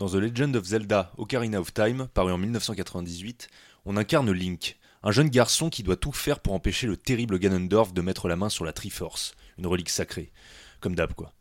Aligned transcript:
Dans 0.00 0.08
The 0.08 0.14
Legend 0.14 0.56
of 0.56 0.64
Zelda 0.64 1.12
Ocarina 1.18 1.60
of 1.60 1.74
Time, 1.74 2.08
paru 2.14 2.32
en 2.32 2.38
1998, 2.38 3.48
on 3.84 3.98
incarne 3.98 4.32
Link, 4.32 4.78
un 5.02 5.10
jeune 5.10 5.28
garçon 5.28 5.68
qui 5.68 5.82
doit 5.82 5.96
tout 5.96 6.12
faire 6.12 6.40
pour 6.40 6.54
empêcher 6.54 6.86
le 6.86 6.96
terrible 6.96 7.38
Ganondorf 7.38 7.92
de 7.92 8.00
mettre 8.00 8.26
la 8.26 8.36
main 8.36 8.48
sur 8.48 8.64
la 8.64 8.72
Triforce, 8.72 9.34
une 9.58 9.66
relique 9.66 9.90
sacrée. 9.90 10.32
Comme 10.80 10.94
d'hab, 10.94 11.12
quoi. 11.12 11.34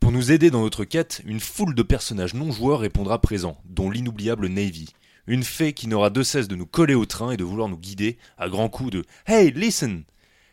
Pour 0.00 0.12
nous 0.12 0.32
aider 0.32 0.50
dans 0.50 0.62
notre 0.62 0.86
quête, 0.86 1.20
une 1.26 1.40
foule 1.40 1.74
de 1.74 1.82
personnages 1.82 2.32
non 2.32 2.52
joueurs 2.52 2.80
répondra 2.80 3.20
présent, 3.20 3.60
dont 3.66 3.90
l'inoubliable 3.90 4.46
Navy, 4.46 4.88
une 5.26 5.44
fée 5.44 5.74
qui 5.74 5.86
n'aura 5.86 6.08
de 6.08 6.22
cesse 6.22 6.48
de 6.48 6.56
nous 6.56 6.64
coller 6.64 6.94
au 6.94 7.04
train 7.04 7.32
et 7.32 7.36
de 7.36 7.44
vouloir 7.44 7.68
nous 7.68 7.76
guider 7.76 8.16
à 8.38 8.48
grands 8.48 8.70
coups 8.70 8.92
de 8.92 9.04
Hey, 9.26 9.50
listen 9.50 10.04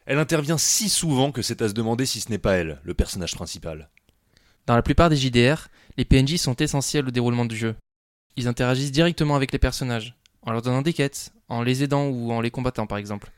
Elle 0.06 0.20
intervient 0.20 0.58
si 0.58 0.90
souvent 0.90 1.32
que 1.32 1.42
c'est 1.42 1.62
à 1.62 1.70
se 1.70 1.74
demander 1.74 2.06
si 2.06 2.20
ce 2.20 2.30
n'est 2.30 2.38
pas 2.40 2.56
elle, 2.56 2.82
le 2.84 2.94
personnage 2.94 3.36
principal. 3.36 3.90
Dans 4.68 4.76
la 4.76 4.84
plupart 4.84 5.10
des 5.10 5.16
JDR, 5.16 5.70
les 5.98 6.06
PNJ 6.06 6.38
sont 6.38 6.56
essentiels 6.56 7.08
au 7.08 7.12
déroulement 7.12 7.46
du 7.46 7.56
jeu. 7.56 7.76
Ils 8.38 8.48
interagissent 8.48 8.92
directement 8.92 9.36
avec 9.36 9.52
les 9.52 9.60
personnages, 9.60 10.16
en 10.42 10.52
leur 10.52 10.62
donnant 10.62 10.82
des 10.82 10.94
quêtes, 10.94 11.34
en 11.50 11.62
les 11.62 11.84
aidant 11.84 12.08
ou 12.08 12.32
en 12.32 12.42
les 12.42 12.52
combattant 12.52 12.88
par 12.88 12.98
exemple. 12.98 13.32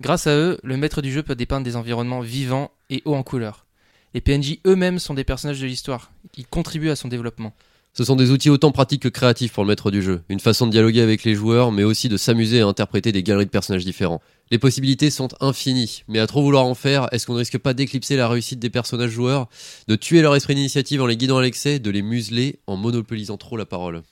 Grâce 0.00 0.26
à 0.26 0.36
eux, 0.36 0.58
le 0.62 0.76
maître 0.76 1.02
du 1.02 1.12
jeu 1.12 1.22
peut 1.22 1.34
dépeindre 1.34 1.64
des 1.64 1.76
environnements 1.76 2.20
vivants 2.20 2.70
et 2.90 3.02
hauts 3.04 3.14
en 3.14 3.22
couleur. 3.22 3.66
Les 4.14 4.20
PNJ 4.20 4.58
eux-mêmes 4.66 4.98
sont 4.98 5.14
des 5.14 5.24
personnages 5.24 5.60
de 5.60 5.66
l'histoire, 5.66 6.10
ils 6.36 6.46
contribuent 6.46 6.90
à 6.90 6.96
son 6.96 7.08
développement. 7.08 7.54
Ce 7.94 8.04
sont 8.04 8.16
des 8.16 8.30
outils 8.30 8.48
autant 8.48 8.72
pratiques 8.72 9.02
que 9.02 9.08
créatifs 9.08 9.52
pour 9.52 9.64
le 9.64 9.68
maître 9.68 9.90
du 9.90 10.00
jeu, 10.00 10.22
une 10.30 10.40
façon 10.40 10.66
de 10.66 10.70
dialoguer 10.70 11.02
avec 11.02 11.24
les 11.24 11.34
joueurs, 11.34 11.72
mais 11.72 11.84
aussi 11.84 12.08
de 12.08 12.16
s'amuser 12.16 12.62
à 12.62 12.66
interpréter 12.66 13.12
des 13.12 13.22
galeries 13.22 13.44
de 13.44 13.50
personnages 13.50 13.84
différents. 13.84 14.22
Les 14.50 14.58
possibilités 14.58 15.10
sont 15.10 15.28
infinies, 15.40 16.02
mais 16.08 16.18
à 16.18 16.26
trop 16.26 16.42
vouloir 16.42 16.64
en 16.64 16.74
faire, 16.74 17.12
est-ce 17.12 17.26
qu'on 17.26 17.34
ne 17.34 17.40
risque 17.40 17.58
pas 17.58 17.74
d'éclipser 17.74 18.16
la 18.16 18.28
réussite 18.28 18.58
des 18.58 18.70
personnages 18.70 19.10
joueurs, 19.10 19.46
de 19.88 19.96
tuer 19.96 20.22
leur 20.22 20.34
esprit 20.34 20.54
d'initiative 20.54 21.02
en 21.02 21.06
les 21.06 21.18
guidant 21.18 21.36
à 21.36 21.42
l'excès, 21.42 21.80
de 21.80 21.90
les 21.90 22.00
museler 22.00 22.60
en 22.66 22.78
monopolisant 22.78 23.36
trop 23.36 23.58
la 23.58 23.66
parole? 23.66 24.02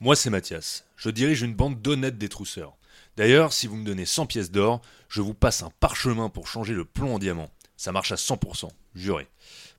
Moi, 0.00 0.16
c'est 0.16 0.30
Mathias. 0.30 0.84
Je 0.96 1.08
dirige 1.08 1.42
une 1.42 1.54
bande 1.54 1.80
d'honnêtes 1.80 2.18
détrousseurs. 2.18 2.74
D'ailleurs, 3.16 3.52
si 3.52 3.68
vous 3.68 3.76
me 3.76 3.84
donnez 3.84 4.06
100 4.06 4.26
pièces 4.26 4.50
d'or, 4.50 4.82
je 5.08 5.20
vous 5.20 5.34
passe 5.34 5.62
un 5.62 5.70
parchemin 5.78 6.30
pour 6.30 6.48
changer 6.48 6.74
le 6.74 6.84
plomb 6.84 7.14
en 7.14 7.20
diamant. 7.20 7.48
Ça 7.76 7.92
marche 7.92 8.10
à 8.10 8.16
100%, 8.16 8.70
juré. 8.96 9.28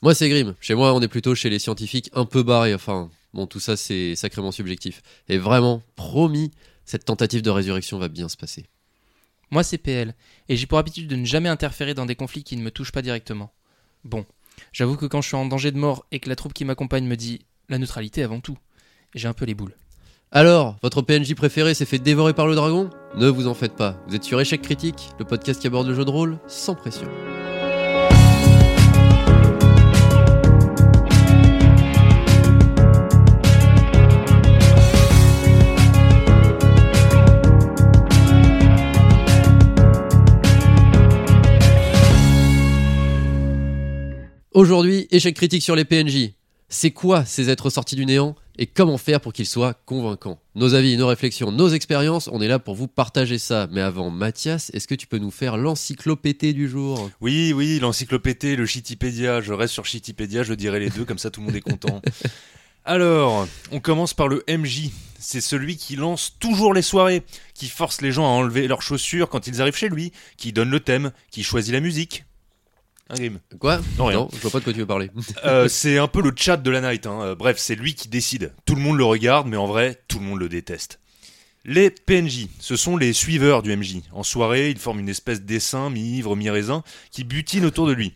Moi, 0.02 0.16
c'est 0.16 0.30
Grim. 0.30 0.56
Chez 0.62 0.76
moi, 0.76 0.94
on 0.94 1.02
est 1.02 1.10
plutôt 1.10 1.36
chez 1.36 1.50
les 1.50 1.60
scientifiques 1.60 2.10
un 2.14 2.26
peu 2.26 2.44
barrés, 2.44 2.74
enfin, 2.74 3.10
Bon, 3.36 3.48
tout 3.48 3.60
ça, 3.60 3.76
c'est 3.76 4.16
sacrément 4.16 4.54
subjectif. 4.54 5.02
Et 5.28 5.38
vraiment, 5.38 5.84
promis, 5.98 6.52
cette 6.86 7.04
tentative 7.04 7.42
de 7.42 7.50
résurrection 7.50 8.00
va 8.00 8.08
bien 8.08 8.30
se 8.30 8.38
passer. 8.38 8.66
Moi, 9.52 9.62
c'est 9.62 9.78
PL, 9.78 10.16
et 10.48 10.56
j'ai 10.56 10.66
pour 10.68 10.78
habitude 10.78 11.10
de 11.10 11.18
ne 11.18 11.26
jamais 11.26 11.50
interférer 11.50 11.94
dans 11.94 12.06
des 12.06 12.16
conflits 12.16 12.46
qui 12.46 12.56
ne 12.56 12.64
me 12.64 12.72
touchent 12.72 12.94
pas 12.94 13.02
directement. 13.02 13.52
Bon, 14.06 14.26
j'avoue 14.72 14.96
que 14.96 15.06
quand 15.06 15.22
je 15.22 15.28
suis 15.28 15.36
en 15.36 15.46
danger 15.46 15.74
de 15.74 15.78
mort 15.78 16.06
et 16.14 16.22
que 16.22 16.30
la 16.30 16.38
troupe 16.38 16.54
qui 16.54 16.64
m'accompagne 16.64 17.06
me 17.06 17.18
dit 17.18 17.42
la 17.68 17.78
neutralité 17.78 18.24
avant 18.24 18.40
tout, 18.40 18.58
j'ai 19.14 19.28
un 19.28 19.34
peu 19.34 19.44
les 19.44 19.54
boules. 19.54 19.76
Alors, 20.32 20.78
votre 20.82 21.02
PNJ 21.02 21.36
préféré 21.36 21.74
s'est 21.74 21.86
fait 21.86 22.00
dévorer 22.00 22.34
par 22.34 22.48
le 22.48 22.56
dragon? 22.56 22.90
Ne 23.18 23.28
vous 23.28 23.48
en 23.48 23.54
faites 23.54 23.76
pas, 23.76 24.02
vous 24.08 24.16
êtes 24.16 24.24
sur 24.24 24.40
Échec 24.40 24.62
Critique, 24.62 25.10
le 25.20 25.26
podcast 25.26 25.60
qui 25.60 25.68
aborde 25.68 25.88
le 25.88 25.94
jeu 25.94 26.06
de 26.06 26.10
rôle 26.10 26.40
sans 26.48 26.74
pression. 26.74 27.10
Aujourd'hui, 44.56 45.06
échec 45.12 45.36
critique 45.36 45.64
sur 45.64 45.76
les 45.76 45.84
PNJ. 45.84 46.30
C'est 46.70 46.92
quoi 46.92 47.26
ces 47.26 47.50
êtres 47.50 47.70
sortis 47.70 47.98
du 47.98 48.06
néant 48.06 48.38
et 48.58 48.68
comment 48.68 48.98
faire 48.98 49.20
pour 49.20 49.34
qu'ils 49.34 49.48
soient 49.48 49.74
convaincants? 49.74 50.40
Nos 50.56 50.76
avis, 50.76 50.96
nos 50.96 51.08
réflexions, 51.08 51.52
nos 51.52 51.68
expériences, 51.68 52.30
on 52.32 52.40
est 52.40 52.48
là 52.48 52.58
pour 52.58 52.74
vous 52.74 52.88
partager 52.88 53.38
ça. 53.38 53.68
Mais 53.74 53.82
avant, 53.82 54.10
Mathias, 54.12 54.72
est-ce 54.74 54.88
que 54.88 54.96
tu 54.96 55.08
peux 55.08 55.18
nous 55.18 55.30
faire 55.30 55.58
l'encyclopédie 55.58 56.54
du 56.54 56.70
jour? 56.70 57.12
Oui, 57.20 57.52
oui, 57.54 57.80
l'encyclopédie, 57.82 58.56
le 58.56 58.66
Shitipédia. 58.66 59.42
Je 59.42 59.52
reste 59.52 59.74
sur 59.74 59.86
Shitipédia, 59.86 60.44
je 60.44 60.54
dirai 60.54 60.80
les 60.80 60.90
deux, 60.90 61.04
comme 61.04 61.20
ça 61.20 61.30
tout 61.30 61.42
le 61.42 61.48
monde 61.48 61.56
est 61.58 61.60
content. 61.60 62.02
Alors, 62.86 63.50
on 63.74 63.82
commence 63.82 64.14
par 64.14 64.30
le 64.30 64.42
MJ. 64.48 64.90
C'est 65.20 65.42
celui 65.42 65.76
qui 65.76 65.98
lance 65.98 66.38
toujours 66.40 66.74
les 66.74 66.82
soirées, 66.82 67.24
qui 67.56 67.68
force 67.68 68.00
les 68.00 68.14
gens 68.14 68.24
à 68.24 68.30
enlever 68.30 68.70
leurs 68.70 68.82
chaussures 68.82 69.28
quand 69.28 69.48
ils 69.48 69.62
arrivent 69.62 69.76
chez 69.76 69.90
lui, 69.90 70.14
qui 70.38 70.54
donne 70.54 70.70
le 70.70 70.80
thème, 70.80 71.12
qui 71.30 71.44
choisit 71.44 71.74
la 71.74 71.82
musique. 71.82 72.24
Un 73.10 73.16
game. 73.16 73.40
Quoi? 73.60 73.80
Non, 74.00 74.06
rien. 74.06 74.18
Non, 74.18 74.30
je 74.34 74.40
vois 74.40 74.52
pas 74.52 74.60
de 74.60 74.64
quoi 74.64 74.74
tu 74.74 74.80
veux 74.80 74.86
parler. 74.86 75.12
Euh, 75.46 75.68
c'est 75.68 75.98
un 76.00 76.08
peu 76.08 76.22
le 76.22 76.32
chat 76.36 76.58
de 76.58 76.70
la 76.72 76.82
night. 76.82 77.06
hein. 77.06 77.20
Euh, 77.22 77.36
Bref, 77.36 77.58
c'est 77.60 77.76
lui 77.76 77.94
qui 77.94 78.08
décide. 78.08 78.54
Tout 78.66 78.76
le 78.76 78.82
monde 78.82 78.98
le 78.98 79.06
regarde, 79.06 79.48
mais 79.48 79.58
en 79.58 79.68
vrai, 79.68 80.02
tout 80.08 80.18
le 80.20 80.26
monde 80.26 80.40
le 80.40 80.50
déteste. 80.50 81.00
Les 81.66 81.90
PNJ, 81.90 82.48
ce 82.60 82.76
sont 82.76 82.96
les 82.98 83.14
suiveurs 83.14 83.64
du 83.64 83.76
MJ. 83.76 83.98
En 84.12 84.24
soirée, 84.24 84.70
ils 84.70 84.78
forment 84.80 85.00
une 85.00 85.10
espèce 85.10 85.42
d'essaim, 85.42 85.90
mi-ivre, 85.90 86.36
mi-raisin, 86.36 86.84
qui 87.12 87.24
butine 87.24 87.66
autour 87.66 87.88
de 87.88 87.94
lui. 87.94 88.14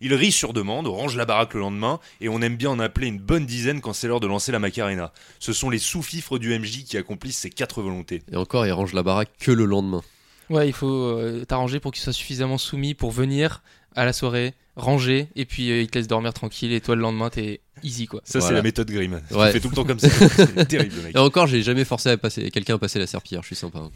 Il 0.00 0.14
rit 0.14 0.32
sur 0.32 0.52
demande, 0.52 0.88
range 0.88 1.16
la 1.16 1.24
baraque 1.24 1.54
le 1.54 1.60
lendemain, 1.60 2.00
et 2.20 2.28
on 2.28 2.40
aime 2.42 2.56
bien 2.56 2.70
en 2.70 2.80
appeler 2.80 3.06
une 3.06 3.18
bonne 3.20 3.46
dizaine 3.46 3.80
quand 3.80 3.92
c'est 3.92 4.08
l'heure 4.08 4.18
de 4.20 4.26
lancer 4.26 4.50
la 4.50 4.58
Macarena. 4.58 5.12
Ce 5.38 5.52
sont 5.52 5.70
les 5.70 5.78
sous-fifres 5.78 6.38
du 6.38 6.56
MJ 6.58 6.82
qui 6.84 6.96
accomplissent 6.96 7.38
ces 7.38 7.50
quatre 7.50 7.82
volontés. 7.82 8.22
Et 8.32 8.36
encore, 8.36 8.66
il 8.66 8.72
range 8.72 8.92
la 8.94 9.04
baraque 9.04 9.30
que 9.38 9.52
le 9.52 9.64
lendemain. 9.64 10.02
Ouais, 10.50 10.68
il 10.68 10.72
faut 10.72 10.88
euh, 10.88 11.44
t'arranger 11.44 11.78
pour 11.80 11.92
qu'il 11.92 12.02
soit 12.02 12.12
suffisamment 12.12 12.58
soumis 12.58 12.94
pour 12.94 13.10
venir 13.12 13.62
à 13.96 14.04
la 14.04 14.12
soirée, 14.12 14.54
ranger, 14.76 15.28
et 15.36 15.44
puis 15.44 15.70
euh, 15.70 15.80
il 15.82 15.88
te 15.88 15.98
laisse 15.98 16.08
dormir 16.08 16.32
tranquille, 16.32 16.72
et 16.72 16.80
toi 16.80 16.94
le 16.96 17.02
lendemain 17.02 17.30
t'es 17.30 17.60
easy 17.82 18.06
quoi. 18.06 18.20
Ça, 18.24 18.40
c'est 18.40 18.52
la 18.52 18.62
méthode 18.62 18.90
Grimm. 18.90 19.20
Ouais. 19.30 19.48
Il 19.48 19.52
fait 19.52 19.60
tout 19.60 19.68
le 19.70 19.74
temps 19.74 19.84
comme 19.84 19.98
ça. 19.98 20.08
C'est 20.08 20.66
terrible, 20.68 20.96
le 20.96 21.02
mec. 21.02 21.14
Et 21.14 21.18
encore, 21.18 21.46
j'ai 21.46 21.62
jamais 21.62 21.84
forcé 21.84 22.10
à 22.10 22.16
passer 22.16 22.50
quelqu'un 22.50 22.74
à 22.76 22.78
passer 22.78 22.98
la 22.98 23.06
serpillière, 23.06 23.42
je 23.42 23.48
suis 23.48 23.56
sympa. 23.56 23.78
hein. 23.78 23.90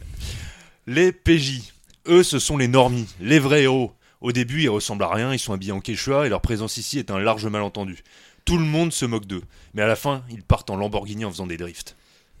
Les 0.85 1.11
PJ, 1.11 1.61
eux, 2.07 2.23
ce 2.23 2.39
sont 2.39 2.57
les 2.57 2.67
normies, 2.67 3.07
les 3.21 3.39
vrais 3.39 3.63
héros. 3.63 3.93
Au 4.21 4.31
début, 4.31 4.63
ils 4.63 4.69
ressemblent 4.69 5.03
à 5.03 5.09
rien, 5.13 5.33
ils 5.33 5.39
sont 5.39 5.53
habillés 5.53 5.71
en 5.73 5.79
quechua 5.79 6.25
et 6.25 6.29
leur 6.29 6.41
présence 6.41 6.77
ici 6.77 6.97
est 6.99 7.11
un 7.11 7.19
large 7.19 7.45
malentendu. 7.45 8.03
Tout 8.45 8.57
le 8.57 8.65
monde 8.65 8.91
se 8.93 9.05
moque 9.05 9.25
d'eux, 9.25 9.43
mais 9.73 9.81
à 9.81 9.87
la 9.87 9.95
fin, 9.95 10.23
ils 10.31 10.41
partent 10.41 10.69
en 10.69 10.75
Lamborghini 10.77 11.23
en 11.25 11.31
faisant 11.31 11.45
des 11.47 11.57
drifts. 11.57 11.95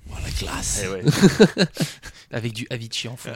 la 0.09 0.31
classe 0.31 0.81
Eh 0.83 0.87
ouais. 0.87 1.03
Avec 2.31 2.53
du 2.53 2.65
Avicii 2.69 3.09
en 3.09 3.15
fond. 3.17 3.29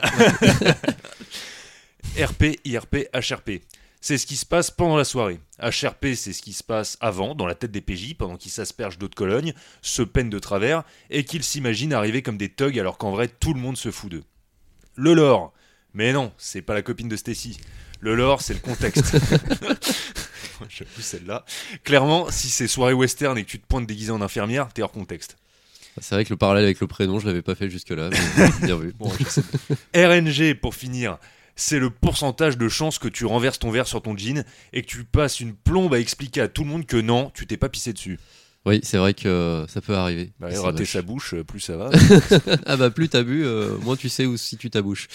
RP, 2.20 2.58
IRP, 2.64 3.08
HRP. 3.14 3.62
C'est 4.02 4.18
ce 4.18 4.26
qui 4.26 4.34
se 4.34 4.44
passe 4.44 4.72
pendant 4.72 4.96
la 4.96 5.04
soirée. 5.04 5.38
HRP, 5.60 6.14
c'est 6.16 6.32
ce 6.32 6.42
qui 6.42 6.52
se 6.52 6.64
passe 6.64 6.98
avant, 7.00 7.36
dans 7.36 7.46
la 7.46 7.54
tête 7.54 7.70
des 7.70 7.80
PJ, 7.80 8.14
pendant 8.14 8.36
qu'ils 8.36 8.50
s'aspergent 8.50 8.98
d'eau 8.98 9.06
de 9.06 9.14
Cologne, 9.14 9.54
se 9.80 10.02
peinent 10.02 10.28
de 10.28 10.40
travers, 10.40 10.82
et 11.08 11.24
qu'ils 11.24 11.44
s'imaginent 11.44 11.92
arriver 11.92 12.20
comme 12.20 12.36
des 12.36 12.48
thugs 12.48 12.80
alors 12.80 12.98
qu'en 12.98 13.12
vrai, 13.12 13.28
tout 13.28 13.54
le 13.54 13.60
monde 13.60 13.76
se 13.76 13.92
fout 13.92 14.10
d'eux. 14.10 14.24
Le 14.96 15.14
lore. 15.14 15.52
Mais 15.94 16.12
non, 16.12 16.32
c'est 16.36 16.62
pas 16.62 16.74
la 16.74 16.82
copine 16.82 17.08
de 17.08 17.14
Stacy. 17.14 17.58
Le 18.00 18.16
lore, 18.16 18.42
c'est 18.42 18.54
le 18.54 18.60
contexte. 18.60 19.04
J'avoue 20.68 21.00
celle-là. 21.00 21.44
Clairement, 21.84 22.28
si 22.28 22.48
c'est 22.48 22.66
soirée 22.66 22.94
western 22.94 23.38
et 23.38 23.44
que 23.44 23.50
tu 23.50 23.60
te 23.60 23.66
pointes 23.66 23.86
déguisé 23.86 24.10
en 24.10 24.20
infirmière, 24.20 24.68
t'es 24.72 24.82
hors 24.82 24.90
contexte. 24.90 25.36
C'est 26.00 26.16
vrai 26.16 26.24
que 26.24 26.30
le 26.30 26.36
parallèle 26.36 26.64
avec 26.64 26.80
le 26.80 26.88
prénom, 26.88 27.20
je 27.20 27.26
l'avais 27.26 27.42
pas 27.42 27.54
fait 27.54 27.70
jusque-là. 27.70 28.10
Bien 28.62 28.76
vu. 28.76 28.92
Bon. 28.98 29.12
RNG, 29.94 30.54
pour 30.54 30.74
finir, 30.74 31.18
c'est 31.56 31.78
le 31.78 31.90
pourcentage 31.90 32.58
de 32.58 32.68
chances 32.68 32.98
que 32.98 33.08
tu 33.08 33.24
renverses 33.26 33.58
ton 33.58 33.70
verre 33.70 33.86
sur 33.86 34.02
ton 34.02 34.16
jean 34.16 34.44
et 34.72 34.82
que 34.82 34.86
tu 34.86 35.04
passes 35.04 35.40
une 35.40 35.54
plombe 35.54 35.94
à 35.94 35.98
expliquer 36.00 36.40
à 36.40 36.48
tout 36.48 36.64
le 36.64 36.70
monde 36.70 36.86
que 36.86 36.96
non, 36.96 37.30
tu 37.34 37.46
t'es 37.46 37.56
pas 37.56 37.68
pissé 37.68 37.92
dessus. 37.92 38.18
Oui, 38.64 38.78
c'est 38.84 38.96
vrai 38.96 39.12
que 39.12 39.64
ça 39.68 39.80
peut 39.80 39.94
arriver. 39.94 40.30
Bah, 40.38 40.48
rater 40.60 40.84
sa 40.84 41.02
bouche, 41.02 41.34
euh, 41.34 41.42
plus 41.42 41.58
ça 41.58 41.76
va. 41.76 41.90
ah 42.66 42.76
bah 42.76 42.90
plus 42.90 43.08
t'as 43.08 43.24
bu, 43.24 43.44
euh, 43.44 43.76
moins 43.78 43.96
tu 43.96 44.08
sais 44.08 44.24
où 44.24 44.36
si 44.36 44.56
tu 44.56 44.70
ta 44.70 44.82
bouche. 44.82 45.08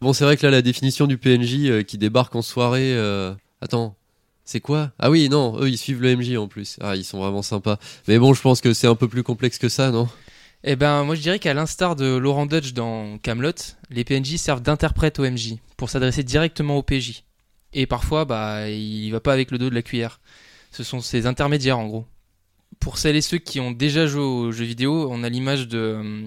Bon, 0.00 0.12
c'est 0.12 0.22
vrai 0.22 0.36
que 0.36 0.46
là, 0.46 0.52
la 0.52 0.62
définition 0.62 1.08
du 1.08 1.18
PNJ 1.18 1.64
euh, 1.64 1.82
qui 1.82 1.98
débarque 1.98 2.36
en 2.36 2.42
soirée... 2.42 2.94
euh, 2.94 3.34
Attends, 3.60 3.96
c'est 4.44 4.60
quoi? 4.60 4.92
Ah 5.00 5.10
oui, 5.10 5.28
non, 5.28 5.60
eux, 5.60 5.68
ils 5.68 5.78
suivent 5.78 6.00
le 6.00 6.14
MJ 6.16 6.36
en 6.36 6.46
plus. 6.46 6.76
Ah, 6.80 6.94
ils 6.94 7.04
sont 7.04 7.18
vraiment 7.18 7.42
sympas. 7.42 7.78
Mais 8.06 8.18
bon, 8.18 8.32
je 8.32 8.40
pense 8.40 8.60
que 8.60 8.72
c'est 8.72 8.86
un 8.86 8.94
peu 8.94 9.08
plus 9.08 9.24
complexe 9.24 9.58
que 9.58 9.68
ça, 9.68 9.90
non? 9.90 10.08
Eh 10.64 10.74
ben, 10.74 11.04
moi 11.04 11.14
je 11.14 11.20
dirais 11.20 11.38
qu'à 11.38 11.54
l'instar 11.54 11.94
de 11.94 12.16
Laurent 12.16 12.46
Dutch 12.46 12.72
dans 12.72 13.18
Camelot, 13.18 13.52
les 13.90 14.04
PNJ 14.04 14.36
servent 14.36 14.60
d'interprète 14.60 15.18
au 15.20 15.22
MJ 15.22 15.56
pour 15.76 15.88
s'adresser 15.88 16.24
directement 16.24 16.76
au 16.76 16.82
PJ. 16.82 17.24
Et 17.72 17.86
parfois, 17.86 18.24
bah, 18.24 18.68
il 18.68 19.10
va 19.10 19.20
pas 19.20 19.32
avec 19.32 19.50
le 19.50 19.58
dos 19.58 19.70
de 19.70 19.74
la 19.74 19.82
cuillère. 19.82 20.20
Ce 20.72 20.82
sont 20.82 21.00
ces 21.00 21.26
intermédiaires 21.26 21.78
en 21.78 21.86
gros. 21.86 22.06
Pour 22.80 22.98
celles 22.98 23.16
et 23.16 23.20
ceux 23.20 23.38
qui 23.38 23.60
ont 23.60 23.70
déjà 23.70 24.06
joué 24.06 24.22
aux 24.22 24.50
jeux 24.50 24.64
vidéo, 24.64 25.08
on 25.10 25.22
a 25.22 25.28
l'image 25.28 25.68
de 25.68 25.78
euh, 25.78 26.26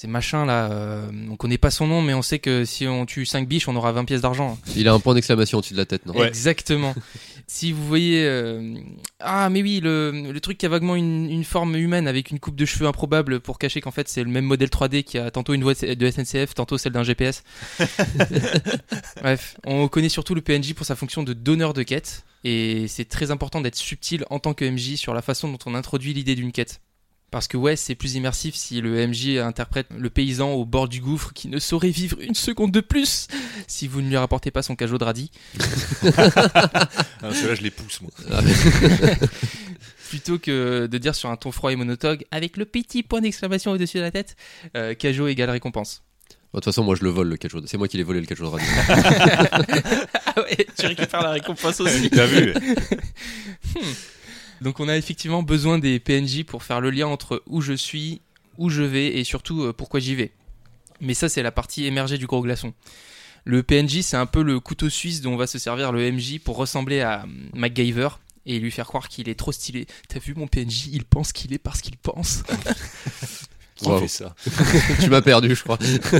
ces 0.00 0.06
machins 0.06 0.46
là. 0.46 0.70
euh, 0.70 1.10
on 1.28 1.34
connaît 1.34 1.58
pas 1.58 1.72
son 1.72 1.88
nom, 1.88 2.02
mais 2.02 2.14
on 2.14 2.22
sait 2.22 2.38
que 2.38 2.64
si 2.64 2.86
on 2.86 3.04
tue 3.04 3.26
5 3.26 3.48
biches, 3.48 3.66
on 3.66 3.74
aura 3.74 3.90
20 3.90 4.04
pièces 4.04 4.20
d'argent. 4.20 4.56
Il 4.76 4.86
a 4.86 4.92
un 4.92 5.00
point 5.00 5.12
d'exclamation 5.12 5.58
au-dessus 5.58 5.72
de 5.72 5.78
la 5.78 5.86
tête, 5.86 6.06
non? 6.06 6.14
Ouais. 6.14 6.28
Exactement. 6.28 6.94
si 7.48 7.72
vous 7.72 7.84
voyez. 7.84 8.24
euh, 8.24 8.76
Ah, 9.18 9.48
mais 9.50 9.60
oui, 9.60 9.80
le, 9.82 10.12
le 10.32 10.40
truc 10.40 10.56
qui 10.56 10.66
a 10.66 10.68
vaguement 10.68 10.94
une, 10.94 11.28
une 11.28 11.42
forme 11.42 11.74
humaine 11.74 12.06
avec 12.06 12.30
une 12.30 12.38
coupe 12.38 12.54
de 12.54 12.64
cheveux 12.64 12.86
improbable 12.86 13.40
pour 13.40 13.58
cacher 13.58 13.80
qu'en 13.80 13.90
fait 13.90 14.08
c'est 14.08 14.22
le 14.22 14.30
même 14.30 14.44
modèle 14.44 14.68
3D 14.68 15.02
qui 15.02 15.18
a 15.18 15.32
tantôt 15.32 15.52
une 15.52 15.64
voix 15.64 15.74
de 15.74 16.10
SNCF, 16.10 16.54
tantôt 16.54 16.78
celle 16.78 16.92
d'un 16.92 17.02
GPS. 17.02 17.42
Bref, 19.20 19.56
on 19.66 19.88
connaît 19.88 20.08
surtout 20.08 20.36
le 20.36 20.42
PNJ 20.42 20.74
pour 20.74 20.86
sa 20.86 20.94
fonction 20.96 21.22
de 21.24 21.32
donneur 21.32 21.74
de 21.74 21.82
quête. 21.82 22.24
Et 22.44 22.86
c'est 22.86 23.08
très 23.08 23.32
important 23.32 23.60
d'être 23.60 23.74
subtil 23.74 24.24
en 24.30 24.38
tant 24.38 24.54
que 24.54 24.64
MJ 24.64 24.94
sur 24.94 25.12
la 25.12 25.22
façon 25.22 25.48
dont 25.50 25.58
on 25.66 25.74
introduit 25.74 26.14
l'idée 26.14 26.36
d'une 26.36 26.52
quête. 26.52 26.80
Parce 27.30 27.46
que 27.46 27.58
ouais, 27.58 27.76
c'est 27.76 27.94
plus 27.94 28.14
immersif 28.14 28.54
si 28.54 28.80
le 28.80 29.06
MJ 29.06 29.36
interprète 29.36 29.86
le 29.96 30.08
paysan 30.08 30.52
au 30.52 30.64
bord 30.64 30.88
du 30.88 31.00
gouffre 31.00 31.32
qui 31.34 31.48
ne 31.48 31.58
saurait 31.58 31.90
vivre 31.90 32.16
une 32.20 32.34
seconde 32.34 32.72
de 32.72 32.80
plus 32.80 33.28
si 33.66 33.86
vous 33.86 34.00
ne 34.00 34.08
lui 34.08 34.16
rapportez 34.16 34.50
pas 34.50 34.62
son 34.62 34.76
cajot 34.76 34.98
de 34.98 35.04
radis. 35.04 35.30
Ah, 37.20 37.34
Ceux-là, 37.34 37.56
je 37.56 37.62
les 37.62 37.70
pousse, 37.72 38.00
moi. 38.00 38.10
Plutôt 40.08 40.38
que 40.38 40.86
de 40.86 40.98
dire 40.98 41.14
sur 41.16 41.28
un 41.30 41.36
ton 41.36 41.50
froid 41.50 41.72
et 41.72 41.76
monotogue 41.76 42.24
avec 42.30 42.56
le 42.56 42.64
petit 42.64 43.02
point 43.02 43.20
d'exclamation 43.20 43.72
au-dessus 43.72 43.96
de 43.98 44.02
la 44.02 44.12
tête, 44.12 44.36
euh, 44.76 44.94
cajot 44.94 45.26
égale 45.26 45.50
récompense. 45.50 46.02
De 46.30 46.58
toute 46.58 46.64
façon, 46.64 46.84
moi 46.84 46.94
je 46.94 47.02
le 47.02 47.10
vole 47.10 47.28
le 47.28 47.36
cajot. 47.36 47.60
C'est 47.66 47.76
moi 47.76 47.88
qui 47.88 47.96
l'ai 47.98 48.04
volé 48.04 48.20
le 48.20 48.26
cajot 48.26 48.44
de 48.44 48.50
radio. 48.50 48.66
Ah 50.24 50.42
ouais, 50.42 50.66
tu 50.78 50.86
récupères 50.86 51.22
la 51.22 51.30
récompense 51.30 51.80
aussi. 51.80 52.08
T'as 52.10 52.26
vu 52.26 52.54
Donc 54.60 54.80
on 54.80 54.88
a 54.88 54.96
effectivement 54.96 55.42
besoin 55.42 55.78
des 55.78 56.00
PNJ 56.00 56.44
pour 56.44 56.62
faire 56.62 56.80
le 56.80 56.90
lien 56.90 57.06
entre 57.06 57.42
où 57.46 57.60
je 57.60 57.72
suis, 57.72 58.20
où 58.56 58.70
je 58.70 58.82
vais 58.82 59.18
et 59.18 59.24
surtout 59.24 59.62
euh, 59.62 59.72
pourquoi 59.72 60.00
j'y 60.00 60.14
vais. 60.14 60.32
Mais 61.00 61.14
ça 61.14 61.28
c'est 61.28 61.42
la 61.42 61.52
partie 61.52 61.86
émergée 61.86 62.18
du 62.18 62.26
gros 62.26 62.42
glaçon. 62.42 62.74
Le 63.44 63.62
PNJ 63.62 64.00
c'est 64.02 64.16
un 64.16 64.26
peu 64.26 64.42
le 64.42 64.60
couteau 64.60 64.88
suisse 64.88 65.20
dont 65.20 65.36
va 65.36 65.46
se 65.46 65.58
servir 65.58 65.92
le 65.92 66.10
MJ 66.10 66.38
pour 66.38 66.56
ressembler 66.56 67.00
à 67.00 67.24
hum, 67.24 67.50
MacGyver 67.54 68.08
et 68.46 68.58
lui 68.58 68.70
faire 68.70 68.86
croire 68.86 69.08
qu'il 69.08 69.28
est 69.28 69.38
trop 69.38 69.52
stylé. 69.52 69.86
T'as 70.08 70.18
vu 70.18 70.34
mon 70.34 70.46
PNJ, 70.46 70.88
il 70.92 71.04
pense 71.04 71.32
qu'il 71.32 71.52
est 71.52 71.58
parce 71.58 71.80
qu'il 71.80 71.96
pense. 71.96 72.42
Qui 73.78 73.88
Wow. 73.88 74.00
fait 74.00 74.08
ça 74.08 74.34
tu 75.00 75.08
m'as 75.08 75.22
perdu, 75.22 75.54
je 75.54 75.62
crois. 75.62 75.78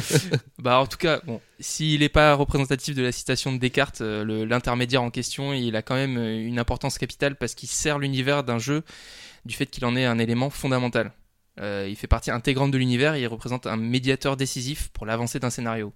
Bah 0.60 0.78
en 0.78 0.86
tout 0.86 0.96
cas, 0.96 1.20
bon, 1.26 1.40
s'il 1.60 2.00
n'est 2.00 2.08
pas 2.08 2.34
représentatif 2.34 2.94
de 2.94 3.02
la 3.02 3.10
citation 3.12 3.52
de 3.52 3.58
Descartes, 3.58 4.00
euh, 4.00 4.46
l'intermédiaire 4.46 5.02
en 5.02 5.10
question, 5.10 5.52
il 5.52 5.74
a 5.76 5.82
quand 5.82 5.94
même 5.96 6.16
euh, 6.18 6.46
une 6.46 6.58
importance 6.58 6.98
capitale 6.98 7.36
parce 7.36 7.54
qu'il 7.54 7.68
sert 7.68 7.98
l'univers 7.98 8.44
d'un 8.44 8.58
jeu 8.58 8.82
du 9.44 9.54
fait 9.54 9.66
qu'il 9.66 9.84
en 9.84 9.96
est 9.96 10.04
un 10.04 10.18
élément 10.18 10.50
fondamental. 10.50 11.12
Euh, 11.60 11.86
il 11.88 11.96
fait 11.96 12.06
partie 12.06 12.30
intégrante 12.30 12.70
de 12.70 12.78
l'univers 12.78 13.14
et 13.14 13.22
il 13.22 13.26
représente 13.26 13.66
un 13.66 13.76
médiateur 13.76 14.36
décisif 14.36 14.88
pour 14.92 15.06
l'avancée 15.06 15.40
d'un 15.40 15.50
scénario. 15.50 15.92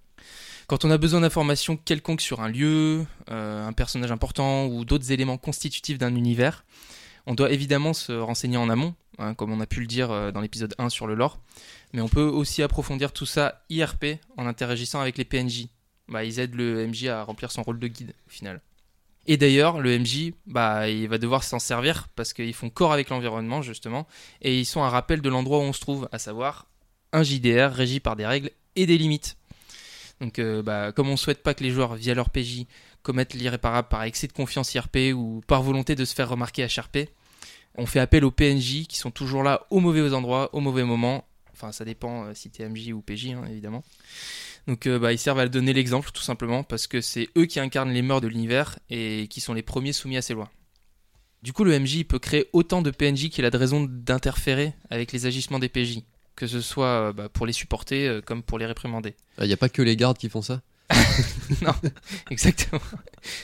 Quand 0.67 0.83
on 0.85 0.91
a 0.91 0.97
besoin 0.97 1.21
d'informations 1.21 1.77
quelconques 1.77 2.21
sur 2.21 2.41
un 2.41 2.49
lieu, 2.49 3.05
euh, 3.29 3.65
un 3.67 3.73
personnage 3.73 4.11
important 4.11 4.65
ou 4.65 4.83
d'autres 4.85 5.11
éléments 5.11 5.37
constitutifs 5.37 5.97
d'un 5.97 6.15
univers, 6.15 6.65
on 7.25 7.35
doit 7.35 7.51
évidemment 7.51 7.93
se 7.93 8.11
renseigner 8.11 8.57
en 8.57 8.69
amont, 8.69 8.95
hein, 9.17 9.33
comme 9.33 9.51
on 9.51 9.59
a 9.59 9.65
pu 9.65 9.79
le 9.79 9.87
dire 9.87 10.11
euh, 10.11 10.31
dans 10.31 10.41
l'épisode 10.41 10.75
1 10.77 10.89
sur 10.89 11.07
le 11.07 11.15
lore, 11.15 11.39
mais 11.93 12.01
on 12.01 12.07
peut 12.07 12.23
aussi 12.23 12.63
approfondir 12.63 13.11
tout 13.11 13.25
ça 13.25 13.63
IRP 13.69 14.19
en 14.37 14.47
interagissant 14.47 14.99
avec 14.99 15.17
les 15.17 15.25
PNJ. 15.25 15.67
Bah, 16.09 16.23
ils 16.23 16.39
aident 16.39 16.55
le 16.55 16.87
MJ 16.87 17.07
à 17.07 17.23
remplir 17.23 17.51
son 17.51 17.63
rôle 17.63 17.79
de 17.79 17.87
guide 17.87 18.13
au 18.27 18.29
final. 18.29 18.61
Et 19.25 19.37
d'ailleurs, 19.37 19.79
le 19.79 19.97
MJ, 19.97 20.33
bah, 20.45 20.89
il 20.89 21.07
va 21.07 21.17
devoir 21.17 21.43
s'en 21.43 21.59
servir 21.59 22.09
parce 22.15 22.33
qu'ils 22.33 22.53
font 22.53 22.69
corps 22.69 22.91
avec 22.91 23.09
l'environnement 23.09 23.61
justement, 23.61 24.07
et 24.41 24.59
ils 24.59 24.65
sont 24.65 24.83
un 24.83 24.89
rappel 24.89 25.21
de 25.21 25.29
l'endroit 25.29 25.59
où 25.59 25.63
on 25.63 25.73
se 25.73 25.79
trouve, 25.79 26.09
à 26.11 26.19
savoir 26.19 26.67
un 27.13 27.23
JDR 27.23 27.71
régi 27.71 27.99
par 27.99 28.15
des 28.15 28.25
règles 28.25 28.51
et 28.75 28.85
des 28.85 28.97
limites. 28.97 29.37
Donc, 30.19 30.39
euh, 30.39 30.61
bah, 30.61 30.91
comme 30.91 31.09
on 31.09 31.17
souhaite 31.17 31.41
pas 31.41 31.53
que 31.53 31.63
les 31.63 31.69
joueurs, 31.69 31.95
via 31.95 32.13
leur 32.13 32.29
PJ, 32.29 32.65
commettent 33.01 33.33
l'irréparable 33.33 33.87
par 33.87 34.03
excès 34.03 34.27
de 34.27 34.33
confiance 34.33 34.73
IRP 34.73 35.13
ou 35.13 35.41
par 35.47 35.61
volonté 35.61 35.95
de 35.95 36.05
se 36.05 36.15
faire 36.15 36.29
remarquer 36.29 36.65
HRP, 36.65 37.09
on 37.75 37.85
fait 37.85 37.99
appel 37.99 38.23
aux 38.23 38.31
PNJ 38.31 38.85
qui 38.87 38.97
sont 38.97 39.11
toujours 39.11 39.43
là 39.43 39.65
au 39.69 39.79
mauvais 39.79 40.13
endroit, 40.13 40.49
au 40.53 40.59
mauvais 40.59 40.83
moment. 40.83 41.25
Enfin, 41.53 41.71
ça 41.71 41.85
dépend 41.85 42.25
euh, 42.25 42.33
si 42.33 42.49
t'es 42.49 42.67
MJ 42.67 42.91
ou 42.91 43.01
PJ, 43.01 43.29
hein, 43.29 43.43
évidemment. 43.49 43.83
Donc, 44.67 44.87
euh, 44.87 44.99
bah, 44.99 45.11
ils 45.11 45.19
servent 45.19 45.39
à 45.39 45.47
donner 45.47 45.73
l'exemple, 45.73 46.11
tout 46.11 46.23
simplement, 46.23 46.63
parce 46.63 46.87
que 46.87 47.01
c'est 47.01 47.29
eux 47.37 47.45
qui 47.45 47.59
incarnent 47.59 47.91
les 47.91 48.01
mœurs 48.01 48.21
de 48.21 48.27
l'univers 48.27 48.79
et 48.89 49.27
qui 49.29 49.41
sont 49.41 49.53
les 49.53 49.61
premiers 49.61 49.93
soumis 49.93 50.17
à 50.17 50.21
ces 50.21 50.33
lois. 50.33 50.49
Du 51.41 51.51
coup, 51.51 51.63
le 51.63 51.77
MJ 51.77 52.05
peut 52.05 52.19
créer 52.19 52.47
autant 52.53 52.81
de 52.81 52.89
PNJ 52.89 53.29
qu'il 53.29 53.45
a 53.45 53.49
de 53.49 53.57
raisons 53.57 53.85
d'interférer 53.89 54.73
avec 54.89 55.11
les 55.11 55.25
agissements 55.25 55.59
des 55.59 55.69
PJ, 55.69 55.99
que 56.35 56.47
ce 56.47 56.61
soit 56.61 57.09
euh, 57.09 57.13
bah, 57.13 57.29
pour 57.29 57.45
les 57.45 57.53
supporter 57.53 58.21
comme 58.25 58.43
pour 58.43 58.57
les 58.57 58.65
réprimander. 58.65 59.15
Il 59.39 59.47
n'y 59.47 59.53
a 59.53 59.57
pas 59.57 59.69
que 59.69 59.81
les 59.81 59.97
gardes 59.97 60.17
qui 60.17 60.29
font 60.29 60.41
ça? 60.41 60.61
Exactement. 62.31 62.81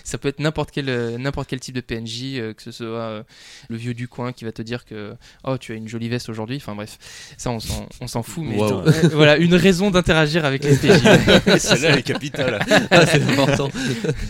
Ça 0.04 0.18
peut 0.18 0.28
être 0.28 0.40
n'importe 0.40 0.72
quel, 0.72 0.90
euh, 0.90 1.18
n'importe 1.18 1.50
quel 1.50 1.60
type 1.60 1.76
de 1.76 1.82
PNJ, 1.82 2.36
euh, 2.36 2.54
que 2.54 2.62
ce 2.62 2.72
soit 2.72 2.88
euh, 2.88 3.24
le 3.70 3.78
vieux 3.78 3.94
du 3.94 4.08
coin 4.08 4.34
qui 4.34 4.46
va 4.46 4.52
te 4.52 4.62
dire 4.62 4.86
que 4.86 5.16
oh 5.46 5.58
tu 5.58 5.72
as 5.72 5.76
une 5.76 5.88
jolie 5.88 6.10
veste 6.10 6.30
aujourd'hui. 6.30 6.58
Enfin 6.58 6.76
bref, 6.76 6.98
ça 7.38 7.50
on 7.52 7.60
s'en, 7.60 7.88
on 8.02 8.08
s'en 8.08 8.24
fout. 8.24 8.44
Mais 8.46 8.56
Wow. 8.56 8.84
Voilà 9.14 9.38
une 9.38 9.56
raison 9.56 9.90
d'interagir 9.90 10.44
avec 10.44 10.64
les 10.64 10.76
PNJ. 10.76 11.02
Celle-là, 11.60 11.90
elle 11.90 12.00
est 12.00 12.04
capitale. 12.04 12.60
Ah, 12.92 13.06
c'est 13.06 13.22
important. 13.22 13.70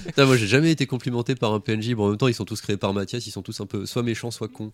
Putain, 0.05 0.25
moi, 0.25 0.35
j'ai 0.35 0.47
jamais 0.47 0.71
été 0.71 0.85
complimenté 0.85 1.35
par 1.35 1.53
un 1.53 1.59
PNJ. 1.59 1.93
Bon, 1.93 2.05
en 2.05 2.09
même 2.09 2.17
temps, 2.17 2.27
ils 2.27 2.33
sont 2.33 2.45
tous 2.45 2.59
créés 2.61 2.77
par 2.77 2.93
Mathias. 2.93 3.25
Ils 3.25 3.31
sont 3.31 3.41
tous 3.41 3.59
un 3.61 3.65
peu 3.65 3.85
soit 3.85 4.03
méchants, 4.03 4.31
soit 4.31 4.47
cons. 4.47 4.71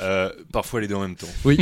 Euh, 0.00 0.30
parfois 0.52 0.80
les 0.80 0.88
deux 0.88 0.94
en 0.94 1.02
même 1.02 1.16
temps. 1.16 1.28
Oui. 1.44 1.58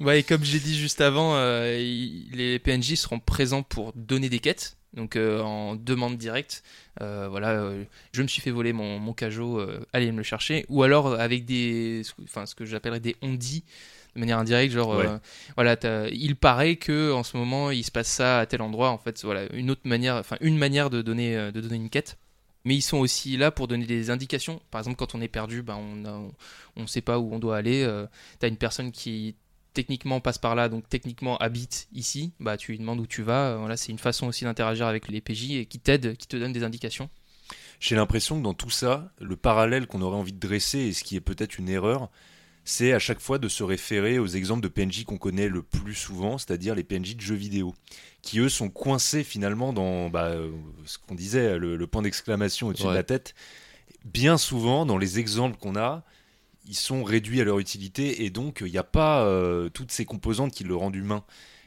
Ouais, 0.00 0.20
et 0.20 0.22
comme 0.22 0.42
j'ai 0.44 0.58
dit 0.60 0.76
juste 0.76 1.00
avant, 1.00 1.34
euh, 1.36 1.76
les 1.76 2.58
PNJ 2.58 2.94
seront 2.94 3.20
présents 3.20 3.62
pour 3.62 3.92
donner 3.94 4.28
des 4.28 4.40
quêtes, 4.40 4.76
donc 4.92 5.16
euh, 5.16 5.40
en 5.40 5.76
demande 5.76 6.16
directe. 6.16 6.62
Euh, 7.00 7.28
voilà, 7.28 7.70
je 8.12 8.22
me 8.22 8.26
suis 8.26 8.40
fait 8.40 8.50
voler 8.50 8.72
mon, 8.72 8.98
mon 8.98 9.12
cajot, 9.12 9.60
allez 9.92 10.10
me 10.10 10.18
le 10.18 10.22
chercher. 10.22 10.66
Ou 10.68 10.82
alors 10.82 11.14
avec 11.20 11.44
des, 11.44 12.02
enfin 12.24 12.46
ce 12.46 12.54
que 12.54 12.64
j'appellerais 12.64 13.00
des 13.00 13.16
ondis 13.22 13.64
de 14.14 14.20
manière 14.20 14.38
indirecte, 14.38 14.72
genre 14.72 14.96
Ouais. 14.96 15.06
voilà, 15.56 15.76
il 16.12 16.36
paraît 16.36 16.76
que 16.76 17.12
en 17.12 17.22
ce 17.24 17.36
moment 17.36 17.70
il 17.70 17.84
se 17.84 17.90
passe 17.90 18.08
ça 18.08 18.40
à 18.40 18.46
tel 18.46 18.62
endroit. 18.62 18.90
En 18.90 18.98
fait, 18.98 19.22
voilà, 19.24 19.52
une 19.54 19.70
autre 19.70 19.82
manière, 19.84 20.16
enfin 20.16 20.36
une 20.40 20.56
manière 20.58 20.90
de 20.90 21.02
donner, 21.02 21.50
de 21.52 21.60
donner 21.60 21.76
une 21.76 21.90
quête. 21.90 22.16
Mais 22.66 22.74
ils 22.74 22.82
sont 22.82 22.96
aussi 22.96 23.36
là 23.36 23.50
pour 23.50 23.68
donner 23.68 23.84
des 23.84 24.08
indications. 24.08 24.60
Par 24.70 24.80
exemple, 24.80 24.96
quand 24.96 25.14
on 25.14 25.20
est 25.20 25.28
perdu, 25.28 25.62
ben 25.62 25.78
on 26.76 26.80
ne 26.80 26.86
sait 26.86 27.02
pas 27.02 27.18
où 27.18 27.34
on 27.34 27.38
doit 27.38 27.58
aller. 27.58 27.82
Euh, 27.82 28.06
T'as 28.38 28.48
une 28.48 28.56
personne 28.56 28.90
qui 28.90 29.36
techniquement 29.74 30.20
passe 30.20 30.38
par 30.38 30.54
là, 30.54 30.68
donc 30.68 30.88
techniquement 30.88 31.36
habite 31.38 31.88
ici, 31.92 32.32
bah 32.40 32.56
tu 32.56 32.72
lui 32.72 32.78
demandes 32.78 33.00
où 33.00 33.06
tu 33.06 33.22
vas. 33.22 33.50
Euh, 33.50 33.56
Voilà, 33.58 33.76
c'est 33.76 33.92
une 33.92 33.98
façon 33.98 34.26
aussi 34.28 34.44
d'interagir 34.44 34.86
avec 34.86 35.08
les 35.08 35.20
PJ 35.20 35.50
et 35.52 35.66
qui 35.66 35.78
t'aide, 35.78 36.16
qui 36.16 36.26
te 36.26 36.36
donne 36.36 36.52
des 36.52 36.62
indications. 36.62 37.10
J'ai 37.80 37.96
l'impression 37.96 38.38
que 38.38 38.42
dans 38.44 38.54
tout 38.54 38.70
ça, 38.70 39.12
le 39.20 39.36
parallèle 39.36 39.86
qu'on 39.86 40.00
aurait 40.00 40.16
envie 40.16 40.32
de 40.32 40.38
dresser, 40.38 40.78
et 40.78 40.92
ce 40.92 41.04
qui 41.04 41.16
est 41.16 41.20
peut-être 41.20 41.58
une 41.58 41.68
erreur, 41.68 42.08
c'est 42.64 42.94
à 42.94 42.98
chaque 42.98 43.20
fois 43.20 43.38
de 43.38 43.48
se 43.48 43.62
référer 43.62 44.18
aux 44.18 44.26
exemples 44.26 44.62
de 44.62 44.68
PNJ 44.68 45.04
qu'on 45.04 45.18
connaît 45.18 45.48
le 45.48 45.62
plus 45.62 45.94
souvent, 45.94 46.38
c'est-à-dire 46.38 46.74
les 46.74 46.84
PNJ 46.84 47.16
de 47.16 47.20
jeux 47.20 47.34
vidéo, 47.34 47.74
qui 48.22 48.38
eux 48.38 48.48
sont 48.48 48.70
coincés 48.70 49.22
finalement 49.22 49.74
dans 49.74 50.08
bah, 50.08 50.28
euh, 50.28 50.50
ce 50.86 50.96
qu'on 50.96 51.14
disait, 51.14 51.58
le, 51.58 51.76
le 51.76 51.86
point 51.86 52.00
d'exclamation 52.00 52.68
au-dessus 52.68 52.84
de 52.86 52.92
la 52.92 53.02
tête. 53.02 53.34
Bien 54.04 54.38
souvent, 54.38 54.86
dans 54.86 54.96
les 54.96 55.18
exemples 55.18 55.58
qu'on 55.58 55.76
a, 55.76 56.04
ils 56.66 56.74
sont 56.76 57.04
réduits 57.04 57.40
à 57.40 57.44
leur 57.44 57.58
utilité, 57.58 58.24
et 58.24 58.30
donc 58.30 58.62
il 58.64 58.70
n'y 58.72 58.78
a 58.78 58.84
pas 58.84 59.24
euh, 59.24 59.68
toutes 59.68 59.92
ces 59.92 60.04
composantes 60.04 60.52
qui 60.52 60.64
le 60.64 60.74
rendent 60.76 60.96
humain. 60.96 61.24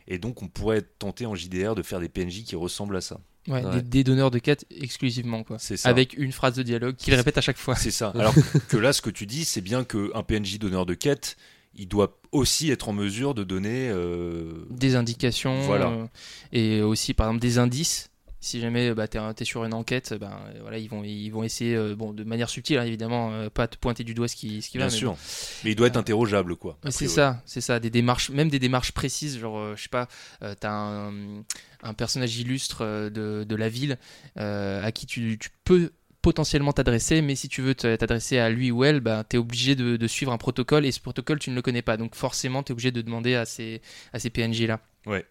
Et 0.07 0.19
donc 0.19 0.41
on 0.41 0.47
pourrait 0.47 0.81
tenté 0.99 1.25
en 1.25 1.35
JDR 1.35 1.75
de 1.75 1.83
faire 1.83 1.99
des 1.99 2.09
PNJ 2.09 2.43
qui 2.43 2.55
ressemblent 2.55 2.95
à 2.97 3.01
ça. 3.01 3.19
Ouais, 3.47 3.63
Ouais. 3.63 3.75
Des, 3.75 3.81
des 3.81 4.03
donneurs 4.03 4.29
de 4.31 4.39
quêtes 4.39 4.65
exclusivement, 4.71 5.43
quoi. 5.43 5.57
C'est 5.59 5.77
ça. 5.77 5.87
Avec 5.89 6.17
une 6.17 6.31
phrase 6.33 6.55
de 6.55 6.63
dialogue 6.63 6.95
qu'il 6.97 7.13
répète 7.13 7.37
à 7.37 7.41
chaque 7.41 7.57
fois. 7.57 7.75
C'est 7.75 7.91
ça. 7.91 8.09
Alors 8.15 8.33
que 8.69 8.75
là, 8.77 8.91
ce 8.93 9.01
que 9.01 9.09
tu 9.09 9.25
dis, 9.25 9.45
c'est 9.45 9.61
bien 9.61 9.83
qu'un 9.85 10.23
PNJ 10.23 10.59
donneur 10.59 10.85
de 10.85 10.93
quête, 10.93 11.37
il 11.75 11.87
doit 11.87 12.19
aussi 12.33 12.71
être 12.71 12.89
en 12.89 12.93
mesure 12.93 13.33
de 13.35 13.43
donner. 13.45 13.87
euh, 13.89 14.65
Des 14.69 14.95
indications. 14.95 15.61
Voilà. 15.61 15.89
euh, 15.89 16.07
et 16.51 16.81
aussi, 16.81 17.13
par 17.13 17.27
exemple, 17.27 17.41
des 17.41 17.57
indices. 17.57 18.09
Si 18.39 18.59
jamais 18.61 18.93
bah, 18.93 19.07
t'es 19.07 19.17
es 19.17 19.45
sur 19.45 19.65
une 19.65 19.73
enquête, 19.73 20.13
ben, 20.13 20.39
euh, 20.53 20.59
voilà, 20.61 20.77
ils, 20.77 20.87
vont, 20.87 21.03
ils 21.03 21.29
vont 21.29 21.43
essayer, 21.43 21.75
euh, 21.75 21.95
bon, 21.95 22.13
de 22.13 22.23
manière 22.23 22.49
subtile, 22.49 22.77
hein, 22.77 22.83
évidemment, 22.85 23.33
euh, 23.33 23.49
pas 23.49 23.67
te 23.67 23.77
pointer 23.77 24.03
du 24.03 24.13
doigt 24.13 24.27
ce 24.27 24.35
qui, 24.35 24.61
ce 24.61 24.69
qui 24.69 24.77
bien 24.77 24.87
va. 24.87 24.91
mais 24.91 24.97
sûr. 24.97 25.17
Mais 25.63 25.71
il 25.71 25.75
doit 25.75 25.87
être 25.87 25.97
interrogeable, 25.97 26.55
quoi. 26.55 26.77
C'est 26.89 27.07
ça, 27.07 27.41
c'est 27.45 27.61
ça, 27.61 27.79
des 27.79 27.89
démarches, 27.89 28.29
même 28.29 28.49
des 28.49 28.59
démarches 28.59 28.91
précises, 28.91 29.39
genre, 29.39 29.57
euh, 29.57 29.75
je 29.75 29.83
sais 29.83 29.89
pas, 29.89 30.07
euh, 30.43 30.53
t'as 30.59 30.71
un, 30.71 31.11
un 31.81 31.93
personnage 31.95 32.37
illustre 32.37 32.81
euh, 32.81 33.09
de, 33.09 33.43
de 33.43 33.55
la 33.55 33.69
ville 33.69 33.97
euh, 34.37 34.83
à 34.83 34.91
qui 34.91 35.07
tu, 35.07 35.37
tu 35.39 35.49
peux 35.63 35.91
potentiellement 36.21 36.73
t'adresser, 36.73 37.21
mais 37.21 37.35
si 37.35 37.47
tu 37.47 37.61
veux 37.61 37.73
t'adresser 37.73 38.37
à 38.37 38.49
lui 38.49 38.69
ou 38.69 38.83
elle, 38.83 38.99
bah, 38.99 39.23
t'es 39.27 39.37
obligé 39.37 39.75
de, 39.75 39.97
de 39.97 40.07
suivre 40.07 40.31
un 40.31 40.37
protocole 40.37 40.85
et 40.85 40.91
ce 40.91 40.99
protocole 40.99 41.39
tu 41.39 41.49
ne 41.51 41.55
le 41.55 41.61
connais 41.61 41.81
pas, 41.81 41.95
donc 41.97 42.15
forcément 42.15 42.63
t'es 42.63 42.73
obligé 42.73 42.91
de 42.91 43.01
demander 43.01 43.35
à 43.35 43.45
ces, 43.45 43.81
à 44.13 44.19
ces 44.19 44.29
PNJ 44.29 44.63
là. 44.63 44.79
Ouais. 45.05 45.25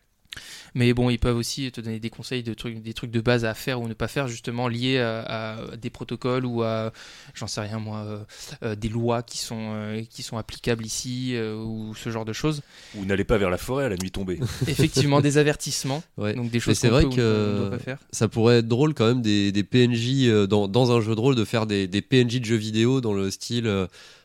Mais 0.75 0.93
bon, 0.93 1.09
ils 1.11 1.19
peuvent 1.19 1.37
aussi 1.37 1.71
te 1.73 1.81
donner 1.81 1.99
des 2.01 2.11
conseils 2.11 2.43
de 2.43 2.53
trucs, 2.55 2.83
des 2.83 2.93
trucs 2.95 3.11
de 3.11 3.21
base 3.21 3.45
à 3.45 3.55
faire 3.55 3.81
ou 3.81 3.89
ne 3.89 3.95
pas 3.95 4.09
faire, 4.09 4.29
justement 4.29 4.69
liés 4.69 4.99
à, 4.99 5.55
à 5.73 5.77
des 5.77 5.91
protocoles 5.91 6.45
ou 6.45 6.63
à, 6.63 6.93
j'en 7.35 7.47
sais 7.47 7.61
rien 7.63 7.79
moi, 7.79 7.99
euh, 8.05 8.19
euh, 8.63 8.75
des 8.75 8.89
lois 8.89 9.23
qui 9.23 9.39
sont, 9.39 9.73
euh, 9.75 10.03
qui 10.11 10.23
sont 10.23 10.37
applicables 10.37 10.85
ici 10.85 11.31
euh, 11.35 11.55
ou 11.57 11.95
ce 11.95 12.11
genre 12.11 12.25
de 12.25 12.33
choses. 12.33 12.63
Ou 12.97 13.05
n'allez 13.05 13.25
pas 13.25 13.39
vers 13.39 13.51
la 13.51 13.59
forêt 13.59 13.85
à 13.85 13.89
la 13.89 13.97
nuit 13.97 14.11
tombée. 14.11 14.39
Effectivement, 14.69 15.21
des 15.21 15.39
avertissements, 15.39 16.03
Ouais. 16.17 16.35
donc 16.35 16.51
des 16.51 16.61
choses 16.61 16.77
c'est 16.79 16.89
qu'on 16.89 16.95
vrai 16.95 17.03
peut 17.05 17.09
que- 17.11 17.15
qu'on 17.15 17.53
ne 17.55 17.69
doit 17.69 17.71
pas 17.79 17.83
faire. 17.83 17.99
Ça 18.11 18.29
pourrait 18.29 18.59
être 18.59 18.69
drôle 18.69 18.93
quand 18.95 19.07
même 19.07 19.23
des, 19.23 19.53
des 19.53 19.63
PNJ 19.65 20.27
euh, 20.29 20.47
dans, 20.47 20.69
dans 20.69 20.93
un 20.93 21.01
jeu 21.01 21.15
de 21.15 21.21
rôle 21.21 21.35
de 21.37 21.45
faire 21.45 21.67
des, 21.67 21.87
des 21.87 22.03
PNJ 22.03 22.41
de 22.41 22.45
jeux 22.45 22.57
vidéo 22.57 23.01
dans 23.01 23.15
le 23.15 23.31
style. 23.31 23.67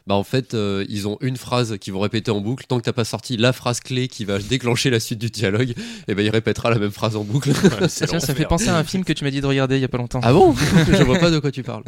Bah 0.08 0.16
en 0.16 0.24
fait 0.24 0.54
euh, 0.54 0.86
ils 0.90 1.08
ont 1.08 1.18
une 1.22 1.38
phrase 1.38 1.78
qu'ils 1.80 1.94
vont 1.94 2.00
répéter 2.00 2.32
en 2.32 2.42
boucle 2.42 2.66
tant 2.68 2.78
que 2.80 2.84
t'as 2.84 2.94
pas 2.94 3.06
sorti 3.06 3.38
la 3.38 3.54
phrase 3.54 3.80
clé 3.80 4.08
qui 4.08 4.26
va 4.26 4.40
déclencher 4.40 4.90
la 4.90 5.00
suite 5.00 5.20
du 5.20 5.30
dialogue 5.30 5.74
et 6.08 6.16
ben 6.16 6.26
il 6.26 6.30
répétera 6.30 6.70
la 6.70 6.80
même 6.80 6.92
phrase 6.92 7.16
en 7.16 7.24
boucle 7.24 7.50
Ouais, 7.52 7.88
c'est 7.88 8.08
Tiens, 8.08 8.20
ça 8.20 8.34
me 8.34 8.38
fait 8.38 8.46
penser 8.46 8.70
à 8.70 8.78
un 8.78 8.84
film 8.84 9.04
que 9.04 9.14
tu 9.14 9.24
m'as 9.24 9.32
dit 9.32 9.42
de 9.42 9.46
regarder 9.46 9.76
il 9.78 9.82
y 9.82 9.86
a 9.86 9.88
pas 9.88 9.98
longtemps. 9.98 10.20
ah 10.24 10.34
bon 10.34 10.54
je 10.92 11.04
vois 11.04 11.20
pas 11.20 11.30
de 11.32 11.40
quoi 11.40 11.52
tu 11.52 11.64
parles 11.64 11.84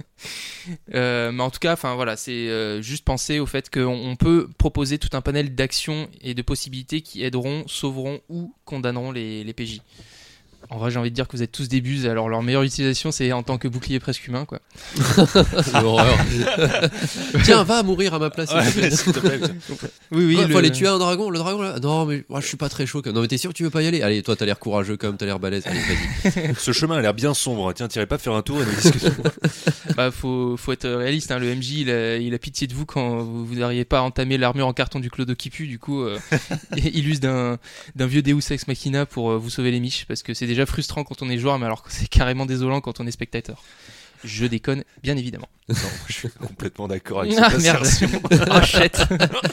Euh, 0.94 1.32
mais 1.32 1.44
en 1.44 1.50
tout 1.50 1.60
cas, 1.60 1.74
enfin 1.74 1.96
voilà, 1.96 2.16
c'est 2.16 2.32
euh, 2.32 2.82
juste 2.82 3.04
penser 3.04 3.40
au 3.40 3.46
fait 3.46 3.70
qu'on 3.70 3.86
on 3.86 4.16
peut 4.16 4.48
proposer 4.58 4.98
tout 4.98 5.10
un 5.14 5.22
panel 5.22 5.56
d'actions 5.56 6.08
et 6.22 6.34
de 6.34 6.42
possibilités 6.42 7.02
qui 7.02 7.24
aideront, 7.24 7.64
sauveront 7.68 8.22
ou 8.30 8.54
condamneront 8.66 9.12
les, 9.12 9.44
les 9.44 9.54
PJ. 9.54 9.82
En 10.70 10.78
vrai, 10.78 10.90
j'ai 10.92 10.98
envie 11.00 11.10
de 11.12 11.16
dire 11.16 11.28
que 11.28 11.36
vous 11.38 11.44
êtes 11.44 11.52
tous 11.52 11.68
des 11.68 11.82
buses, 11.82 12.06
alors 12.08 12.30
leur 12.30 12.42
meilleure 12.42 12.64
utilisation, 12.64 13.12
c'est 13.12 13.32
en 13.32 13.44
tant 13.44 13.58
que 13.58 13.68
bouclier 13.68 14.00
presque 14.00 14.28
humain, 14.28 14.46
quoi. 14.46 14.60
L'horreur. 15.82 16.18
tiens 17.44 17.64
va 17.64 17.84
mourir 17.84 18.14
à 18.14 18.20
ma 18.20 18.30
place 18.30 18.52
Ouais, 18.54 18.90
s'il 18.92 19.14
te 19.14 19.20
plaît. 19.20 19.40
Oui, 20.12 20.26
oui. 20.26 20.36
Le- 20.42 20.48
faut 20.48 20.58
aller 20.58 20.72
tuer 20.72 20.88
un 20.88 20.98
dragon 21.00 21.30
le 21.30 21.40
dragon 21.40 21.62
là? 21.62 21.80
Non 21.82 22.06
mais 22.06 22.24
moi 22.30 22.40
je 22.42 22.48
suis 22.48 22.58
pas 22.58 22.70
très 22.70 22.86
chaud 22.86 23.02
comme- 23.02 23.14
non 23.14 23.22
mais 23.22 23.28
t'es 23.28 23.38
sûr 23.38 23.52
que 23.52 23.56
tu 23.56 23.64
veux 23.64 23.70
pas 23.70 23.82
y 23.82 23.88
aller? 23.88 24.02
Allez 24.02 24.22
toi 24.24 24.36
t'as 24.36 24.46
l'air 24.46 24.60
courageux 24.60 24.98
comme 24.98 25.18
t'as 25.18 25.26
l'air 25.26 25.40
balèze 25.40 25.64
allez 25.68 25.80
vas-y 25.80 26.56
Ce 26.60 26.72
chemin 26.72 26.98
a 26.98 27.02
l'air 27.02 27.14
bien 27.14 27.34
sombre. 27.34 27.74
Tiens, 27.74 27.88
t'irais 27.88 28.06
pas 28.08 28.18
faire 28.18 28.34
un 28.34 28.42
tour 28.42 28.62
et 28.62 28.66
nous 28.66 28.72
discuter 28.76 29.08
Bah, 29.96 30.12
faut, 30.12 30.58
faut 30.58 30.72
être 30.72 30.88
réaliste. 30.90 31.32
Hein. 31.32 31.40
Le 31.40 31.54
MJ, 31.56 31.72
il 31.80 31.90
a, 31.92 32.18
il 32.18 32.34
a 32.34 32.38
pitié 32.40 32.68
de 32.68 32.74
vous 32.74 32.86
quand 32.86 33.18
vous 33.20 33.46
vous 33.46 33.56
n'arrivez 33.56 33.86
pas 33.86 34.00
à 34.00 34.02
entamer 34.02 34.38
l'armure 34.38 34.68
en 34.68 34.74
carton 34.74 35.00
du 35.00 35.10
Clodo 35.10 35.36
qui 35.36 35.50
pue. 35.50 35.68
Du 35.68 35.80
coup, 35.80 36.02
euh, 36.04 36.18
il 36.78 37.08
use 37.08 37.20
d'un 37.20 37.58
d'un 37.96 38.08
vieux 38.08 38.22
Deus 38.22 38.40
Ex 38.52 38.68
Machina 38.68 39.06
pour 39.06 39.32
euh, 39.32 39.38
vous 39.38 39.50
sauver 39.50 39.72
les 39.72 39.80
miches. 39.80 40.06
Parce 40.08 40.24
que 40.24 40.34
c'est 40.34 40.48
déjà 40.54 40.66
frustrant 40.66 41.04
quand 41.04 41.22
on 41.22 41.30
est 41.30 41.38
joueur, 41.38 41.60
mais 41.60 41.66
alors 41.66 41.84
que 41.84 41.92
c'est 41.92 42.08
carrément 42.08 42.46
désolant 42.46 42.82
quand 42.82 43.00
on 43.00 43.08
est 43.08 43.12
spectateur. 43.12 43.62
Je 44.24 44.46
déconne, 44.46 44.84
bien 45.02 45.18
évidemment. 45.18 45.50
Non, 45.70 45.76
je 46.08 46.14
suis 46.14 46.30
complètement 46.30 46.88
d'accord 46.88 47.22
avec 47.22 47.34
Ah, 47.38 47.50
cette 47.52 47.62
merde. 47.62 47.86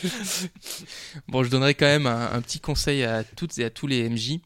Oh, 1.16 1.20
bon, 1.28 1.44
je 1.44 1.50
donnerais 1.50 1.74
quand 1.74 1.86
même 1.86 2.06
un, 2.06 2.32
un 2.32 2.40
petit 2.40 2.60
conseil 2.60 3.04
à 3.04 3.24
toutes 3.24 3.58
et 3.58 3.64
à 3.64 3.70
tous 3.70 3.86
les 3.86 4.08
MJ. 4.08 4.38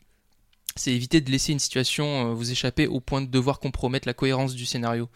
C'est 0.77 0.93
éviter 0.93 1.21
de 1.21 1.31
laisser 1.31 1.53
une 1.53 1.59
situation 1.59 2.31
euh, 2.31 2.35
vous 2.35 2.51
échapper 2.51 2.87
au 2.87 3.01
point 3.01 3.21
de 3.21 3.27
devoir 3.27 3.61
compromettre 3.61 4.09
la 4.09 4.15
cohérence 4.15 4.55
du 4.55 4.67
scénario. 4.67 5.09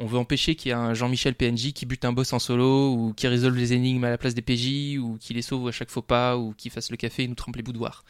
On 0.00 0.06
veut 0.06 0.18
empêcher 0.18 0.54
qu'il 0.54 0.68
y 0.68 0.72
ait 0.72 0.76
un 0.76 0.94
Jean-Michel 0.94 1.34
PNJ 1.34 1.72
qui 1.72 1.84
bute 1.84 2.04
un 2.04 2.12
boss 2.12 2.32
en 2.32 2.38
solo, 2.38 2.92
ou 2.92 3.12
qui 3.14 3.26
résolve 3.26 3.56
les 3.56 3.72
énigmes 3.72 4.04
à 4.04 4.10
la 4.10 4.18
place 4.18 4.34
des 4.34 4.42
PJ, 4.42 4.96
ou 4.98 5.16
qui 5.18 5.34
les 5.34 5.42
sauve 5.42 5.66
à 5.66 5.72
chaque 5.72 5.90
faux 5.90 6.02
pas, 6.02 6.36
ou 6.36 6.54
qui 6.56 6.70
fasse 6.70 6.92
le 6.92 6.96
café 6.96 7.24
et 7.24 7.28
nous 7.28 7.34
trempe 7.34 7.56
les 7.56 7.64
boudoirs. 7.64 8.04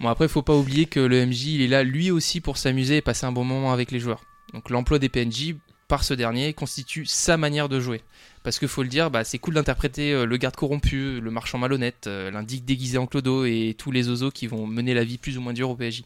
Bon, 0.00 0.08
après, 0.08 0.28
faut 0.28 0.42
pas 0.42 0.56
oublier 0.56 0.86
que 0.86 1.00
le 1.00 1.26
MJ, 1.26 1.46
il 1.46 1.62
est 1.62 1.68
là 1.68 1.82
lui 1.82 2.10
aussi 2.10 2.40
pour 2.40 2.56
s'amuser 2.56 2.98
et 2.98 3.02
passer 3.02 3.26
un 3.26 3.32
bon 3.32 3.44
moment 3.44 3.72
avec 3.72 3.90
les 3.90 4.00
joueurs. 4.00 4.22
Donc 4.52 4.70
l'emploi 4.70 4.98
des 4.98 5.08
PNJ 5.08 5.54
par 5.88 6.04
ce 6.04 6.14
dernier 6.14 6.52
constitue 6.52 7.06
sa 7.06 7.36
manière 7.36 7.68
de 7.68 7.80
jouer. 7.80 8.02
Parce 8.42 8.58
qu'il 8.58 8.68
faut 8.68 8.82
le 8.82 8.88
dire, 8.88 9.10
bah, 9.10 9.24
c'est 9.24 9.38
cool 9.38 9.54
d'interpréter 9.54 10.12
euh, 10.12 10.24
le 10.24 10.36
garde 10.36 10.54
corrompu, 10.54 11.20
le 11.20 11.30
marchand 11.30 11.58
malhonnête, 11.58 12.06
euh, 12.06 12.30
l'indique 12.30 12.64
déguisé 12.64 12.98
en 12.98 13.06
clodo 13.06 13.44
et 13.44 13.74
tous 13.76 13.90
les 13.90 14.08
oiseaux 14.08 14.30
qui 14.30 14.46
vont 14.46 14.66
mener 14.66 14.94
la 14.94 15.04
vie 15.04 15.18
plus 15.18 15.38
ou 15.38 15.40
moins 15.40 15.52
dure 15.52 15.70
au 15.70 15.76
PNJ. 15.76 16.04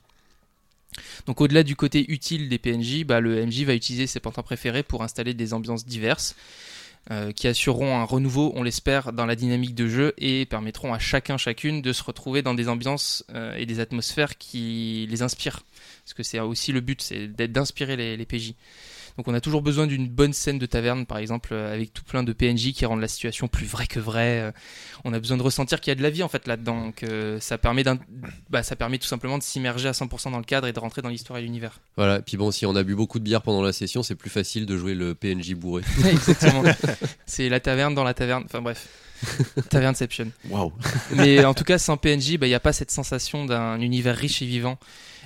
Donc 1.27 1.41
au-delà 1.41 1.63
du 1.63 1.77
côté 1.77 2.11
utile 2.11 2.49
des 2.49 2.59
PNJ, 2.59 3.05
bah, 3.05 3.21
le 3.21 3.45
MJ 3.47 3.65
va 3.65 3.75
utiliser 3.75 4.07
ses 4.07 4.21
pantins 4.21 4.43
préférés 4.43 4.83
pour 4.83 5.03
installer 5.03 5.35
des 5.35 5.53
ambiances 5.53 5.87
diverses 5.87 6.37
euh, 7.11 7.32
qui 7.32 7.49
assureront 7.49 7.99
un 7.99 8.04
renouveau, 8.04 8.52
on 8.54 8.62
l'espère, 8.62 9.12
dans 9.12 9.26
la 9.26 9.35
dynamique 9.35 9.75
de 9.75 9.88
jeu 9.88 10.14
et 10.18 10.47
permettront 10.47 10.94
à 10.94 11.00
chacun, 11.00 11.37
chacune 11.37 11.82
de 11.82 11.92
se 11.92 12.04
retrouver 12.04 12.42
dans 12.42 12.54
des 12.54 12.68
ambiances 12.68 13.25
euh, 13.35 13.56
et 13.56 13.66
des 13.66 13.80
atmosphères 13.80 14.38
qui 14.38 15.09
les 15.11 15.23
inspirent. 15.23 15.64
Parce 16.04 16.14
que 16.14 16.23
c'est 16.23 16.38
aussi 16.38 16.71
le 16.73 16.80
but, 16.80 17.02
c'est 17.02 17.26
d'inspirer 17.26 17.97
les 18.16 18.26
PJ. 18.26 18.54
Donc 19.16 19.28
on 19.28 19.35
a 19.35 19.40
toujours 19.40 19.62
besoin 19.62 19.87
d'une 19.87 20.09
bonne 20.09 20.33
scène 20.33 20.59
de 20.59 20.66
taverne, 20.66 21.07
par 21.07 21.19
exemple, 21.19 21.50
euh, 21.52 21.73
avec 21.75 21.92
tout 21.92 22.04
plein 22.04 22.23
de 22.23 22.33
PNJ 22.33 22.73
qui 22.73 22.87
rendent 22.87 23.00
la 23.00 23.09
situation 23.09 23.49
plus 23.49 23.66
vraie 23.66 23.87
que 23.87 24.00
vraie. 24.00 24.40
Euh, 24.40 24.52
On 25.04 25.12
a 25.12 25.19
besoin 25.19 25.37
de 25.37 25.42
ressentir 25.42 25.81
qu'il 25.81 25.90
y 25.90 25.92
a 25.92 25.95
de 25.97 26.02
la 26.02 26.11
vie 26.11 26.23
en 26.23 26.28
fait 26.28 26.47
là-dedans. 26.47 26.87
Donc 26.87 27.02
euh, 27.02 27.38
ça 27.40 27.59
permet 27.59 27.85
bah, 28.50 28.62
ça 28.62 28.76
permet 28.76 28.99
tout 28.99 29.07
simplement 29.07 29.38
de 29.38 29.42
s'immerger 29.42 29.88
à 29.88 29.92
100% 29.92 30.31
dans 30.31 30.38
le 30.38 30.45
cadre 30.45 30.66
et 30.66 30.73
de 30.73 30.78
rentrer 30.78 31.02
dans 31.02 31.09
l'histoire 31.09 31.38
et 31.38 31.42
l'univers. 31.42 31.81
voilà 31.97 32.21
puis 32.21 32.37
bon 32.37 32.50
si 32.50 32.66
on 32.66 32.76
a 32.76 32.83
bu 32.83 32.95
beaucoup 32.95 33.19
de 33.19 33.25
bière 33.25 33.42
pendant 33.42 33.62
la 33.62 33.73
session 33.73 34.02
c'est 34.02 34.14
plus 34.14 34.31
facile 34.31 34.66
de 34.66 34.76
jouer 34.76 34.95
le 34.95 35.14
PNJ 35.14 35.54
bourré 35.54 35.83
Exactement. 36.11 36.62
C'est 37.26 37.49
la 37.49 37.61
taverne 37.61 37.95
dans 37.95 38.04
la 38.04 38.14
taverne. 38.14 38.45
Enfin 38.45 38.61
bref. 38.61 38.88
Taverneception. 39.71 40.29
Waouh. 40.50 40.73
Mais 41.14 41.45
en 41.45 41.55
tout 41.55 41.64
cas, 41.64 41.79
sans 41.79 41.97
PNJ, 41.97 42.31
il 42.31 42.41
n'y 42.41 42.55
a 42.55 42.61
pas 42.61 42.73
cette 42.73 42.91
sensation 42.91 43.45
d'un 43.45 43.81
univers 43.81 44.17
riche 44.17 44.43
et 44.43 44.47
vivant. 44.47 44.79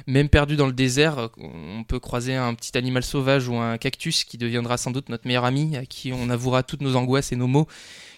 Même 0.07 0.29
perdu 0.29 0.57
dans 0.57 0.67
le 0.67 0.73
désert, 0.73 1.31
on 1.39 1.83
peut 1.85 1.99
croiser 1.99 2.35
un 2.35 2.55
petit 2.55 2.77
animal 2.77 3.03
sauvage 3.03 3.49
ou 3.49 3.57
un 3.57 3.79
cactus 3.79 4.25
qui 4.25 4.37
deviendra 4.37 4.77
sans 4.77 4.91
doute 4.91 5.09
notre 5.09 5.27
meilleur 5.27 5.45
ami, 5.45 5.77
à 5.77 5.87
qui 5.87 6.13
on 6.13 6.29
avouera 6.29 6.63
toutes 6.63 6.83
nos 6.83 6.97
angoisses 6.97 7.33
et 7.33 7.37
nos 7.37 7.47
maux, 7.47 7.67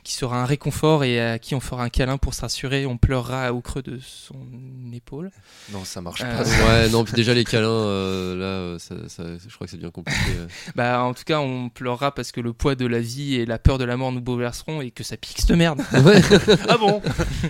qui 0.08 0.14
sera 0.14 0.40
un 0.40 0.46
réconfort 0.46 1.04
et 1.04 1.20
à 1.20 1.38
qui 1.38 1.54
on 1.54 1.60
fera 1.60 1.82
un 1.84 1.90
câlin 1.90 2.16
pour 2.16 2.32
se 2.32 2.40
rassurer, 2.40 2.86
on 2.86 2.96
pleurera 2.96 3.52
au 3.52 3.60
creux 3.60 3.82
de 3.82 3.98
son 4.02 4.38
épaule. 4.94 5.30
Non, 5.70 5.84
ça 5.84 6.00
marche 6.00 6.22
Euh, 6.24 6.42
pas. 6.44 6.44
ouais 6.44 6.88
non 6.88 7.04
puis 7.04 7.12
déjà 7.12 7.34
les 7.34 7.44
câlins 7.44 7.68
euh, 7.68 8.34
là 8.34 8.44
euh, 8.46 8.78
ça, 8.78 8.94
ça- 9.08 9.24
je 9.46 9.54
crois 9.54 9.66
que 9.66 9.70
c'est 9.70 9.76
bien 9.76 9.90
compliqué 9.90 10.18
euh. 10.38 10.46
Bah, 10.74 11.02
en 11.02 11.12
tout 11.12 11.24
cas, 11.24 11.40
on 11.40 11.68
pleurera 11.68 12.14
parce 12.14 12.32
que 12.32 12.40
le 12.40 12.54
poids 12.54 12.74
de 12.74 12.86
la 12.86 13.00
vie 13.00 13.34
et 13.34 13.44
la 13.44 13.58
peur 13.58 13.76
de 13.76 13.84
la 13.84 13.98
mort 13.98 14.10
nous 14.10 14.22
bouleverseront 14.22 14.80
et 14.80 14.90
que 14.90 15.04
ça 15.04 15.18
pique 15.18 15.40
cette 15.40 15.50
merde. 15.50 15.82
ouais 15.92 16.22
Ah 16.70 16.78
bon? 16.78 17.02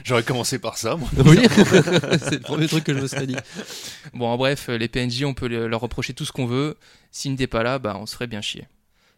J'aurais 0.04 0.24
commencé 0.24 0.58
par 0.58 0.78
ça, 0.78 0.96
moi. 0.96 1.08
oui 1.26 1.38
c'est 1.54 2.32
le 2.32 2.40
premier 2.40 2.66
truc 2.66 2.82
que 2.82 2.92
je 2.92 2.98
me 2.98 3.06
serais 3.06 3.28
dit 3.28 3.36
Bon, 4.14 4.26
en 4.26 4.36
bref, 4.36 4.66
les 4.68 4.88
PNJ, 4.88 5.22
on 5.24 5.32
peut 5.34 5.46
le- 5.46 5.68
leur 5.68 5.80
reprocher 5.80 6.12
tout 6.12 6.24
ce 6.24 6.32
qu'on 6.32 6.46
veut. 6.46 6.76
S'ils 7.12 7.30
n'étaient 7.30 7.46
pas 7.46 7.62
là, 7.62 7.78
bah, 7.78 7.96
on 8.00 8.06
se 8.06 8.14
ferait 8.14 8.26
bien 8.26 8.40
chier. 8.40 8.66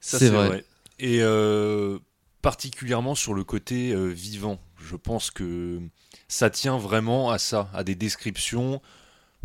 Ça, 0.00 0.18
C'est 0.18 0.28
vrai. 0.28 0.62
Et 0.98 1.20
euh, 1.22 1.98
particulièrement 2.42 3.14
sur 3.14 3.34
le 3.34 3.44
côté 3.44 3.92
euh, 3.92 4.06
vivant, 4.06 4.58
je 4.82 4.96
pense 4.96 5.30
que 5.30 5.80
ça 6.28 6.50
tient 6.50 6.78
vraiment 6.78 7.30
à 7.30 7.38
ça, 7.38 7.70
à 7.74 7.84
des 7.84 7.94
descriptions, 7.94 8.80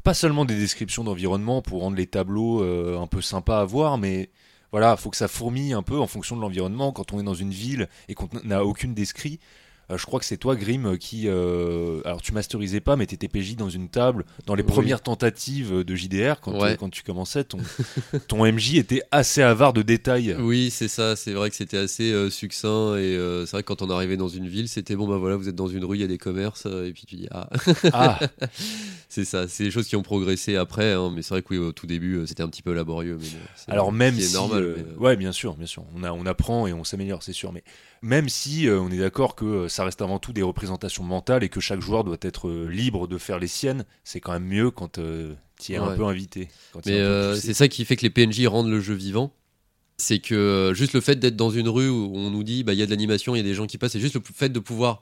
pas 0.04 0.14
seulement 0.14 0.46
des 0.46 0.56
descriptions 0.56 1.04
d'environnement 1.04 1.62
pour 1.62 1.82
rendre 1.82 1.98
les 1.98 2.08
tableaux 2.08 2.64
euh, 2.64 3.00
un 3.00 3.08
peu 3.08 3.22
sympas 3.22 3.62
à 3.62 3.66
voir, 3.66 3.98
mais 3.98 4.30
voilà, 4.72 4.98
faut 4.98 5.10
que 5.10 5.18
ça 5.18 5.28
fourmille 5.28 5.74
un 5.74 5.84
peu 5.84 5.98
en 6.00 6.08
fonction 6.08 6.36
de 6.36 6.42
l'environnement. 6.42 6.92
Quand 6.92 7.14
on 7.14 7.20
est 7.20 7.24
dans 7.24 7.34
une 7.34 7.52
ville 7.52 7.88
et 8.10 8.14
qu'on 8.14 8.30
n'a 8.44 8.66
aucune 8.66 8.94
descrit, 8.94 9.40
euh, 9.92 9.98
je 9.98 10.06
crois 10.06 10.20
que 10.20 10.26
c'est 10.26 10.38
toi, 10.38 10.56
Grim, 10.56 10.98
qui. 10.98 11.24
euh, 11.28 12.02
alors, 12.06 12.22
tu 12.22 12.32
masterisais 12.34 12.80
pas, 12.80 12.96
mais 12.96 13.06
t'étais 13.06 13.28
PJ 13.28 13.56
dans 13.56 13.70
une 13.70 13.90
table. 13.90 14.26
Dans 14.46 14.56
les 14.56 14.64
Oui. 14.64 14.68
premières 14.70 15.02
tentatives 15.02 15.84
de 15.84 15.96
JDR, 15.96 16.40
quand, 16.42 16.54
Ouais. 16.60 16.72
euh, 16.72 16.76
quand 16.76 16.90
tu 16.90 17.04
commençais, 17.04 17.44
ton, 17.44 17.58
ton 18.28 18.46
MJ 18.46 18.76
était 18.76 19.02
assez 19.12 19.42
avare 19.42 19.74
de 19.74 19.82
détails. 19.82 20.36
Oui, 20.40 20.70
c'est 20.72 20.88
ça. 20.88 21.16
C'est 21.16 21.34
vrai 21.34 21.50
que 21.50 21.56
c'était 21.56 21.78
assez 21.78 22.12
euh, 22.12 22.30
succinct 22.30 22.96
et 22.96 23.16
euh, 23.16 23.46
c'est 23.46 23.52
vrai 23.52 23.64
que 23.64 23.68
quand 23.68 23.82
on 23.82 23.90
arrivait 23.90 24.18
dans 24.18 24.28
une 24.30 24.48
ville, 24.48 24.68
c'était 24.68 24.96
bon 24.96 25.08
bah 25.08 25.18
voilà, 25.18 25.36
vous 25.36 25.50
êtes 25.50 25.56
dans 25.56 25.68
une 25.68 25.86
rue, 25.86 25.98
il 25.98 26.02
y 26.02 26.04
a 26.04 26.08
des 26.08 26.18
commerces 26.18 26.64
euh, 26.66 26.88
et 26.88 26.92
puis 26.94 27.04
tu 27.08 27.16
dis 27.16 27.28
ah, 27.32 27.50
Ah, 27.94 28.20
c'est 29.10 29.26
ça. 29.26 29.48
C'est 29.48 29.64
des 29.66 29.72
choses 29.72 29.88
qui 29.88 29.96
ont 29.96 30.02
progressé 30.04 30.56
après, 30.56 30.94
hein, 30.94 31.12
mais 31.16 31.22
c'est 31.22 31.30
vrai 31.34 31.42
que 31.42 31.48
oui, 31.52 31.58
au 31.58 31.72
tout 31.72 31.88
début, 31.88 32.16
euh, 32.18 32.26
c'était 32.26 32.44
un 32.44 32.50
petit 32.50 32.62
peu 32.62 32.74
laborieux. 32.74 33.18
Mais 33.20 33.28
bon, 33.30 33.38
c'est- 33.56 33.72
Alors 33.72 33.92
même 33.92 34.20
si, 34.20 34.34
normal. 34.34 34.64
euh, 34.64 34.74
mais, 34.78 34.84
euh, 34.94 34.98
ouais, 34.98 35.16
bien 35.16 35.32
sûr, 35.32 35.56
bien 35.56 35.68
sûr, 35.68 35.84
on, 35.96 36.04
a, 36.04 36.12
on 36.12 36.26
apprend 36.26 36.68
et 36.68 36.74
on 36.74 36.84
s'améliore, 36.84 37.24
c'est 37.24 37.34
sûr. 37.34 37.52
Mais 37.52 37.64
même 38.06 38.30
si 38.30 38.68
euh, 38.68 38.80
on 38.80 38.92
est 38.92 39.00
d'accord 39.00 39.36
que 39.36 39.46
euh, 39.46 39.68
ça 39.68 39.84
reste 39.84 40.00
avant 40.00 40.20
tout 40.20 40.32
des 40.32 40.44
représentations 40.44 41.04
mentales 41.04 41.44
et 41.44 41.50
que 41.50 41.60
chaque 41.60 41.82
joueur 41.82 42.04
doit 42.04 42.18
être 42.22 42.48
euh, 42.48 42.68
libre 42.68 43.08
de 43.08 43.18
faire 43.18 43.40
les 43.40 43.48
siennes, 43.48 43.84
c'est 44.04 44.20
quand 44.20 44.32
même 44.32 44.46
mieux 44.46 44.70
quand 44.70 45.00
tu 45.60 45.74
es 45.74 45.78
un 45.78 45.96
peu 45.96 46.06
invité. 46.06 46.50
quand 46.72 46.86
Mais 46.86 47.02
c'est 47.36 47.56
ça 47.56 47.68
qui 47.68 47.84
fait 47.84 47.96
que 47.96 48.04
les 48.04 48.12
PNJ 48.12 48.46
rendent 48.46 48.70
le 48.70 48.80
jeu 48.80 48.94
vivant. 48.94 49.34
C'est 49.98 50.20
que 50.20 50.74
juste 50.76 50.94
le 50.94 51.02
fait 51.02 51.16
d'être 51.16 51.38
dans 51.38 51.50
une 51.50 51.70
rue 51.70 51.90
où 51.90 52.12
on 52.16 52.30
nous 52.30 52.44
dit 52.44 52.64
bah 52.64 52.74
il 52.74 52.80
y 52.80 52.84
a 52.84 52.86
de 52.86 52.92
l'animation, 52.92 53.34
il 53.34 53.40
y 53.40 53.42
a 53.42 53.46
des 53.46 53.54
gens 53.54 53.66
qui 53.66 53.78
passent, 53.78 53.94
c'est 53.94 54.00
juste 54.00 54.16
le 54.16 54.22
fait 54.22 54.50
de 54.50 54.60
pouvoir 54.60 55.02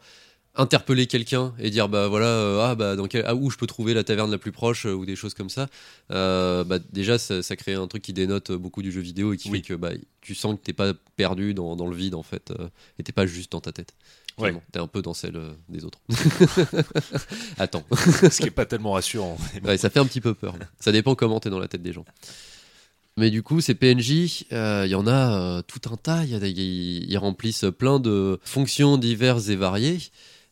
interpeller 0.56 1.08
quelqu'un 1.08 1.54
et 1.58 1.70
dire 1.70 1.90
bah 1.90 2.08
voilà 2.08 2.28
euh, 2.28 2.62
ah 2.62 2.76
bah 2.76 2.96
dans 2.96 3.08
quel 3.08 3.24
ah, 3.26 3.34
où 3.34 3.50
je 3.50 3.58
peux 3.58 3.66
trouver 3.66 3.94
la 3.94 4.04
taverne 4.04 4.30
la 4.30 4.38
plus 4.38 4.52
proche 4.52 4.86
euh, 4.86 4.94
ou 4.94 5.06
des 5.06 5.16
choses 5.16 5.34
comme 5.34 5.50
ça. 5.50 5.68
Euh, 6.12 6.64
bah 6.64 6.78
déjà 6.92 7.18
ça, 7.18 7.42
ça 7.42 7.56
crée 7.56 7.74
un 7.74 7.88
truc 7.88 8.04
qui 8.04 8.14
dénote 8.14 8.52
beaucoup 8.52 8.82
du 8.82 8.92
jeu 8.92 9.02
vidéo 9.02 9.34
et 9.34 9.38
qui 9.38 9.50
Oui. 9.50 9.60
fait 9.60 9.70
que 9.70 9.74
bah 9.74 9.92
tu 10.22 10.36
sens 10.36 10.56
que 10.56 10.62
t'es 10.64 10.74
pas 10.74 10.94
perdu 11.16 11.54
dans, 11.54 11.76
dans 11.76 11.88
le 11.88 11.96
vide 11.96 12.16
en 12.16 12.24
fait 12.24 12.54
et 13.00 13.04
t'es 13.04 13.12
pas 13.12 13.26
juste 13.26 13.52
dans 13.52 13.62
ta 13.62 13.72
tête. 13.72 13.94
Ouais. 14.38 14.54
T'es 14.72 14.80
un 14.80 14.88
peu 14.88 15.02
dans 15.04 15.14
celle 15.14 15.40
des 15.70 15.86
autres. 15.86 16.00
Attends. 17.60 17.84
ce 17.92 18.42
qui 18.42 18.48
est 18.48 18.52
pas 18.52 18.66
tellement 18.66 18.94
rassurant. 18.94 19.38
Ouais, 19.64 19.78
ça 19.78 19.92
fait 19.92 20.00
un 20.00 20.06
petit 20.06 20.22
peu 20.22 20.34
peur. 20.34 20.56
Ça 20.80 20.92
dépend 20.92 21.14
comment 21.14 21.40
t'es 21.40 21.52
dans 21.52 21.60
la 21.60 21.68
tête 21.68 21.84
des 21.84 21.94
gens. 21.94 22.06
Mais 23.18 23.30
du 23.30 23.44
coup, 23.44 23.62
ces 23.62 23.76
PNJ, 23.76 24.46
euh, 24.52 24.84
il 24.86 24.92
y 24.92 24.96
en 24.96 25.06
a 25.06 25.60
euh, 25.60 25.62
tout 25.62 25.82
un 25.92 25.98
tas. 25.98 26.24
Ils 26.26 27.18
remplissent 27.18 27.66
plein 27.78 28.00
de 28.00 28.40
fonctions 28.44 28.98
diverses 28.98 29.50
et 29.50 29.56
variées. 29.56 30.00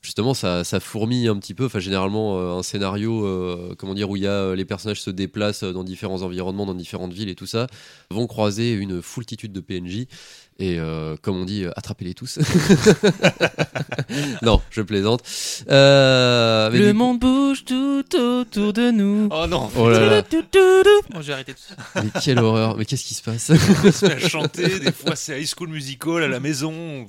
Justement 0.02 0.34
ça, 0.34 0.64
ça 0.64 0.80
fourmille 0.80 1.28
un 1.28 1.38
petit 1.38 1.54
peu. 1.54 1.66
Enfin, 1.66 1.80
généralement, 1.80 2.40
euh, 2.40 2.58
un 2.58 2.64
scénario, 2.64 3.26
euh, 3.26 3.76
comment 3.78 3.94
dire, 3.94 4.10
où 4.10 4.18
euh, 4.18 4.56
les 4.56 4.66
personnages 4.66 5.02
se 5.02 5.10
déplacent 5.10 5.64
dans 5.64 5.84
différents 5.84 6.24
environnements, 6.24 6.66
dans 6.66 6.74
différentes 6.74 7.14
villes 7.14 7.30
et 7.30 7.36
tout 7.36 7.46
ça, 7.46 7.68
vont 8.10 8.28
croiser 8.28 8.74
une 8.74 9.02
foultitude 9.02 9.54
de 9.54 9.60
PNJ. 9.60 10.08
Et 10.60 10.78
euh, 10.80 11.16
comme 11.24 11.38
on 11.38 11.46
dit, 11.46 11.64
euh, 11.64 11.72
attrapez-les 11.76 12.14
tous. 12.14 12.38
non, 14.44 14.62
je 14.70 14.82
plaisante. 14.84 15.24
Euh, 15.70 16.70
mais 16.72 16.78
Le 16.80 16.88
du- 16.88 16.94
monde 16.94 17.20
bouge 17.20 17.66
tout 17.66 18.04
autour 18.16 18.72
de 18.74 18.92
nous. 18.92 19.28
Oh 19.32 19.48
non 19.48 19.70
Oh 19.76 19.90
là 19.90 20.00
là, 20.00 20.22
Bon, 21.12 21.22
j'ai 21.22 21.34
arrêté 21.34 21.54
tout 21.54 21.60
ça. 21.68 21.76
mais 22.04 22.10
quelle 22.24 22.38
horreur. 22.40 22.78
Mais 22.78 22.86
qu'est-ce 22.86 23.04
qui 23.06 23.14
se 23.16 23.24
passe? 23.24 23.50
On 23.52 23.92
se 23.92 24.06
met 24.06 24.14
à 24.14 24.20
chanter, 24.20 24.80
des 24.80 24.92
fois 24.92 25.16
c'est 25.16 25.42
High 25.42 25.50
School 25.58 25.70
Musical 25.70 26.22
à 26.24 26.28
la 26.28 26.40
maison. 26.40 27.08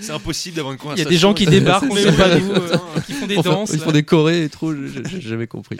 C'est 0.00 0.12
impossible 0.12 0.56
d'avoir 0.56 0.72
une 0.72 0.78
Il 0.78 0.80
y 0.80 0.82
conversation. 0.82 1.08
a 1.08 1.10
des 1.10 1.18
gens 1.18 1.34
qui 1.34 1.44
débarquent, 1.46 1.90
on 1.90 1.96
sait 1.96 2.12
pas 2.12 2.28
euh, 2.28 2.78
qui 3.06 3.12
font 3.12 3.26
des 3.26 3.36
Enfin, 3.36 3.50
danses. 3.50 3.70
Ils 3.74 3.78
là. 3.78 3.84
font 3.84 3.92
des 3.92 4.04
chorés 4.04 4.44
et 4.44 4.48
trop, 4.48 4.72
je- 4.72 4.86
je- 4.86 5.02
j'ai 5.08 5.20
jamais 5.20 5.46
compris. 5.46 5.76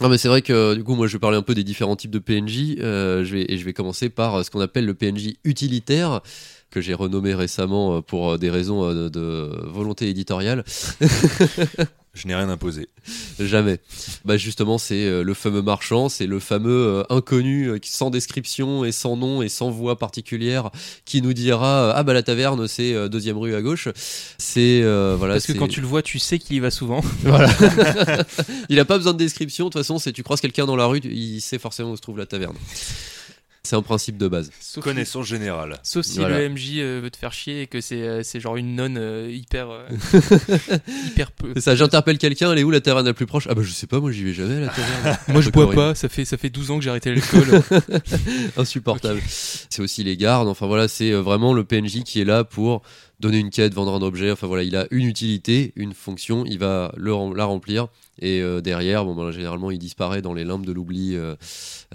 Non 0.00 0.08
mais 0.08 0.16
c'est 0.16 0.28
vrai 0.28 0.40
que 0.40 0.74
du 0.74 0.82
coup 0.82 0.94
moi 0.94 1.06
je 1.06 1.12
vais 1.12 1.18
parler 1.18 1.36
un 1.36 1.42
peu 1.42 1.54
des 1.54 1.64
différents 1.64 1.96
types 1.96 2.10
de 2.10 2.18
PNJ 2.18 2.76
euh, 2.78 3.24
je 3.24 3.36
vais, 3.36 3.44
et 3.48 3.58
je 3.58 3.64
vais 3.64 3.74
commencer 3.74 4.08
par 4.08 4.34
euh, 4.36 4.42
ce 4.42 4.50
qu'on 4.50 4.60
appelle 4.60 4.86
le 4.86 4.94
PNJ 4.94 5.34
utilitaire 5.44 6.22
que 6.70 6.80
j'ai 6.80 6.94
renommé 6.94 7.34
récemment 7.34 7.96
euh, 7.96 8.00
pour 8.00 8.38
des 8.38 8.48
raisons 8.48 8.92
de 8.92 9.68
volonté 9.68 10.08
éditoriale. 10.08 10.64
Je 12.12 12.26
n'ai 12.26 12.34
rien 12.34 12.48
imposé. 12.48 12.88
Jamais. 13.38 13.78
Bah 14.24 14.36
justement 14.36 14.78
c'est 14.78 15.06
euh, 15.06 15.22
le 15.22 15.32
fameux 15.32 15.62
marchand, 15.62 16.08
c'est 16.08 16.26
le 16.26 16.40
fameux 16.40 16.70
euh, 16.70 17.02
inconnu 17.08 17.66
euh, 17.68 17.78
qui- 17.78 17.92
sans 17.92 18.10
description 18.10 18.84
et 18.84 18.90
sans 18.90 19.16
nom 19.16 19.42
et 19.42 19.48
sans 19.48 19.70
voix 19.70 19.96
particulière 19.96 20.70
qui 21.04 21.22
nous 21.22 21.32
dira 21.32 21.92
ah 21.94 22.02
bah 22.02 22.12
la 22.12 22.24
taverne 22.24 22.66
c'est 22.66 22.94
euh, 22.94 23.08
deuxième 23.08 23.38
rue 23.38 23.54
à 23.54 23.62
gauche. 23.62 23.88
C'est 24.38 24.80
euh, 24.82 25.14
voilà. 25.16 25.34
Parce 25.34 25.46
que 25.46 25.52
quand 25.52 25.68
tu 25.68 25.80
le 25.80 25.86
vois, 25.86 26.02
tu 26.02 26.18
sais 26.18 26.38
qu'il 26.40 26.56
y 26.56 26.60
va 26.60 26.70
souvent. 26.72 27.00
Voilà. 27.22 27.48
il 28.68 28.78
a 28.80 28.84
pas 28.84 28.96
besoin 28.98 29.12
de 29.12 29.18
description. 29.18 29.66
De 29.66 29.70
toute 29.70 29.80
façon, 29.80 29.98
c'est 30.00 30.12
tu 30.12 30.22
croises 30.24 30.40
quelqu'un 30.40 30.66
dans 30.66 30.76
la 30.76 30.86
rue, 30.86 30.98
il 31.04 31.40
sait 31.40 31.58
forcément 31.58 31.92
où 31.92 31.96
se 31.96 32.02
trouve 32.02 32.18
la 32.18 32.26
taverne. 32.26 32.56
C'est 33.62 33.76
un 33.76 33.82
principe 33.82 34.16
de 34.16 34.26
base. 34.26 34.50
Sauf, 34.58 34.82
Connaissance 34.82 35.26
générale. 35.26 35.78
sauf 35.82 36.04
si 36.06 36.18
Voilà. 36.18 36.38
le 36.38 36.48
MJ 36.48 36.78
euh, 36.78 37.00
veut 37.02 37.10
te 37.10 37.18
faire 37.18 37.32
chier 37.32 37.60
et 37.62 37.66
que 37.66 37.80
c'est 37.82 38.00
euh, 38.02 38.22
c'est 38.22 38.40
genre 38.40 38.56
une 38.56 38.74
nonne 38.74 38.96
euh, 38.98 39.30
hyper 39.30 39.68
hyper 41.06 41.30
peu. 41.32 41.52
C'est 41.54 41.60
ça. 41.60 41.76
J'interpelle 41.76 42.18
quelqu'un. 42.18 42.52
Elle 42.52 42.58
est 42.58 42.64
où 42.64 42.70
la 42.70 42.80
taverne 42.80 43.04
la 43.06 43.12
plus 43.14 43.26
proche? 43.26 43.46
Ah 43.50 43.54
bah 43.54 43.62
je 43.62 43.70
sais 43.70 43.86
pas. 43.86 44.00
Moi 44.00 44.12
j'y 44.12 44.24
vais 44.24 44.32
jamais 44.32 44.56
à 44.56 44.60
la 44.60 44.68
taverne. 44.68 45.18
Moi 45.28 45.40
je 45.42 45.50
bois 45.50 45.64
horrible. 45.64 45.80
pas, 45.82 45.94
ça 45.94 46.08
fait 46.08 46.24
ça 46.24 46.36
fait 46.36 46.50
12 46.50 46.70
ans 46.70 46.78
que 46.78 46.84
j'ai 46.84 46.90
arrêté 46.90 47.10
l'alcool. 47.14 47.62
Insupportable. 48.56 49.20
C'est 49.28 49.82
aussi 49.82 50.04
les 50.04 50.16
gardes. 50.16 50.48
Enfin 50.48 50.66
voilà, 50.66 50.88
c'est 50.88 51.12
vraiment 51.12 51.52
le 51.52 51.64
PNJ 51.64 52.02
qui 52.04 52.20
est 52.20 52.24
là 52.24 52.44
pour 52.44 52.82
donner 53.20 53.38
une 53.38 53.50
quête, 53.50 53.74
vendre 53.74 53.92
un 53.94 54.02
objet. 54.02 54.30
Enfin 54.30 54.46
voilà, 54.46 54.62
il 54.62 54.76
a 54.76 54.86
une 54.90 55.06
utilité, 55.06 55.72
une 55.76 55.92
fonction. 55.92 56.44
Il 56.46 56.58
va 56.58 56.92
le, 56.96 57.12
rem- 57.12 57.34
la 57.36 57.44
remplir. 57.44 57.88
Et 58.20 58.40
euh, 58.42 58.60
derrière, 58.60 59.04
bon, 59.04 59.14
ben, 59.14 59.30
généralement, 59.30 59.70
il 59.70 59.78
disparaît 59.78 60.20
dans 60.20 60.34
les 60.34 60.44
limbes 60.44 60.66
de 60.66 60.72
l'oubli 60.72 61.16
euh, 61.16 61.34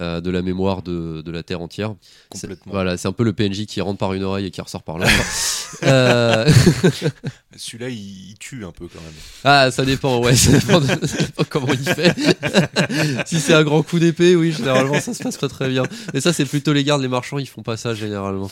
euh, 0.01 0.21
de 0.21 0.31
la 0.31 0.41
mémoire 0.41 0.81
de, 0.81 1.21
de 1.21 1.31
la 1.31 1.43
Terre 1.43 1.61
entière. 1.61 1.93
Complètement. 2.29 2.71
Voilà, 2.71 2.97
c'est 2.97 3.07
un 3.07 3.11
peu 3.13 3.23
le 3.23 3.33
PNJ 3.33 3.65
qui 3.67 3.79
rentre 3.79 3.99
par 3.99 4.13
une 4.13 4.23
oreille 4.23 4.47
et 4.47 4.51
qui 4.51 4.59
ressort 4.61 4.81
par 4.83 4.97
l'autre. 4.97 5.11
Celui-là, 7.57 7.89
il, 7.89 8.29
il 8.31 8.35
tue 8.39 8.65
un 8.65 8.71
peu 8.71 8.87
quand 8.87 9.01
même. 9.01 9.13
Ah, 9.43 9.69
ça 9.71 9.85
dépend, 9.85 10.19
ouais, 10.19 10.35
ça 10.35 10.51
dépend, 10.51 10.81
de- 10.81 10.87
ça 11.07 11.17
dépend 11.17 11.43
comment 11.47 11.73
il 11.73 11.79
fait. 11.79 12.13
si 13.25 13.39
c'est 13.39 13.53
un 13.53 13.63
grand 13.63 13.83
coup 13.83 13.99
d'épée, 13.99 14.35
oui, 14.35 14.51
généralement, 14.51 14.99
ça 14.99 15.13
se 15.13 15.21
passe 15.23 15.37
pas 15.37 15.47
très 15.47 15.69
bien. 15.69 15.83
Mais 16.13 16.21
ça, 16.21 16.33
c'est 16.33 16.45
plutôt 16.45 16.73
les 16.73 16.83
gardes, 16.83 17.01
les 17.01 17.07
marchands, 17.07 17.37
ils 17.37 17.47
font 17.47 17.63
pas 17.63 17.77
ça 17.77 17.93
généralement. 17.93 18.49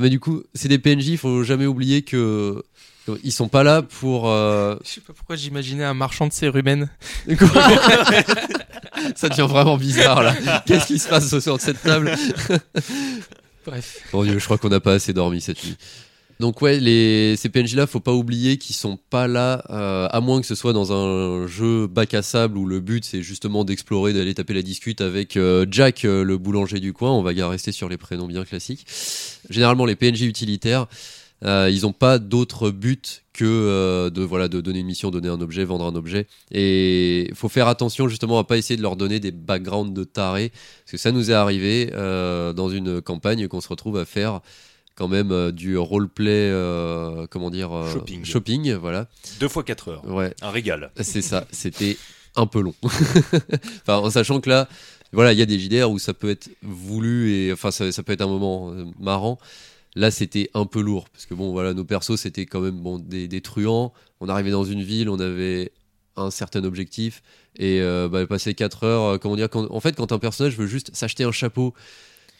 Mais 0.00 0.10
du 0.10 0.18
coup, 0.18 0.42
c'est 0.54 0.68
des 0.68 0.78
PNJ, 0.78 1.08
il 1.10 1.18
faut 1.18 1.44
jamais 1.44 1.66
oublier 1.66 2.02
que 2.02 2.62
ils 3.22 3.32
sont 3.32 3.48
pas 3.48 3.62
là 3.62 3.82
pour. 3.82 4.28
euh, 4.28 4.76
Je 4.84 4.90
sais 4.90 5.00
pas 5.00 5.12
pourquoi 5.12 5.36
j'imaginais 5.36 5.84
un 5.84 5.94
marchand 5.94 6.26
de 6.26 6.32
cérumen. 6.32 6.88
Ça 9.16 9.28
devient 9.28 9.46
vraiment 9.48 9.76
bizarre 9.76 10.22
là. 10.22 10.62
Qu'est-ce 10.66 10.86
qui 10.86 10.98
se 10.98 11.08
passe 11.08 11.38
sur 11.38 11.60
cette 11.60 11.82
table? 11.82 12.14
Bref. 13.66 13.98
Mon 14.12 14.24
dieu, 14.24 14.38
je 14.38 14.44
crois 14.44 14.58
qu'on 14.58 14.68
n'a 14.68 14.80
pas 14.80 14.92
assez 14.94 15.12
dormi 15.12 15.40
cette 15.40 15.62
nuit. 15.64 15.76
Donc 16.40 16.60
ouais, 16.62 16.80
les, 16.80 17.36
ces 17.36 17.48
PNJ 17.48 17.76
là, 17.76 17.86
faut 17.86 18.00
pas 18.00 18.12
oublier 18.12 18.58
qu'ils 18.58 18.74
sont 18.74 18.98
pas 19.08 19.28
là, 19.28 19.64
euh, 19.70 20.08
à 20.10 20.20
moins 20.20 20.40
que 20.40 20.46
ce 20.46 20.56
soit 20.56 20.72
dans 20.72 20.92
un 20.92 21.46
jeu 21.46 21.86
bac 21.86 22.12
à 22.12 22.22
sable 22.22 22.58
où 22.58 22.66
le 22.66 22.80
but 22.80 23.04
c'est 23.04 23.22
justement 23.22 23.64
d'explorer, 23.64 24.12
d'aller 24.12 24.34
taper 24.34 24.52
la 24.52 24.62
discute 24.62 25.00
avec 25.00 25.36
euh, 25.36 25.64
Jack, 25.70 26.04
euh, 26.04 26.24
le 26.24 26.36
boulanger 26.36 26.80
du 26.80 26.92
coin. 26.92 27.12
On 27.12 27.22
va 27.22 27.30
rester 27.48 27.70
sur 27.70 27.88
les 27.88 27.96
prénoms 27.98 28.26
bien 28.26 28.44
classiques. 28.44 28.84
Généralement, 29.48 29.84
les 29.86 29.94
PNJ 29.94 30.22
utilitaires, 30.22 30.86
euh, 31.44 31.68
ils 31.70 31.86
ont 31.86 31.92
pas 31.92 32.18
d'autre 32.18 32.70
but 32.70 33.22
que 33.32 33.44
euh, 33.44 34.10
de 34.10 34.22
voilà 34.22 34.48
de 34.48 34.60
donner 34.60 34.80
une 34.80 34.86
mission, 34.86 35.10
donner 35.10 35.28
un 35.28 35.40
objet, 35.40 35.64
vendre 35.64 35.84
un 35.84 35.94
objet. 35.94 36.26
Et 36.50 37.28
il 37.28 37.34
faut 37.34 37.48
faire 37.48 37.68
attention 37.68 38.08
justement 38.08 38.38
à 38.38 38.44
pas 38.44 38.56
essayer 38.56 38.76
de 38.76 38.82
leur 38.82 38.96
donner 38.96 39.20
des 39.20 39.32
backgrounds 39.32 39.92
de 39.92 40.04
tarés, 40.04 40.50
parce 40.50 40.92
que 40.92 40.96
ça 40.96 41.12
nous 41.12 41.30
est 41.30 41.34
arrivé 41.34 41.90
euh, 41.92 42.52
dans 42.52 42.68
une 42.70 43.02
campagne 43.02 43.46
qu'on 43.48 43.60
se 43.60 43.68
retrouve 43.68 43.98
à 43.98 44.04
faire 44.04 44.40
quand 44.94 45.08
même 45.08 45.50
du 45.50 45.76
roleplay, 45.76 46.52
comment 47.28 47.50
dire, 47.50 47.70
Shopping. 47.92 48.24
shopping, 48.24 48.72
voilà. 48.74 49.08
Deux 49.40 49.48
fois 49.48 49.64
quatre 49.64 49.88
heures. 49.88 50.04
Ouais, 50.08 50.32
Un 50.40 50.50
régal. 50.50 50.92
c'est 51.00 51.20
ça. 51.20 51.48
C'était 51.50 51.96
un 52.36 52.46
peu 52.46 52.60
long. 52.60 52.74
enfin, 52.84 53.96
en 53.98 54.10
sachant 54.10 54.40
que 54.40 54.48
là, 54.48 54.68
voilà, 55.12 55.32
il 55.32 55.38
y 55.40 55.42
a 55.42 55.46
des 55.46 55.58
JDR 55.58 55.90
où 55.90 55.98
ça 55.98 56.14
peut 56.14 56.30
être 56.30 56.48
voulu 56.62 57.32
et 57.32 57.52
enfin 57.52 57.72
ça, 57.72 57.90
ça 57.90 58.04
peut 58.04 58.12
être 58.12 58.20
un 58.22 58.28
moment 58.28 58.72
marrant. 59.00 59.40
Là, 59.96 60.10
c'était 60.10 60.50
un 60.54 60.66
peu 60.66 60.80
lourd 60.80 61.08
parce 61.10 61.24
que 61.26 61.34
bon, 61.34 61.52
voilà, 61.52 61.72
nos 61.74 61.84
persos 61.84 62.16
c'était 62.16 62.46
quand 62.46 62.60
même 62.60 62.80
bon 62.80 62.98
des, 62.98 63.28
des 63.28 63.40
truands. 63.40 63.92
On 64.20 64.28
arrivait 64.28 64.50
dans 64.50 64.64
une 64.64 64.82
ville, 64.82 65.08
on 65.08 65.20
avait 65.20 65.70
un 66.16 66.30
certain 66.30 66.64
objectif 66.64 67.22
et 67.56 67.80
euh, 67.80 68.08
bah, 68.08 68.26
passer 68.26 68.54
4 68.54 68.84
heures, 68.84 69.02
euh, 69.04 69.18
comment 69.18 69.36
dire, 69.36 69.48
quand- 69.50 69.70
en 69.70 69.80
fait, 69.80 69.94
quand 69.96 70.10
un 70.12 70.18
personnage 70.18 70.56
veut 70.56 70.66
juste 70.66 70.94
s'acheter 70.94 71.24
un 71.24 71.32
chapeau 71.32 71.74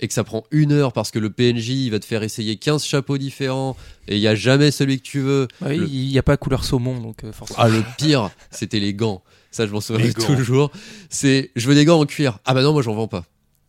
et 0.00 0.08
que 0.08 0.14
ça 0.14 0.24
prend 0.24 0.42
une 0.50 0.72
heure 0.72 0.92
parce 0.92 1.12
que 1.12 1.20
le 1.20 1.30
PNJ 1.30 1.68
il 1.86 1.90
va 1.90 2.00
te 2.00 2.04
faire 2.04 2.24
essayer 2.24 2.56
15 2.56 2.84
chapeaux 2.84 3.18
différents 3.18 3.76
et 4.08 4.16
il 4.16 4.20
y 4.20 4.26
a 4.26 4.34
jamais 4.34 4.72
celui 4.72 4.96
que 4.98 5.02
tu 5.04 5.20
veux. 5.20 5.46
Ouais, 5.60 5.76
Le- 5.76 5.86
Il 5.88 6.08
n'y 6.08 6.18
a 6.18 6.22
pas 6.24 6.36
couleur 6.36 6.64
saumon 6.64 7.00
donc 7.00 7.22
euh, 7.22 7.32
forcément. 7.32 7.60
ah, 7.60 7.68
le 7.68 7.82
pire, 7.98 8.30
c'était 8.50 8.80
les 8.80 8.94
gants. 8.94 9.22
Ça, 9.52 9.66
je 9.68 9.72
m'en 9.72 9.80
souviens 9.80 10.06
toujours. 10.36 10.72
C'est, 11.10 11.52
je 11.54 11.68
veux 11.68 11.76
des 11.76 11.84
gants 11.84 12.00
en 12.00 12.06
cuir. 12.06 12.40
Ah 12.44 12.54
bah 12.54 12.62
non, 12.64 12.72
moi 12.72 12.82
j'en 12.82 12.94
vends 12.94 13.06
pas. 13.06 13.24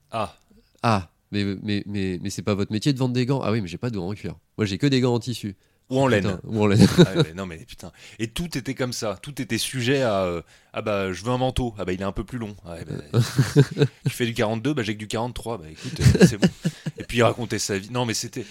Ah, 0.10 0.36
Ah, 0.82 1.10
mais 1.44 1.56
mais 1.62 1.84
mais 1.86 2.20
mais 2.22 2.30
c'est 2.30 2.42
pas 2.42 2.54
votre 2.54 2.72
métier 2.72 2.94
de 2.94 2.98
vendre 2.98 3.14
des 3.14 3.26
gants. 3.26 3.42
Ah 3.44 3.52
oui, 3.52 3.62
mais 3.62 3.68
j'ai 3.68 3.78
pas 3.78 3.90
de 3.90 3.98
gants 3.98 4.10
en 4.10 4.14
cuir. 4.14 4.36
Moi 4.58 4.66
j'ai 4.66 4.78
que 4.78 4.88
des 4.88 5.02
gants 5.02 5.14
en 5.14 5.20
tissu. 5.20 5.56
ou 5.90 6.00
en 6.00 6.08
laine. 6.08 6.24
Putain, 6.24 6.40
ou 6.46 6.64
en 6.64 6.68
laine. 6.68 6.88
Ah 7.00 7.24
non 7.36 7.46
mais 7.46 7.58
putain. 7.58 7.92
Et 8.20 8.28
tout 8.28 8.58
était 8.58 8.74
comme 8.74 8.94
ça. 8.94 9.18
Tout 9.22 9.42
était 9.42 9.58
sujet 9.58 10.02
à 10.02 10.24
euh, 10.24 10.42
ah 10.74 10.82
bah 10.82 11.12
je 11.12 11.24
veux 11.24 11.32
un 11.32 11.38
manteau. 11.38 11.74
Ah 11.78 11.86
bah 11.86 11.94
il 11.94 12.02
est 12.02 12.06
un 12.06 12.12
peu 12.12 12.24
plus 12.24 12.38
long. 12.38 12.56
Ah, 12.66 12.78
bah, 13.12 13.20
tu 14.06 14.10
fais 14.10 14.26
du 14.26 14.34
42, 14.34 14.74
bah 14.74 14.84
j'ai 14.84 14.94
que 14.94 15.00
du 15.00 15.08
43. 15.08 15.58
Bah 15.58 15.66
écoute, 15.70 16.00
euh, 16.00 16.26
c'est 16.26 16.38
bon. 16.38 16.48
Et 16.98 17.04
puis 17.04 17.18
il 17.18 17.24
racontait 17.24 17.60
sa 17.60 17.78
vie. 17.78 17.90
Non 17.92 18.06
mais 18.06 18.14
c'était. 18.14 18.46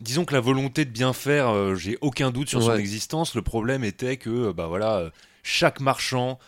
Disons 0.00 0.24
que 0.24 0.34
la 0.34 0.40
volonté 0.40 0.84
de 0.84 0.90
bien 0.90 1.12
faire, 1.12 1.50
euh, 1.50 1.76
j'ai 1.76 1.96
aucun 2.00 2.32
doute 2.32 2.48
sur 2.48 2.62
son 2.62 2.74
existence. 2.74 3.36
Le 3.36 3.42
problème 3.42 3.84
était 3.84 4.16
que 4.16 4.50
bah 4.50 4.66
voilà, 4.66 5.12
chaque 5.44 5.80
marchand 5.80 6.38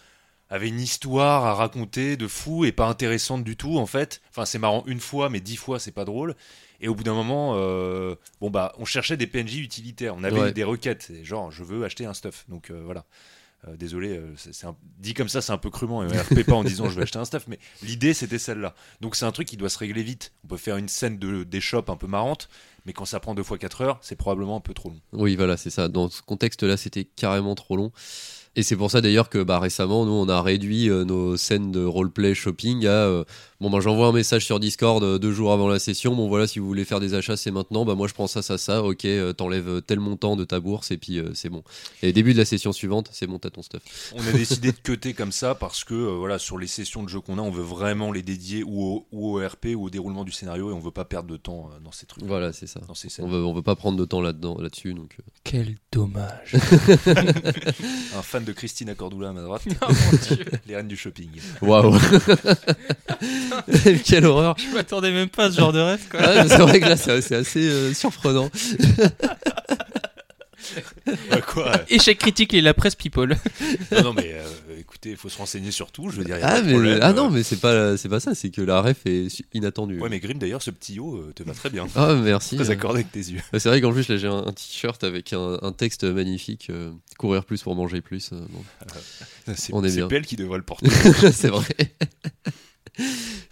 avait 0.55 0.69
une 0.69 0.81
histoire 0.81 1.45
à 1.45 1.55
raconter 1.55 2.17
de 2.17 2.29
fou 2.29 2.65
et 2.65 2.73
pas 2.73 2.87
intéressante 2.87 3.45
du 3.45 3.57
tout 3.57 3.79
en 3.79 3.87
fait. 3.87 4.21
Enfin 4.31 4.45
c'est 4.45 4.59
marrant 4.59 4.85
une 4.87 5.01
fois, 5.01 5.29
mais 5.31 5.41
dix 5.41 5.57
fois 5.57 5.79
c'est 5.79 5.93
pas 5.93 6.05
drôle. 6.05 6.35
Et 6.81 6.89
au 6.89 6.95
bout 6.95 7.05
d'un 7.05 7.15
moment, 7.15 7.55
euh, 7.57 8.15
bon 8.41 8.51
bah, 8.51 8.73
on 8.79 8.85
cherchait 8.85 9.17
des 9.17 9.27
PNJ 9.27 9.57
utilitaires. 9.59 10.15
On 10.17 10.25
avait 10.25 10.41
Ouais. 10.41 10.53
des 10.53 10.65
requêtes, 10.65 11.11
genre 11.23 11.51
je 11.51 11.65
veux 11.65 11.85
acheter 11.85 12.07
un 12.07 12.15
stuff. 12.15 12.45
Donc 12.49 12.71
euh, 12.71 12.83
voilà. 12.85 13.05
Euh, 13.67 13.77
désolé, 13.77 14.21
c'est 14.37 14.67
un- 14.67 14.77
dit 14.99 15.15
comme 15.15 15.31
ça, 15.31 15.41
c'est 15.41 15.51
un 15.53 15.57
peu 15.57 15.71
crûment. 15.71 16.03
Et 16.05 16.07
on 16.07 16.11
RP 16.11 16.45
pas 16.45 16.53
en 16.55 16.65
disant 16.65 16.91
je 16.91 16.97
veux 16.97 17.03
acheter 17.03 17.19
un 17.19 17.25
stuff, 17.25 17.45
mais 17.49 17.59
l'idée 17.83 18.13
c'était 18.13 18.39
celle-là. 18.39 18.75
Donc 19.01 19.17
c'est 19.17 19.25
un 19.25 19.33
truc 19.33 19.49
qui 19.49 19.57
doit 19.57 19.71
se 19.71 19.79
régler 19.79 20.03
vite. 20.03 20.33
On 20.45 20.49
peut 20.49 20.57
faire 20.59 20.77
une 20.77 20.89
scène 20.89 21.19
de 21.19 21.45
des 21.45 21.61
shops 21.63 21.89
un 21.89 21.97
peu 21.97 22.07
marrante, 22.07 22.49
mais 22.85 22.93
quand 22.93 23.07
ça 23.07 23.21
prend 23.21 23.35
deux 23.35 23.43
fois 23.43 23.57
4 23.57 23.81
heures, 23.81 23.99
c'est 24.03 24.17
probablement 24.17 24.57
un 24.57 24.61
peu 24.61 24.75
trop 24.75 24.91
long. 24.91 25.01
Oui, 25.15 25.35
voilà, 25.37 25.57
c'est 25.57 25.71
ça. 25.71 25.89
Dans 25.89 26.11
ce 26.11 26.21
contexte-là, 26.21 26.77
c'était 26.77 27.05
carrément 27.05 27.55
trop 27.55 27.77
long. 27.77 27.91
Et 28.57 28.63
c'est 28.63 28.77
pour 28.77 28.91
ça 28.91 29.01
d'ailleurs 29.01 29.29
que 29.31 29.43
bah, 29.43 29.59
récemment, 29.59 30.07
nous, 30.07 30.13
on 30.13 30.29
a 30.29 30.41
réduit 30.41 30.89
euh, 30.89 31.05
nos 31.05 31.37
scènes 31.37 31.73
de 31.73 31.85
roleplay 31.85 32.35
shopping 32.35 32.87
à 32.87 32.91
euh, 32.91 33.25
bon, 33.65 33.71
bah, 33.71 33.81
j'envoie 33.81 34.07
un 34.09 34.13
message 34.13 34.45
sur 34.45 34.61
Discord 34.61 35.03
euh, 35.03 35.19
deux 35.19 35.33
jours 35.33 35.53
avant 35.53 35.69
la 35.69 35.79
session. 35.79 36.15
Bon, 36.15 36.29
voilà, 36.29 36.47
si 36.47 36.59
vous 36.59 36.67
voulez 36.67 36.85
faire 36.85 37.01
des 37.01 37.15
achats, 37.15 37.37
c'est 37.37 37.51
maintenant. 37.51 37.85
Bah, 37.85 37.95
moi, 37.95 38.07
je 38.09 38.13
prends 38.15 38.27
ça, 38.27 38.43
ça, 38.43 38.59
ça. 38.59 38.83
Ok, 38.83 39.05
euh, 39.07 39.33
t'enlèves 39.33 39.81
tel 39.83 40.01
montant 40.01 40.37
de 40.37 40.45
ta 40.45 40.61
bourse 40.61 40.91
et 40.91 40.99
puis 40.99 41.19
euh, 41.19 41.31
c'est 41.35 41.49
bon. 41.49 41.63
Et 42.03 42.13
début 42.13 42.33
de 42.35 42.39
la 42.39 42.45
session 42.45 42.73
suivante, 42.73 43.09
c'est 43.13 43.27
bon, 43.27 43.39
t'as 43.39 43.51
ton 43.51 43.63
stuff. 43.63 43.83
On 44.15 44.27
a 44.27 44.33
décidé 44.33 44.73
de 44.73 44.77
cutter 44.77 45.15
comme 45.15 45.33
ça 45.33 45.55
parce 45.55 45.85
que 45.85 45.95
euh, 45.95 46.17
voilà, 46.19 46.39
sur 46.39 46.59
les 46.59 46.67
sessions 46.67 47.03
de 47.03 47.09
jeu 47.09 47.21
qu'on 47.21 47.39
a, 47.39 47.43
on 47.43 47.51
veut 47.51 47.63
vraiment 47.63 48.13
les 48.13 48.23
dédier 48.23 48.63
ou 48.63 48.83
au, 48.83 49.07
ou 49.13 49.39
au 49.39 49.47
RP 49.47 49.69
ou 49.75 49.85
au 49.87 49.91
déroulement 49.91 50.25
du 50.25 50.33
scénario 50.33 50.71
et 50.71 50.73
on 50.75 50.81
veut 50.81 50.91
pas 50.91 51.05
perdre 51.07 51.31
de 51.31 51.37
temps 51.37 51.71
euh, 51.73 51.81
dans 51.83 51.93
ces 51.93 52.05
trucs, 52.07 52.25
Voilà, 52.25 52.53
c'est 52.53 52.67
ça. 52.67 52.81
dans 52.87 52.95
ces 52.95 53.09
On 53.23 53.29
veut, 53.29 53.45
on 53.45 53.55
veut 53.55 53.63
pas 53.63 53.77
prendre 53.77 53.99
de 53.99 54.05
temps 54.05 54.21
là-dedans, 54.21 54.59
là-dessus. 54.61 54.93
Donc, 54.95 55.17
euh. 55.19 55.23
Quel 55.45 55.77
dommage. 55.91 56.55
Un 58.17 58.23
fan 58.23 58.45
de 58.45 58.53
Christine 58.53 58.95
Cordula 58.95 59.31
à 59.31 59.33
ma 59.33 59.43
droite, 59.43 59.63
Oh 59.83 59.87
mon 59.89 60.19
Dieu. 60.19 60.45
les 60.67 60.77
reines 60.77 60.89
du 60.89 60.97
shopping. 60.97 61.31
Waouh 61.63 61.97
Quelle 64.05 64.25
horreur 64.27 64.57
Je 64.59 64.75
m'attendais 64.75 65.11
même 65.13 65.29
pas 65.29 65.45
à 65.47 65.51
ce 65.51 65.59
genre 65.59 65.73
de 65.73 65.81
rêve 65.81 66.01
quoi. 66.11 66.21
Ah, 66.23 66.49
C'est 66.49 66.59
vrai 66.59 66.81
que 66.81 66.87
là, 66.89 66.97
c'est 66.97 67.35
assez 67.35 67.69
euh, 67.69 67.93
surprenant. 67.95 68.51
Bah, 71.31 71.41
quoi 71.43 71.73
Échec 71.91 72.19
critique 72.19 72.55
et 72.55 72.63
la 72.63 72.73
presse 72.73 72.95
people. 72.95 73.37
Non, 73.93 74.03
non, 74.03 74.13
mais 74.15 74.33
euh, 74.33 74.43
écoutez, 74.81 75.11
il 75.11 75.17
faut 75.17 75.29
se 75.29 75.37
renseigner 75.37 75.71
sur 75.71 75.93
tout. 75.93 76.09
Je 76.09 76.17
veux 76.17 76.25
dire, 76.25 76.39
y 76.39 76.43
a 76.43 76.47
Ah, 76.49 76.53
pas 76.53 76.61
de 76.63 76.67
mais, 76.67 76.73
problème, 76.73 76.99
ah 77.03 77.11
euh. 77.11 77.13
non, 77.13 77.31
mais 77.31 77.43
c'est 77.43 77.61
pas, 77.61 77.99
c'est 77.99 78.09
pas 78.09 78.19
ça, 78.19 78.35
c'est 78.35 78.49
que 78.49 78.63
la 78.63 78.81
ref 78.81 78.97
est 79.05 79.29
inattendue. 79.53 80.01
Ouais, 80.01 80.09
mais 80.09 80.21
Grim, 80.21 80.39
d'ailleurs, 80.39 80.63
ce 80.63 80.71
petit 80.71 80.99
haut 80.99 81.17
euh, 81.17 81.33
te 81.35 81.43
va 81.43 81.53
très 81.53 81.69
bien. 81.69 81.87
Ah, 81.95 82.15
merci. 82.15 82.57
Très 82.57 82.71
euh. 82.71 82.73
accordé 82.73 83.01
avec 83.01 83.13
tes 83.13 83.19
yeux. 83.21 83.41
Bah, 83.53 83.59
C'est 83.59 83.69
vrai 83.69 83.83
qu'en 83.83 83.93
plus, 83.93 84.09
là, 84.09 84.17
j'ai 84.17 84.27
un, 84.27 84.39
un 84.47 84.53
t-shirt 84.53 85.05
avec 85.05 85.35
un, 85.35 85.59
un 85.61 85.73
texte 85.73 86.05
magnifique 86.05 86.69
euh, 86.71 86.93
Courir 87.19 87.45
plus 87.45 87.63
pour 87.63 87.75
manger 87.77 88.01
plus. 88.01 88.31
euh, 88.33 88.41
bon. 88.49 88.65
C'est 89.55 89.75
On 89.75 89.85
est 89.85 89.91
c'est 89.91 89.97
bien. 89.97 90.09
Pell 90.09 90.25
qui 90.25 90.37
devrait 90.37 90.59
le 90.59 90.65
porter. 90.65 90.89
c'est 91.31 91.49
vrai. 91.51 91.77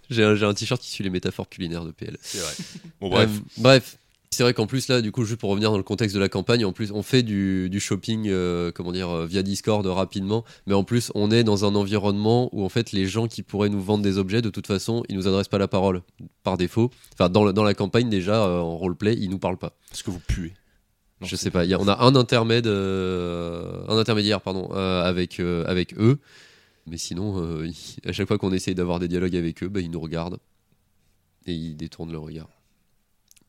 J'ai 0.09 0.23
un, 0.23 0.53
t-shirt 0.53 0.81
qui 0.81 0.89
suit 0.89 1.03
les 1.03 1.09
métaphores 1.09 1.49
culinaires 1.49 1.85
de 1.85 1.91
PL. 1.91 2.17
C'est 2.21 2.39
vrai. 2.39 2.53
Bon, 3.01 3.09
bref. 3.09 3.29
Euh, 3.29 3.39
bref. 3.57 3.97
C'est 4.33 4.41
vrai 4.41 4.55
qu'en 4.55 4.65
plus 4.65 4.87
là, 4.87 5.01
du 5.01 5.11
coup, 5.11 5.25
juste 5.25 5.39
pour 5.39 5.51
revenir 5.51 5.69
dans 5.69 5.77
le 5.77 5.83
contexte 5.83 6.15
de 6.15 6.19
la 6.19 6.27
campagne, 6.27 6.65
en 6.65 6.71
plus, 6.71 6.91
on 6.91 7.03
fait 7.03 7.21
du, 7.21 7.69
du 7.69 7.79
shopping, 7.79 8.27
euh, 8.29 8.71
comment 8.73 8.91
dire, 8.91 9.09
euh, 9.09 9.25
via 9.27 9.43
Discord 9.43 9.85
rapidement, 9.85 10.43
mais 10.65 10.73
en 10.73 10.83
plus, 10.83 11.11
on 11.13 11.29
est 11.29 11.43
dans 11.43 11.65
un 11.65 11.75
environnement 11.75 12.49
où 12.51 12.63
en 12.65 12.69
fait, 12.69 12.91
les 12.93 13.05
gens 13.05 13.27
qui 13.27 13.43
pourraient 13.43 13.69
nous 13.69 13.81
vendre 13.81 14.03
des 14.03 14.17
objets, 14.17 14.41
de 14.41 14.49
toute 14.49 14.65
façon, 14.65 15.03
ils 15.07 15.15
nous 15.15 15.27
adressent 15.27 15.49
pas 15.49 15.59
la 15.59 15.67
parole 15.67 16.01
par 16.43 16.57
défaut. 16.57 16.89
Enfin, 17.13 17.29
dans, 17.29 17.63
la 17.63 17.73
campagne 17.75 18.09
déjà, 18.09 18.43
euh, 18.43 18.57
en 18.59 18.75
roleplay, 18.75 19.15
ils 19.15 19.29
nous 19.29 19.37
parlent 19.37 19.57
pas. 19.57 19.77
Est-ce 19.91 20.03
que 20.03 20.09
vous 20.09 20.19
puez? 20.19 20.53
Non, 21.21 21.27
Je 21.27 21.35
sais 21.35 21.51
pas. 21.51 21.63
il 21.63 21.69
y 21.69 21.75
a- 21.75 21.79
on 21.79 21.87
a 21.87 22.03
un 22.03 22.15
intermède, 22.15 22.65
euh, 22.65 23.85
un 23.87 23.97
intermédiaire, 23.97 24.41
pardon, 24.41 24.71
avec 24.71 25.39
avec 25.39 25.93
eux. 25.99 26.17
Mais 26.85 26.97
sinon, 26.97 27.41
euh, 27.41 27.69
à 28.05 28.11
chaque 28.11 28.27
fois 28.27 28.37
qu'on 28.37 28.53
essaye 28.53 28.75
d'avoir 28.75 28.99
des 28.99 29.07
dialogues 29.07 29.35
avec 29.35 29.63
eux, 29.63 29.69
bah, 29.69 29.81
ils 29.81 29.91
nous 29.91 29.99
regardent 29.99 30.39
et 31.45 31.53
ils 31.53 31.75
détournent 31.75 32.11
le 32.11 32.19
regard. 32.19 32.49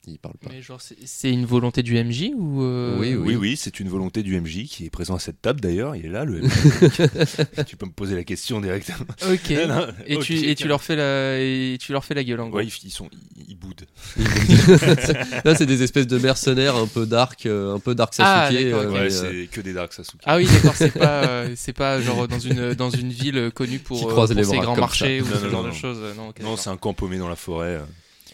Ils 0.06 0.18
parlent 0.18 0.36
pas. 0.36 0.50
Mais 0.52 0.60
genre, 0.60 0.80
c'est- 0.80 1.30
une 1.30 1.46
volonté 1.46 1.82
du 1.82 1.96
MJ 1.96 2.30
ou 2.36 2.62
euh, 2.62 2.96
Oui, 2.98 3.14
Oui, 3.14 3.36
oui, 3.36 3.56
c'est 3.56 3.80
une 3.80 3.88
volonté 3.88 4.22
du 4.22 4.38
MJ 4.38 4.64
qui 4.66 4.84
est 4.84 4.90
présent 4.90 5.14
à 5.14 5.18
cette 5.18 5.40
table 5.40 5.60
d'ailleurs. 5.60 5.96
Il 5.96 6.04
est 6.06 6.10
là, 6.10 6.24
le 6.24 6.40
MJ. 6.42 6.50
tu 7.66 7.76
peux 7.76 7.86
me 7.86 7.90
poser 7.92 8.14
la 8.14 8.24
question 8.24 8.60
directement. 8.60 9.06
Ok. 9.30 9.50
Non, 9.50 9.66
non, 9.68 9.86
Et, 10.06 10.18
tu, 10.18 10.34
et 10.36 10.54
tu 10.54 10.68
leur 10.68 10.82
fais 10.82 10.96
la 10.96 11.38
et 11.40 11.78
tu 11.80 11.92
leur 11.92 12.04
fais 12.04 12.14
la 12.14 12.22
gueule 12.24 12.40
en 12.40 12.48
gros. 12.48 12.58
Ouais, 12.58 12.66
ils, 12.66 12.90
sont, 12.90 13.08
ils, 13.36 13.44
ils 13.50 13.56
boudent. 13.56 13.86
Là, 15.44 15.54
c'est 15.54 15.66
des 15.66 15.82
espèces 15.82 16.06
de 16.06 16.18
mercenaires 16.18 16.76
un 16.76 16.86
peu 16.86 17.06
dark, 17.06 17.46
euh, 17.46 17.74
un 17.74 17.78
peu 17.78 17.94
dark 17.94 18.14
Ah, 18.18 18.48
Sasuke. 18.50 18.64
d'accord, 18.64 18.80
euh. 18.82 18.92
Ouais, 18.92 19.12
euh, 19.12 19.42
c'est 19.42 19.46
que 19.50 19.60
des 19.60 19.72
Dark 19.72 19.92
Sasuke. 19.92 20.20
Ah 20.24 20.36
oui, 20.36 20.46
d'accord, 20.52 20.74
c'est 20.76 20.92
pas 20.92 21.24
euh, 21.26 21.52
c'est 21.56 21.72
pas 21.72 22.00
genre 22.00 22.28
dans 22.28 22.38
une 22.38 22.74
dans 22.74 22.90
une 22.90 23.10
ville 23.10 23.50
connue 23.54 23.78
pour, 23.78 24.10
euh, 24.10 24.14
pour 24.14 24.26
les 24.34 24.44
ses 24.44 24.58
grands 24.58 24.76
marchés 24.76 25.20
ça. 25.20 25.24
ou 25.26 25.28
Non, 25.34 25.40
ce 25.40 25.48
genre 25.50 25.64
de 25.64 25.70
choses. 25.72 25.98
Non, 26.42 26.56
c'est 26.56 26.70
un 26.70 26.76
camp 26.76 26.92
paumé 26.94 27.18
dans 27.18 27.28
la 27.28 27.36
forêt. 27.36 27.80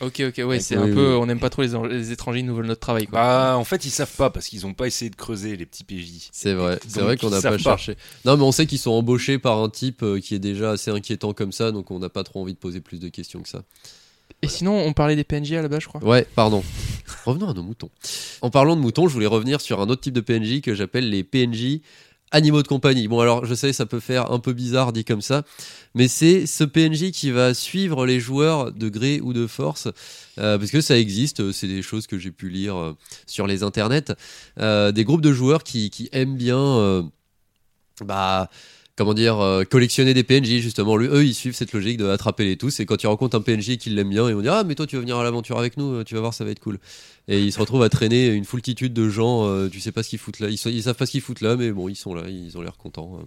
Euh. 0.03 0.07
ok, 0.07 0.23
ok, 0.29 0.45
ouais, 0.49 0.61
c'est 0.61 0.77
Oui, 0.77 0.91
un 0.91 0.95
peu, 0.95 1.09
oui. 1.15 1.19
on 1.21 1.27
n'aime 1.27 1.41
pas 1.41 1.51
trop 1.51 1.63
les, 1.63 1.75
en- 1.75 1.85
les 1.85 2.13
étrangers, 2.13 2.41
ils 2.41 2.47
nous 2.47 2.55
volent 2.55 2.69
notre 2.69 2.81
travail. 2.81 3.07
Quoi. 3.07 3.19
Bah, 3.19 3.57
en 3.57 3.65
fait, 3.65 3.85
ils 3.85 3.91
savent 3.91 4.15
pas 4.17 4.31
parce 4.31 4.47
qu'ils 4.49 4.67
ont 4.67 4.75
pas 4.75 4.87
essayé 4.87 5.11
de 5.11 5.17
creuser 5.17 5.57
les 5.57 5.67
petits 5.67 5.85
PJ. 5.85 6.29
C'est 6.33 6.55
vrai, 6.55 6.79
c'est 6.87 7.01
vrai 7.01 7.17
qu'on 7.17 7.31
n'a 7.31 7.41
pas. 7.43 7.59
cherché. 7.59 7.97
Non, 8.25 8.37
mais 8.37 8.43
on 8.43 8.53
sait 8.53 8.67
qu'ils 8.67 8.79
sont 8.79 8.91
embauchés 8.93 9.39
par 9.39 9.59
un 9.59 9.69
type 9.69 10.03
euh, 10.03 10.21
qui 10.21 10.35
est 10.35 10.39
déjà 10.41 10.73
assez 10.73 10.91
inquiétant 10.91 11.33
comme 11.33 11.53
ça, 11.53 11.73
donc 11.73 11.91
on 11.91 11.99
n'a 11.99 12.09
pas 12.09 12.25
trop 12.25 12.41
envie 12.43 12.55
de 12.55 12.59
poser 12.59 12.81
plus 12.81 12.99
de 13.01 13.09
questions 13.09 13.41
que 13.43 13.49
ça. 13.49 13.63
Et 14.43 14.49
sinon, 14.49 14.79
on 14.87 14.93
parlait 14.93 15.17
des 15.17 15.25
PNJ 15.25 15.53
à 15.55 15.63
la 15.63 15.69
base, 15.69 15.81
je 15.83 15.89
crois. 15.89 16.03
Ouais, 16.03 16.27
pardon. 16.35 16.63
Revenons 17.27 17.51
à 17.51 17.53
nos 17.53 17.63
moutons. 17.63 17.91
En 18.41 18.49
parlant 18.49 18.77
de 18.77 18.81
moutons, 18.81 19.07
je 19.09 19.13
voulais 19.13 19.27
revenir 19.27 19.61
sur 19.61 19.81
un 19.81 19.89
autre 19.91 20.01
type 20.01 20.15
de 20.15 20.21
PNJ 20.21 20.61
que 20.63 20.75
j'appelle 20.75 21.11
les 21.11 21.25
PNJ 21.25 21.81
animaux 22.31 22.63
de 22.63 22.69
compagnie. 22.69 23.09
Bon, 23.09 23.21
alors 23.21 23.45
je 23.45 23.55
sais, 23.55 23.73
ça 23.73 23.87
peut 23.87 24.01
faire 24.01 24.31
un 24.31 24.39
peu 24.39 24.53
bizarre 24.53 24.93
dit 24.93 25.05
comme 25.05 25.21
ça, 25.21 25.43
mais 25.95 26.09
c'est 26.09 26.47
ce 26.47 26.65
PNJ 26.65 27.11
qui 27.11 27.31
va 27.31 27.55
suivre 27.55 28.07
les 28.07 28.21
joueurs 28.21 28.73
de 28.73 28.89
gré 28.89 29.21
ou 29.23 29.33
de 29.33 29.47
force, 29.47 29.89
euh, 30.39 30.59
parce 30.59 30.71
que 30.71 30.81
ça 30.81 30.99
existe, 30.99 31.53
c'est 31.53 31.67
des 31.67 31.83
choses 31.83 32.07
que 32.07 32.19
j'ai 32.19 32.31
pu 32.31 32.49
lire 32.49 32.77
euh, 32.77 32.97
sur 33.27 33.47
les 33.47 33.63
internets, 33.63 34.13
euh, 34.59 34.93
des 34.93 35.05
groupes 35.05 35.23
de 35.23 35.33
joueurs 35.33 35.65
qui, 35.65 35.91
qui 35.91 36.09
aiment 36.13 36.37
bien, 36.37 37.11
bah, 38.05 38.49
comment 39.01 39.15
dire, 39.15 39.41
euh, 39.41 39.65
collectionner 39.65 40.13
des 40.13 40.23
PNJ 40.25 40.59
justement. 40.61 40.95
Lui, 40.99 41.07
eux, 41.09 41.25
ils 41.25 41.33
suivent 41.35 41.55
cette 41.55 41.73
logique 41.73 41.97
de 41.97 42.07
attraper 42.07 42.45
les 42.45 42.59
tous, 42.59 42.81
et 42.81 42.85
quand 42.87 43.03
ils 43.03 43.07
rencontrent 43.07 43.35
un 43.35 43.41
PNJ 43.41 43.79
qu'ils 43.79 43.95
l'aiment 43.95 44.11
bien, 44.11 44.29
ils 44.29 44.35
vont 44.35 44.43
dire 44.43 44.53
ah 44.53 44.63
mais 44.63 44.75
toi 44.75 44.87
tu 44.87 44.97
vas 44.97 45.01
venir 45.01 45.17
à 45.17 45.25
l'aventure 45.25 45.59
avec 45.59 45.79
nous, 45.79 45.95
euh, 45.95 46.05
tu 46.05 46.15
vas 46.15 46.21
voir 46.21 46.35
ça 46.35 46.45
va 46.45 46.51
être 46.51 46.61
cool. 46.61 46.79
Et 47.27 47.41
ils 47.41 47.51
se 47.51 47.59
retrouvent 47.59 47.83
à 47.83 47.89
traîner 47.89 48.27
une 48.27 48.45
foultitude 48.45 48.93
de 48.93 49.09
gens, 49.09 49.47
euh, 49.47 49.69
tu 49.71 49.81
sais 49.81 49.91
pas 49.91 50.03
ce 50.03 50.11
qu'ils 50.11 50.19
foutent 50.19 50.41
là, 50.41 50.49
ils, 50.51 50.59
ils 50.67 50.83
savent 50.83 50.97
pas 50.97 51.07
ce 51.07 51.13
qu'ils 51.13 51.23
foutent 51.23 51.41
là, 51.41 51.57
mais 51.57 51.71
bon 51.73 51.89
ils 51.89 51.97
sont 51.97 52.15
là, 52.15 52.25
ils 52.29 52.59
ont 52.59 52.61
l'air 52.61 52.77
contents. 52.77 53.19
euh. 53.21 53.25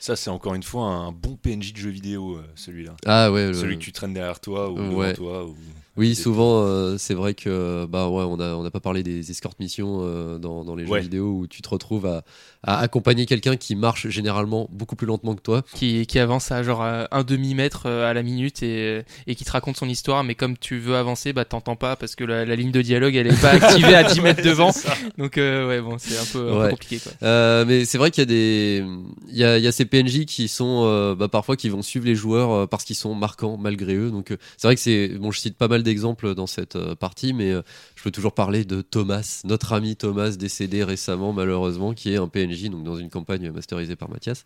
Ça, 0.00 0.16
c'est 0.16 0.30
encore 0.30 0.54
une 0.54 0.62
fois 0.62 0.84
un 0.86 1.12
bon 1.12 1.36
PNJ 1.36 1.72
de 1.72 1.78
jeu 1.78 1.90
vidéo, 1.90 2.38
celui-là. 2.54 2.96
Ah 3.06 3.30
ouais, 3.32 3.48
le- 3.48 3.54
Celui 3.54 3.78
que 3.78 3.82
tu 3.82 3.92
traînes 3.92 4.14
derrière 4.14 4.40
toi 4.40 4.70
ou 4.70 4.76
Ouais. 4.78 5.12
devant 5.12 5.12
toi. 5.14 5.44
Ou... 5.46 5.56
Oui, 6.00 6.08
Des- 6.08 6.14
souvent, 6.14 6.62
euh, 6.64 6.96
c'est 6.98 7.14
vrai 7.14 7.34
que 7.34 7.84
bah 7.86 8.08
ouais, 8.08 8.24
on 8.26 8.40
a 8.40 8.54
on 8.54 8.62
n'a 8.62 8.70
pas 8.70 8.80
parlé 8.80 9.02
des 9.02 9.30
escort 9.30 9.52
missions 9.60 10.00
euh, 10.02 10.38
dans, 10.38 10.64
dans 10.64 10.74
les 10.74 10.84
jeux 10.86 10.90
Ouais. 10.92 11.00
vidéo 11.00 11.26
où 11.40 11.46
tu 11.46 11.60
te 11.62 11.68
retrouves 11.68 12.06
à, 12.06 12.22
à 12.62 12.78
accompagner 12.80 13.26
quelqu'un 13.26 13.56
qui 13.56 13.76
marche 13.76 14.08
généralement 14.08 14.66
beaucoup 14.72 14.96
plus 14.96 15.06
lentement 15.06 15.34
que 15.34 15.42
toi. 15.42 15.62
Qui, 15.74 16.06
qui 16.06 16.18
avance 16.18 16.50
à 16.52 16.62
genre 16.62 16.82
euh, 16.82 17.04
un 17.10 17.22
demi-mètre 17.22 17.86
à 17.86 18.14
la 18.14 18.22
minute 18.22 18.62
et, 18.62 19.02
et 19.26 19.34
qui 19.34 19.44
te 19.44 19.52
raconte 19.52 19.76
son 19.76 19.88
histoire, 19.88 20.24
mais 20.24 20.34
comme 20.34 20.56
tu 20.56 20.78
veux 20.78 20.96
avancer, 20.96 21.32
bah 21.32 21.44
t'entends 21.44 21.76
pas 21.76 21.96
parce 21.96 22.14
que 22.16 22.24
la, 22.24 22.44
la 22.46 22.56
ligne 22.56 22.72
de 22.72 22.82
dialogue 22.82 23.14
elle 23.14 23.26
est 23.26 23.40
pas 23.40 23.50
activée 23.62 23.94
à 23.94 24.02
10 24.04 24.20
mètres 24.22 24.42
devant. 24.42 24.72
Donc 25.18 25.36
euh, 25.38 25.68
ouais, 25.68 25.80
bon, 25.82 25.96
c'est 25.98 26.16
un 26.16 26.24
peu, 26.32 26.48
un 26.50 26.52
peu 26.54 26.60
Ouais. 26.64 26.70
compliqué 26.70 26.98
quoi. 26.98 27.12
Euh, 27.22 27.64
mais 27.66 27.84
c'est 27.84 27.98
vrai 27.98 28.10
qu'il 28.10 28.22
y 28.22 28.24
a 28.24 28.26
des 28.26 28.84
il 29.28 29.36
y 29.36 29.44
a, 29.44 29.58
il 29.58 29.64
y 29.64 29.68
a 29.68 29.72
ces 29.72 29.84
PNJ 29.84 30.24
qui 30.24 30.48
sont 30.48 30.84
euh, 30.86 31.14
bah, 31.14 31.28
parfois 31.28 31.56
qui 31.56 31.68
vont 31.68 31.82
suivre 31.82 32.06
les 32.06 32.14
joueurs 32.14 32.66
parce 32.68 32.84
qu'ils 32.84 32.96
sont 32.96 33.14
marquants 33.14 33.58
malgré 33.58 33.94
eux. 33.96 34.10
Donc 34.10 34.30
euh, 34.30 34.36
c'est 34.56 34.66
vrai 34.66 34.74
que 34.76 34.80
c'est 34.80 35.08
bon, 35.18 35.30
je 35.30 35.40
cite 35.40 35.56
pas 35.58 35.68
mal 35.68 35.82
d'exemples 35.90 36.36
dans 36.36 36.46
cette 36.46 36.76
euh, 36.76 36.94
partie, 36.94 37.32
mais 37.32 37.50
euh, 37.50 37.62
je 37.96 38.04
peux 38.04 38.12
toujours 38.12 38.32
parler 38.32 38.64
de 38.64 38.80
Thomas, 38.80 39.40
notre 39.44 39.72
ami 39.72 39.96
Thomas 39.96 40.30
décédé 40.30 40.84
récemment 40.84 41.32
malheureusement, 41.32 41.94
qui 41.94 42.12
est 42.12 42.16
un 42.16 42.28
PNJ 42.28 42.70
donc 42.70 42.84
dans 42.84 42.96
une 42.96 43.10
campagne 43.10 43.50
masterisée 43.50 43.96
par 43.96 44.08
Mathias, 44.08 44.44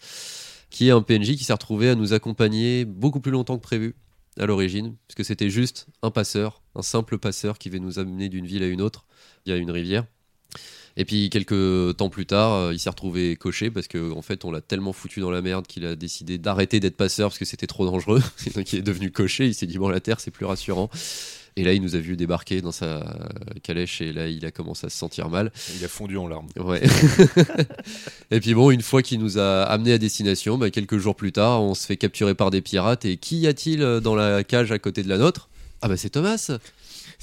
qui 0.70 0.88
est 0.88 0.90
un 0.90 1.02
PNJ 1.02 1.36
qui 1.36 1.44
s'est 1.44 1.52
retrouvé 1.52 1.90
à 1.90 1.94
nous 1.94 2.14
accompagner 2.14 2.86
beaucoup 2.86 3.20
plus 3.20 3.30
longtemps 3.30 3.58
que 3.58 3.62
prévu 3.62 3.94
à 4.38 4.46
l'origine, 4.46 4.96
parce 5.06 5.16
que 5.16 5.22
c'était 5.22 5.50
juste 5.50 5.86
un 6.02 6.10
passeur, 6.10 6.62
un 6.74 6.82
simple 6.82 7.18
passeur 7.18 7.58
qui 7.58 7.68
va 7.68 7.78
nous 7.78 7.98
amener 7.98 8.30
d'une 8.30 8.46
ville 8.46 8.62
à 8.62 8.68
une 8.68 8.80
autre 8.80 9.04
via 9.44 9.56
une 9.56 9.70
rivière. 9.70 10.06
Et 10.96 11.04
puis 11.04 11.28
quelques 11.28 11.96
temps 11.96 12.08
plus 12.08 12.26
tard, 12.26 12.52
euh, 12.52 12.72
il 12.72 12.78
s'est 12.78 12.90
retrouvé 12.90 13.36
coché 13.36 13.70
parce 13.70 13.88
que 13.88 14.12
en 14.12 14.22
fait 14.22 14.44
on 14.44 14.52
l'a 14.52 14.60
tellement 14.60 14.92
foutu 14.92 15.20
dans 15.20 15.30
la 15.30 15.42
merde 15.42 15.66
qu'il 15.66 15.84
a 15.86 15.96
décidé 15.96 16.38
d'arrêter 16.38 16.78
d'être 16.78 16.96
passeur 16.96 17.30
parce 17.30 17.38
que 17.38 17.44
c'était 17.44 17.66
trop 17.66 17.84
dangereux. 17.84 18.22
Et 18.46 18.50
donc 18.50 18.72
il 18.72 18.78
est 18.78 18.82
devenu 18.82 19.10
coché. 19.10 19.46
Il 19.46 19.54
s'est 19.54 19.66
dit 19.66 19.78
bon 19.78 19.88
la 19.88 20.00
terre 20.00 20.20
c'est 20.20 20.30
plus 20.30 20.46
rassurant. 20.46 20.90
Et 21.56 21.64
là 21.64 21.72
il 21.72 21.82
nous 21.82 21.96
a 21.96 21.98
vu 21.98 22.16
débarquer 22.16 22.60
dans 22.60 22.72
sa 22.72 23.16
calèche 23.62 24.00
et 24.00 24.12
là 24.12 24.28
il 24.28 24.44
a 24.46 24.52
commencé 24.52 24.86
à 24.86 24.90
se 24.90 24.96
sentir 24.96 25.28
mal. 25.28 25.52
Il 25.76 25.84
a 25.84 25.88
fondu 25.88 26.16
en 26.16 26.28
larmes. 26.28 26.48
Ouais. 26.56 26.82
et 28.30 28.40
puis 28.40 28.54
bon 28.54 28.70
une 28.70 28.82
fois 28.82 29.02
qu'il 29.02 29.18
nous 29.18 29.38
a 29.38 29.62
amené 29.62 29.92
à 29.92 29.98
destination, 29.98 30.58
bah, 30.58 30.70
quelques 30.70 30.98
jours 30.98 31.16
plus 31.16 31.32
tard 31.32 31.62
on 31.62 31.74
se 31.74 31.86
fait 31.86 31.96
capturer 31.96 32.34
par 32.34 32.50
des 32.50 32.60
pirates. 32.60 33.04
Et 33.04 33.16
qui 33.16 33.38
y 33.38 33.46
a-t-il 33.48 33.82
euh, 33.82 33.98
dans 33.98 34.14
la 34.14 34.44
cage 34.44 34.70
à 34.70 34.78
côté 34.78 35.02
de 35.02 35.08
la 35.08 35.18
nôtre? 35.18 35.48
Ah 35.82 35.88
bah 35.88 35.96
c'est 35.96 36.10
Thomas. 36.10 36.50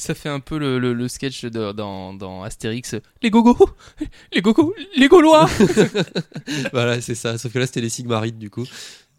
Ça 0.02 0.16
fait 0.16 0.30
un 0.30 0.40
peu 0.40 0.58
le, 0.58 0.80
le, 0.80 0.94
le 0.94 1.08
sketch 1.08 1.46
de- 1.46 1.72
dans, 1.74 2.14
dans 2.14 2.42
Astérix. 2.44 2.96
Les 3.22 3.30
gogos 3.30 3.70
Les 4.34 4.42
gogos 4.42 4.74
Les 4.98 5.08
gaulois 5.08 5.48
voilà 6.74 7.00
c'est 7.02 7.16
ça. 7.16 7.38
Sauf 7.38 7.54
que 7.54 7.60
là 7.60 7.66
c'était 7.68 7.82
les 7.82 7.90
Sigmarides 7.90 8.38
du 8.40 8.50
coup. 8.50 8.66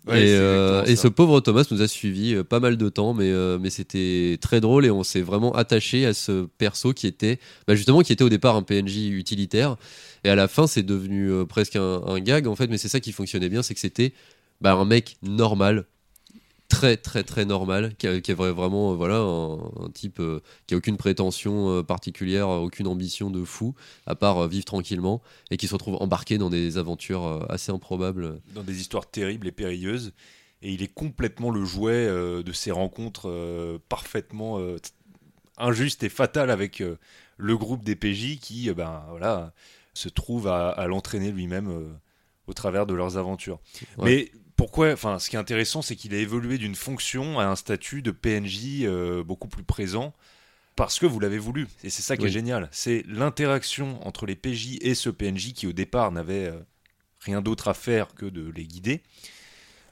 Ouais, 0.09 0.27
et, 0.27 0.35
euh, 0.35 0.83
et 0.85 0.97
ce 0.97 1.07
pauvre 1.07 1.39
Thomas 1.39 1.65
nous 1.71 1.81
a 1.81 1.87
suivi 1.87 2.35
euh, 2.35 2.43
pas 2.43 2.59
mal 2.59 2.77
de 2.77 2.89
temps, 2.89 3.15
mais, 3.15 3.31
euh, 3.31 3.57
mais 3.61 3.71
c'était 3.71 4.37
très 4.41 4.61
drôle 4.61 4.85
et 4.85 4.91
on 4.91 5.05
s'est 5.05 5.21
vraiment 5.23 5.55
attaché 5.55 6.05
à 6.07 6.13
ce 6.13 6.47
perso 6.59 6.93
qui 6.93 7.07
était, 7.07 7.39
bah, 7.69 7.77
justement, 7.77 8.01
qui 8.01 8.13
était 8.13 8.25
au 8.25 8.29
départ 8.29 8.57
un 8.57 8.65
PNJ 8.65 8.97
utilitaire. 9.11 9.77
Et 10.25 10.29
à 10.29 10.35
la 10.35 10.49
fin, 10.49 10.67
c'est 10.67 10.83
devenu 10.83 11.31
euh, 11.31 11.45
presque 11.45 11.77
un, 11.77 12.03
un 12.05 12.19
gag 12.19 12.49
en 12.49 12.57
fait, 12.57 12.67
mais 12.67 12.79
c'est 12.79 12.89
ça 12.89 12.99
qui 12.99 13.13
fonctionnait 13.13 13.49
bien, 13.49 13.63
c'est 13.63 13.75
que 13.75 13.81
c'était 13.81 14.13
bah, 14.61 14.73
un 14.73 14.85
mec 14.85 15.19
normal, 15.23 15.85
très 16.73 16.97
très 16.97 17.23
très 17.23 17.45
normal, 17.45 17.95
qui, 17.97 18.07
avait 18.07 18.51
vraiment 18.51 18.93
euh, 18.93 18.95
voilà 18.95 19.17
un, 19.17 19.85
un 19.85 19.91
type 19.93 20.21
euh, 20.21 20.41
qui 20.67 20.73
a 20.73 20.79
aucune 20.79 20.97
prétention 20.97 21.69
euh, 21.69 21.83
particulière, 21.83 22.49
aucune 22.49 22.87
ambition 22.87 23.31
de 23.31 23.45
fou, 23.45 23.75
à 24.07 24.15
part 24.15 24.39
euh, 24.39 24.49
vivre 24.49 24.65
tranquillement, 24.65 25.21
et 25.51 25.59
qui 25.59 25.69
se 25.69 25.75
retrouve 25.75 25.97
embarqué 26.01 26.39
dans 26.39 26.49
des 26.49 26.79
aventures 26.79 27.47
assez 27.51 27.71
improbables. 27.71 28.41
dans 28.55 28.63
des 28.63 28.81
histoires 28.81 29.09
terribles 29.09 29.47
et 29.47 29.53
périlleuses. 29.53 30.13
Et 30.63 30.73
il 30.73 30.83
est 30.83 30.93
complètement 30.93 31.51
le 31.51 31.65
jouet 31.65 32.07
de 32.07 32.53
ces 32.53 32.71
rencontres 32.71 33.81
parfaitement 33.89 34.61
injustes 35.59 36.05
et 36.05 36.09
fatales 36.09 36.51
avec 36.51 36.81
le 37.37 37.57
groupe 37.57 37.83
des 37.83 37.97
PJ 37.97 38.39
qui 38.39 38.73
ben, 38.73 39.03
voilà, 39.11 39.53
se 39.93 40.09
trouve 40.09 40.47
à, 40.47 40.69
à 40.69 40.87
l'entraîner 40.87 41.33
lui-même 41.33 41.99
au 42.47 42.53
travers 42.53 42.87
de 42.87 42.95
leurs 42.95 43.17
aventures. 43.17 43.59
Ouais. 43.99 44.05
Mais 44.05 44.42
pourquoi 44.63 44.93
Enfin, 44.93 45.19
ce 45.19 45.29
qui 45.29 45.35
est 45.35 45.41
intéressant, 45.41 45.83
c'est 45.83 45.97
qu'il 45.97 46.15
a 46.15 46.19
évolué 46.19 46.57
d'une 46.57 46.77
fonction 46.77 47.41
à 47.41 47.47
un 47.47 47.57
statut 47.57 48.01
de 48.01 48.13
PNJ 48.13 48.85
euh, 48.85 49.25
beaucoup 49.25 49.49
plus 49.49 49.65
présent. 49.65 50.15
Parce 50.77 51.01
que 51.01 51.05
vous 51.07 51.19
l'avez 51.19 51.39
voulu. 51.39 51.67
Et 51.83 51.91
c'est 51.91 52.01
ça 52.01 52.17
qui 52.17 52.23
Oui. 52.23 52.29
est 52.29 52.33
génial. 52.33 52.69
C'est 52.71 53.03
l'interaction 53.09 54.07
entre 54.07 54.25
les 54.25 54.37
PJ 54.37 54.79
et 54.81 54.95
ce 54.95 55.11
PNJ 55.11 55.53
qui, 55.53 55.67
au 55.67 55.73
départ, 55.73 56.13
n'avait 56.13 56.47
euh, 56.47 56.61
rien 57.19 57.43
d'autre 57.43 57.67
à 57.67 57.75
faire 57.75 58.15
que 58.15 58.25
de 58.25 58.53
les 58.55 58.65
guider, 58.65 59.03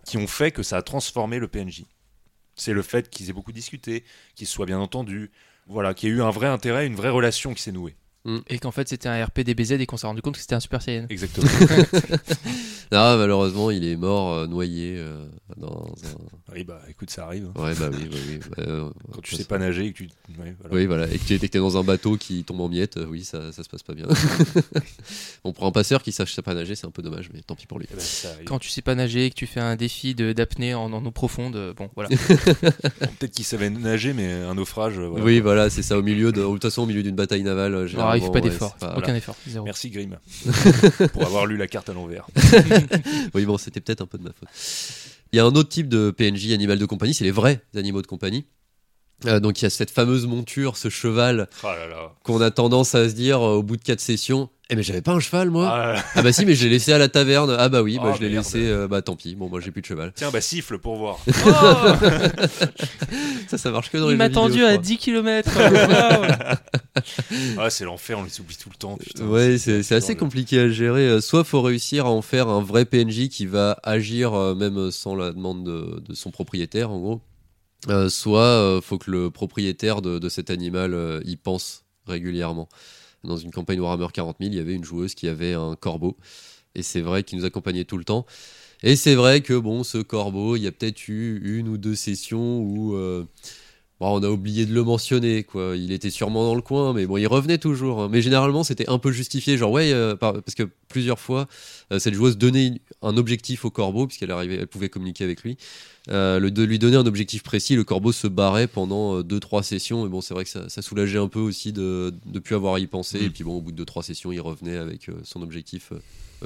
qui 0.04 0.18
ont 0.18 0.28
fait 0.28 0.52
que 0.52 0.62
ça 0.62 0.76
a 0.76 0.82
transformé 0.82 1.40
le 1.40 1.48
PNJ. 1.48 1.82
C'est 2.54 2.72
le 2.72 2.82
fait 2.82 3.10
qu'ils 3.10 3.28
aient 3.28 3.32
beaucoup 3.32 3.50
discuté, 3.52 4.04
qu'ils 4.36 4.46
soient 4.46 4.66
bien 4.66 4.78
entendus, 4.78 5.32
voilà, 5.66 5.94
qu'il 5.94 6.10
y 6.10 6.12
ait 6.12 6.14
eu 6.14 6.22
un 6.22 6.30
vrai 6.30 6.46
intérêt, 6.46 6.86
une 6.86 6.94
vraie 6.94 7.10
relation 7.10 7.54
qui 7.54 7.62
s'est 7.62 7.72
nouée. 7.72 7.96
Et 8.48 8.58
qu'en 8.58 8.70
fait 8.70 8.88
c'était 8.88 9.08
un 9.08 9.24
RP 9.24 9.40
DBZ 9.40 9.72
et 9.72 9.86
qu'on 9.86 9.96
s'est 9.96 10.06
rendu 10.06 10.20
compte 10.22 10.34
que 10.34 10.40
c'était 10.40 10.54
un 10.54 10.60
Super 10.60 10.82
Saiyan. 10.82 11.06
Exactement. 11.08 11.48
Ah, 12.92 13.14
malheureusement, 13.16 13.70
il 13.70 13.84
est 13.84 13.94
mort 13.94 14.34
euh, 14.34 14.46
noyé 14.48 14.96
euh, 14.98 15.24
dans 15.56 15.86
un. 16.02 16.52
oui, 16.52 16.64
bah 16.64 16.80
écoute, 16.88 17.08
ça 17.10 17.24
arrive. 17.26 17.44
Ouais, 17.54 17.72
bah 17.78 17.88
oui, 17.92 18.08
bah 18.10 18.16
oui. 18.28 18.38
bah, 18.56 18.64
euh, 18.66 18.90
Quand 19.12 19.20
tu 19.22 19.36
sais 19.36 19.44
pas 19.44 19.58
nager 19.58 19.84
et 19.86 19.92
que 19.92 19.98
tu. 19.98 20.08
ouais, 20.40 20.56
voilà. 20.58 20.74
Oui, 20.74 20.86
voilà. 20.86 21.06
Et 21.06 21.16
que 21.16 21.22
tu 21.24 21.34
es 21.34 21.48
dans 21.60 21.76
un 21.78 21.84
bateau 21.84 22.16
qui 22.16 22.42
tombe 22.42 22.60
en 22.60 22.68
miettes, 22.68 22.96
euh, 22.96 23.06
oui, 23.08 23.22
ça, 23.22 23.52
ça 23.52 23.62
se 23.62 23.68
passe 23.68 23.84
pas 23.84 23.94
bien. 23.94 24.06
On 25.44 25.52
prend 25.52 25.68
un 25.68 25.72
passeur 25.72 26.02
qui 26.02 26.10
sache 26.10 26.38
pas 26.40 26.52
nager, 26.54 26.74
c'est 26.74 26.86
un 26.86 26.90
peu 26.90 27.02
dommage, 27.02 27.30
mais 27.32 27.42
tant 27.42 27.54
pis 27.54 27.66
pour 27.68 27.78
lui. 27.78 27.86
Eh 27.92 27.94
ben. 27.94 28.02
Quand 28.44 28.58
tu 28.58 28.68
sais 28.68 28.82
pas 28.82 28.96
nager 28.96 29.26
et 29.26 29.30
que 29.30 29.36
tu 29.36 29.46
fais 29.46 29.60
un 29.60 29.76
défi 29.76 30.16
de- 30.16 30.32
d'apnée 30.32 30.74
en, 30.74 30.92
en 30.92 31.04
eau 31.04 31.10
profonde, 31.12 31.54
euh, 31.54 31.72
bon 31.72 31.90
voilà. 31.94 32.08
Bon, 32.10 32.16
Peut-être 33.20 33.30
qu'il 33.30 33.44
savait 33.44 33.70
nager, 33.70 34.12
mais 34.14 34.32
un 34.32 34.54
naufrage. 34.56 34.98
voilà. 34.98 35.24
Oui, 35.24 35.38
voilà, 35.38 35.70
c'est 35.70 35.82
ça, 35.82 35.96
au 35.96 36.02
milieu 36.02 36.32
de, 36.32 36.40
de 36.40 36.46
toute 36.46 36.62
façon, 36.62 36.82
au 36.82 36.86
milieu 36.86 37.04
d'une 37.04 37.14
bataille 37.14 37.44
navale. 37.44 37.74
euh, 37.74 37.86
Il 38.16 38.22
faut 38.22 38.30
pas 38.30 38.40
ouais, 38.40 38.48
d'effort, 38.48 38.76
c'est 38.78 38.86
pas- 38.86 38.96
aucun 38.98 39.14
effort, 39.14 39.36
zéro. 39.46 39.64
Merci 39.64 39.90
Grim 39.90 40.18
pour 41.12 41.22
avoir 41.24 41.46
lu 41.46 41.56
la 41.56 41.66
carte 41.66 41.88
à 41.88 41.92
l'envers. 41.92 42.26
Oui, 43.34 43.44
bon, 43.44 43.58
c'était 43.58 43.80
peut-être 43.80 44.00
un 44.02 44.06
peu 44.06 44.18
de 44.18 44.24
ma 44.24 44.30
faute. 44.32 44.48
Il 45.32 45.36
y 45.36 45.40
a 45.40 45.44
un 45.44 45.54
autre 45.54 45.68
type 45.68 45.88
de 45.88 46.10
PNJ 46.10 46.50
animal 46.52 46.78
de 46.78 46.86
compagnie, 46.86 47.14
c'est 47.14 47.24
les 47.24 47.30
vrais 47.30 47.60
animaux 47.76 48.02
de 48.02 48.06
compagnie. 48.06 48.44
Euh, 49.26 49.38
donc 49.38 49.60
il 49.60 49.64
y 49.64 49.66
a 49.66 49.70
cette 49.70 49.90
fameuse 49.90 50.26
monture, 50.26 50.76
ce 50.76 50.88
cheval 50.88 51.48
Oh 51.62 51.66
là 51.66 51.86
là. 51.88 52.12
qu'on 52.24 52.40
a 52.40 52.50
tendance 52.50 52.94
à 52.94 53.08
se 53.08 53.14
dire 53.14 53.38
euh, 53.40 53.56
au 53.56 53.62
bout 53.62 53.76
de 53.76 53.82
quatre 53.82 54.00
sessions. 54.00 54.48
Eh 54.72 54.76
mais 54.76 54.82
j'avais 54.84 55.02
pas 55.02 55.12
un 55.12 55.20
cheval 55.20 55.50
moi. 55.50 55.68
Ah. 55.68 56.02
Ah 56.14 56.22
bah 56.22 56.32
si 56.32 56.46
mais 56.46 56.54
je 56.54 56.62
l'ai 56.64 56.70
laissé 56.70 56.92
à 56.92 56.98
la 56.98 57.08
taverne. 57.08 57.54
Ah 57.58 57.68
bah 57.68 57.82
oui, 57.82 57.96
bah 57.96 58.12
Ah, 58.12 58.16
je 58.16 58.20
l'ai 58.24 58.28
laissé. 58.28 58.58
euh, 58.68 58.86
bah 58.86 59.02
tant 59.02 59.16
pis. 59.16 59.34
Bon 59.34 59.48
moi 59.48 59.60
j'ai 59.60 59.72
plus 59.72 59.82
de 59.82 59.86
cheval. 59.86 60.12
Tiens, 60.14 60.30
bah 60.30 60.40
siffle 60.40 60.78
pour 60.78 60.96
voir. 60.96 61.18
Ça 63.48 63.58
ça 63.58 63.70
marche 63.72 63.90
que 63.90 63.98
dans 63.98 64.06
les 64.08 64.14
Il 64.14 64.16
m'a 64.18 64.24
jeux 64.24 64.28
vidéo, 64.30 64.42
tendu 64.42 64.64
à 64.64 64.68
crois. 64.70 64.78
10 64.82 64.96
km. 64.98 65.50
Ah, 67.58 67.70
c'est 67.70 67.84
l'enfer, 67.84 68.18
on 68.18 68.24
les 68.24 68.40
oublie 68.40 68.56
tout 68.56 68.68
le 68.70 68.76
temps. 68.76 68.96
Putain, 68.96 69.24
Ouais, 69.26 69.56
c'est 69.58 69.82
c'est 69.82 69.94
assez 69.94 70.16
compliqué 70.16 70.58
à 70.60 70.68
gérer. 70.68 71.08
Euh, 71.08 71.20
Soit 71.20 71.44
faut 71.44 71.62
réussir 71.62 72.06
à 72.06 72.10
en 72.10 72.22
faire 72.22 72.48
un 72.48 72.62
vrai 72.62 72.84
PNJ 72.84 73.28
qui 73.28 73.46
va 73.46 73.78
agir 73.82 74.34
euh, 74.34 74.54
même 74.54 74.90
sans 74.90 75.14
la 75.14 75.32
demande 75.32 75.64
de, 75.64 76.00
de 76.06 76.14
son 76.14 76.30
propriétaire, 76.30 76.90
en 76.90 76.98
gros. 77.00 77.20
Euh, 77.88 78.08
soit 78.10 78.40
euh, 78.42 78.80
faut 78.82 78.98
que 78.98 79.10
le 79.10 79.30
propriétaire 79.30 80.02
de, 80.02 80.18
de 80.18 80.28
cet 80.28 80.50
animal 80.50 80.92
euh, 80.94 81.20
y 81.24 81.36
pense 81.36 81.84
régulièrement. 82.06 82.68
Dans 83.24 83.36
une 83.36 83.50
campagne 83.50 83.80
Warhammer 83.80 84.08
40 84.12 84.36
000, 84.40 84.52
il 84.52 84.56
y 84.56 84.60
avait 84.60 84.74
une 84.74 84.84
joueuse 84.84 85.14
qui 85.14 85.28
avait 85.28 85.54
un 85.54 85.76
corbeau. 85.76 86.16
Et 86.74 86.82
c'est 86.82 87.00
vrai 87.00 87.22
qu'il 87.22 87.38
nous 87.38 87.44
accompagnait 87.44 87.84
tout 87.84 87.98
le 87.98 88.04
temps. 88.04 88.26
Et 88.82 88.96
c'est 88.96 89.14
vrai 89.14 89.42
que 89.42 89.54
bon, 89.54 89.84
ce 89.84 89.98
corbeau, 89.98 90.56
il 90.56 90.62
y 90.62 90.66
a 90.66 90.72
peut-être 90.72 91.08
eu 91.08 91.58
une 91.58 91.68
ou 91.68 91.76
deux 91.76 91.94
sessions 91.94 92.60
où 92.60 92.94
euh, 92.94 93.24
bon, 94.00 94.18
on 94.18 94.22
a 94.22 94.28
oublié 94.28 94.66
de 94.66 94.72
le 94.74 94.82
mentionner. 94.82 95.44
Quoi. 95.44 95.76
Il 95.76 95.92
était 95.92 96.10
sûrement 96.10 96.44
dans 96.44 96.54
le 96.54 96.62
coin, 96.62 96.92
mais 96.92 97.06
bon, 97.06 97.16
il 97.18 97.26
revenait 97.26 97.58
toujours. 97.58 98.00
hein. 98.02 98.08
Mais 98.10 98.22
généralement, 98.22 98.64
c'était 98.64 98.88
un 98.88 98.98
peu 98.98 99.12
justifié. 99.12 99.56
Genre, 99.58 99.70
ouais, 99.70 99.92
euh, 99.92 100.16
par- 100.16 100.32
parce 100.42 100.54
que 100.54 100.64
plusieurs 100.88 101.18
fois, 101.20 101.46
euh, 101.92 101.98
cette 101.98 102.14
joueuse 102.14 102.36
donnait 102.38 102.66
une- 102.68 102.78
un 103.02 103.16
objectif 103.16 103.64
au 103.64 103.70
corbeau, 103.70 104.06
puisqu'elle 104.06 104.30
arrivait, 104.30 104.56
elle 104.56 104.66
pouvait 104.66 104.88
communiquer 104.88 105.24
avec 105.24 105.42
lui. 105.42 105.56
Euh, 106.08 106.38
le, 106.40 106.50
de 106.50 106.62
lui 106.62 106.78
donner 106.78 106.96
un 106.96 107.06
objectif 107.06 107.42
précis, 107.42 107.76
le 107.76 107.84
corbeau 107.84 108.10
se 108.10 108.26
barrait 108.26 108.66
pendant 108.66 109.20
2-3 109.22 109.62
sessions. 109.62 110.06
Et 110.06 110.08
bon, 110.08 110.20
c'est 110.22 110.34
vrai 110.34 110.44
que 110.44 110.50
ça, 110.50 110.68
ça 110.68 110.82
soulageait 110.82 111.18
un 111.18 111.28
peu 111.28 111.40
aussi 111.40 111.72
de 111.72 112.12
ne 112.32 112.38
plus 112.38 112.54
avoir 112.54 112.74
à 112.74 112.80
y 112.80 112.86
penser. 112.86 113.20
Mm. 113.20 113.24
Et 113.26 113.30
puis 113.30 113.44
bon, 113.44 113.56
au 113.56 113.60
bout 113.60 113.70
de 113.72 113.76
2-3 113.76 114.02
sessions, 114.02 114.32
il 114.32 114.40
revenait 114.40 114.76
avec 114.76 115.08
euh, 115.08 115.12
son 115.24 115.42
objectif 115.42 115.92
euh, 115.92 115.98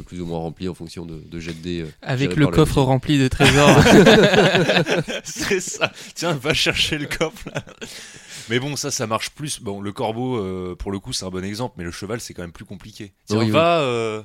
plus 0.03 0.21
ou 0.21 0.27
moins 0.27 0.39
rempli 0.39 0.69
en 0.69 0.75
fonction 0.75 1.05
de, 1.07 1.21
de 1.25 1.41
jet 1.41 1.53
de 1.53 1.59
dés. 1.63 1.81
euh, 1.83 1.91
Avec 2.03 2.37
le 2.37 2.47
coffre 2.49 2.81
rempli 2.83 3.19
de 3.19 3.29
trésors. 3.29 3.79
c'est 5.25 5.61
ça. 5.61 5.93
Tiens, 6.15 6.33
va 6.35 6.55
chercher 6.55 6.99
le 6.99 7.07
coffre 7.07 7.49
là. 7.55 7.63
Mais 8.51 8.59
bon, 8.59 8.77
ça, 8.77 8.91
ça 8.91 9.07
marche 9.07 9.31
plus. 9.31 9.61
Bon, 9.61 9.81
le 9.81 9.93
corbeau, 9.93 10.37
euh, 10.37 10.75
pour 10.79 10.93
le 10.93 10.99
coup, 10.99 11.13
c'est 11.13 11.25
un 11.25 11.31
bon 11.31 11.45
exemple, 11.45 11.75
mais 11.79 11.85
le 11.85 11.91
cheval, 11.91 12.21
c'est 12.21 12.35
quand 12.35 12.43
même 12.43 12.53
plus 12.53 12.65
compliqué. 12.67 13.13
Tiens, 13.27 13.39
Oui, 13.39 13.45
oui. 13.47 13.51
va, 13.51 13.79
euh, 13.81 14.23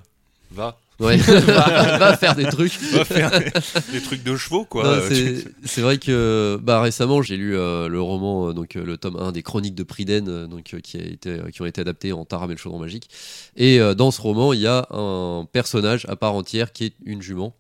va, 0.52 0.78
Ouais, 1.00 1.16
va, 1.18 1.98
va 1.98 2.18
faire 2.18 2.36
des 2.36 2.46
trucs. 2.46 2.74
va 2.92 3.06
faire 3.06 3.32
des, 3.32 3.52
des 3.94 4.02
trucs 4.02 4.24
de 4.24 4.36
chevaux, 4.36 4.66
quoi. 4.66 4.86
Euh, 4.86 5.44
c'est- 5.64 5.82
vrai 5.82 5.98
que 5.98 6.60
bah, 6.62 6.82
récemment 6.82 7.22
j'ai 7.22 7.38
lu 7.38 7.56
euh, 7.58 7.88
le 7.88 8.02
roman, 8.02 8.50
euh, 8.50 8.54
donc 8.54 8.74
le 8.74 8.98
tome 8.98 9.16
1 9.18 9.32
des 9.32 9.42
Chroniques 9.42 9.76
de 9.76 9.84
Priden, 9.84 10.48
donc, 10.48 10.76
qui, 10.84 10.98
a 10.98 11.02
été, 11.02 11.40
qui 11.54 11.62
ont 11.62 11.66
été 11.66 11.82
adaptés 11.82 12.12
en 12.12 12.26
Taram 12.26 12.52
et 12.52 12.54
le 12.56 12.60
chaudron 12.60 12.80
magique. 12.80 13.10
Et 13.56 13.80
euh, 13.80 13.94
dans 13.94 14.12
ce 14.12 14.22
roman, 14.22 14.52
il 14.54 14.60
y 14.60 14.68
a 14.68 14.88
un 14.92 15.46
personnage 15.52 16.06
à 16.10 16.16
part 16.18 16.34
entière 16.34 16.74
qui 16.74 16.86
est 16.86 16.94
une 17.06 17.22
jument. 17.22 17.56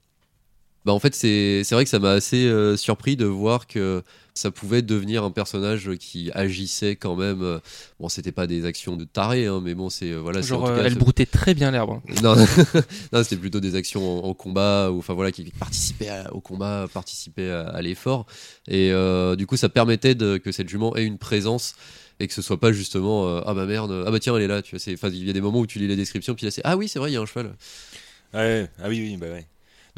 Bah, 0.86 0.93
en 0.93 0.99
fait, 0.99 1.15
c'est 1.15 1.62
c'est 1.63 1.75
vrai 1.75 1.84
que 1.84 1.89
ça 1.89 1.99
m'a 1.99 2.12
assez 2.12 2.45
euh, 2.45 2.75
surpris 2.78 3.15
de 3.15 3.25
voir 3.25 3.67
que 3.67 4.02
ça 4.39 4.52
pouvait 4.52 4.82
devenir 4.82 5.23
un 5.23 5.32
personnage 5.32 5.91
qui 5.99 6.32
agissait 6.34 6.95
quand 6.95 7.15
même. 7.15 7.41
euh, 7.41 7.60
bon, 7.99 8.10
c'était 8.10 8.32
pas 8.32 8.47
des 8.47 8.65
actions 8.65 8.95
de 8.95 9.04
taré, 9.06 9.45
hein, 9.47 9.62
mais 9.63 9.73
bon, 9.75 9.89
c'est 9.89 10.12
euh, 10.12 10.17
voilà. 10.19 10.39
en 10.39 10.43
Genre, 10.43 10.63
tout 10.63 10.71
euh, 10.71 10.75
cas 10.82 10.86
elle 10.86 10.95
broutait 10.95 11.25
très 11.25 11.54
bien 11.54 11.71
l'herbe. 11.71 11.91
hein. 11.91 12.02
non, 12.23 12.36
non 13.13 13.23
c'était 13.23 13.38
plutôt 13.38 13.60
des 13.60 13.75
actions 13.75 14.23
en, 14.25 14.30
en 14.30 14.34
combat, 14.34 14.91
ou 14.91 14.99
enfin 14.99 15.13
voilà, 15.13 15.32
qui 15.32 15.43
participaient 15.52 16.10
à- 16.10 16.34
au 16.34 16.41
combat, 16.41 16.88
participaient 16.93 17.49
à, 17.52 17.67
à 17.67 17.82
l'effort. 17.82 18.25
Et 18.67 18.91
euh, 18.91 19.36
du 19.36 19.45
coup, 19.45 19.58
ça 19.58 19.69
permettait 19.69 20.15
de, 20.15 20.38
que 20.38 20.52
cette 20.52 20.69
jument 20.69 20.95
ait 20.95 21.06
une 21.06 21.17
présence 21.17 21.75
et 22.19 22.28
que 22.28 22.34
ce 22.34 22.41
soit 22.41 22.60
pas 22.60 22.71
justement 22.73 23.28
euh, 23.30 23.41
ah 23.45 23.54
bah 23.54 23.65
merde, 23.65 24.04
ah 24.06 24.12
bah 24.12 24.19
tiens, 24.19 24.36
elle 24.36 24.43
est 24.43 24.47
là. 24.47 24.62
Tu 24.62 24.71
vois, 24.71 24.80
c'est- 24.80 24.93
enfin, 24.93 25.10
il 25.10 25.25
y 25.25 25.30
a 25.30 25.34
des 25.34 25.41
moments 25.41 25.60
où 25.60 25.67
tu 25.67 25.80
lis 25.80 25.88
les 25.88 25.95
descriptions, 25.95 26.36
puis 26.36 26.45
là 26.45 26.52
c'est 26.52 26.62
ah 26.65 26.78
oui, 26.78 26.88
c'est 26.88 26.99
vrai, 26.99 27.12
il 27.12 27.13
y 27.13 27.17
a 27.17 27.21
un 27.21 27.25
cheval. 27.25 27.54
Ouais, 28.34 28.69
ah 28.80 28.88
oui, 28.89 29.02
oui, 29.02 29.17
bah 29.17 29.28
ouais. 29.28 29.45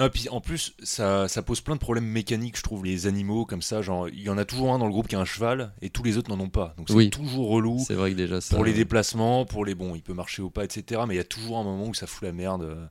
Non, 0.02 0.08
et 0.08 0.10
puis 0.10 0.28
en 0.30 0.42
plus, 0.42 0.74
ça, 0.82 1.28
ça 1.28 1.44
pose 1.44 1.62
plein 1.62 1.76
de 1.76 1.80
problèmes 1.80 2.06
mécaniques, 2.08 2.58
je 2.58 2.64
trouve, 2.64 2.84
les 2.84 3.06
animaux 3.06 3.46
comme 3.46 3.62
ça. 3.62 3.84
Genre, 3.84 4.10
il 4.10 4.22
y 4.22 4.30
en 4.30 4.38
a 4.40 4.46
toujours 4.46 4.74
un 4.74 4.80
dans 4.80 4.88
le 4.88 4.92
groupe 4.92 5.08
qui 5.08 5.16
a 5.16 5.20
un 5.20 5.26
cheval 5.26 5.74
et 5.84 5.92
tous 5.92 6.02
les 6.02 6.18
autres 6.18 6.36
n'en 6.36 6.44
ont 6.44 6.50
pas. 6.50 6.74
Donc 6.78 6.88
c'est 6.90 6.96
Oui. 6.96 7.10
toujours 7.12 7.50
relou. 7.50 7.78
C'est 7.86 7.94
vrai 7.94 8.10
que 8.12 8.16
déjà 8.16 8.42
ça. 8.42 8.56
Pour 8.56 8.66
les 8.66 8.74
déplacements, 8.74 9.46
pour 9.46 9.64
les 9.64 9.76
bons, 9.76 9.94
il 9.94 10.02
peut 10.02 10.14
marcher 10.16 10.42
au 10.42 10.50
pas, 10.50 10.64
etc. 10.64 11.02
Mais 11.08 11.14
il 11.14 11.18
y 11.18 11.22
a 11.22 11.24
toujours 11.24 11.60
un 11.60 11.64
moment 11.64 11.86
où 11.86 11.94
ça 11.94 12.08
fout 12.08 12.24
la 12.24 12.32
merde. 12.34 12.64
euh, 12.64 12.86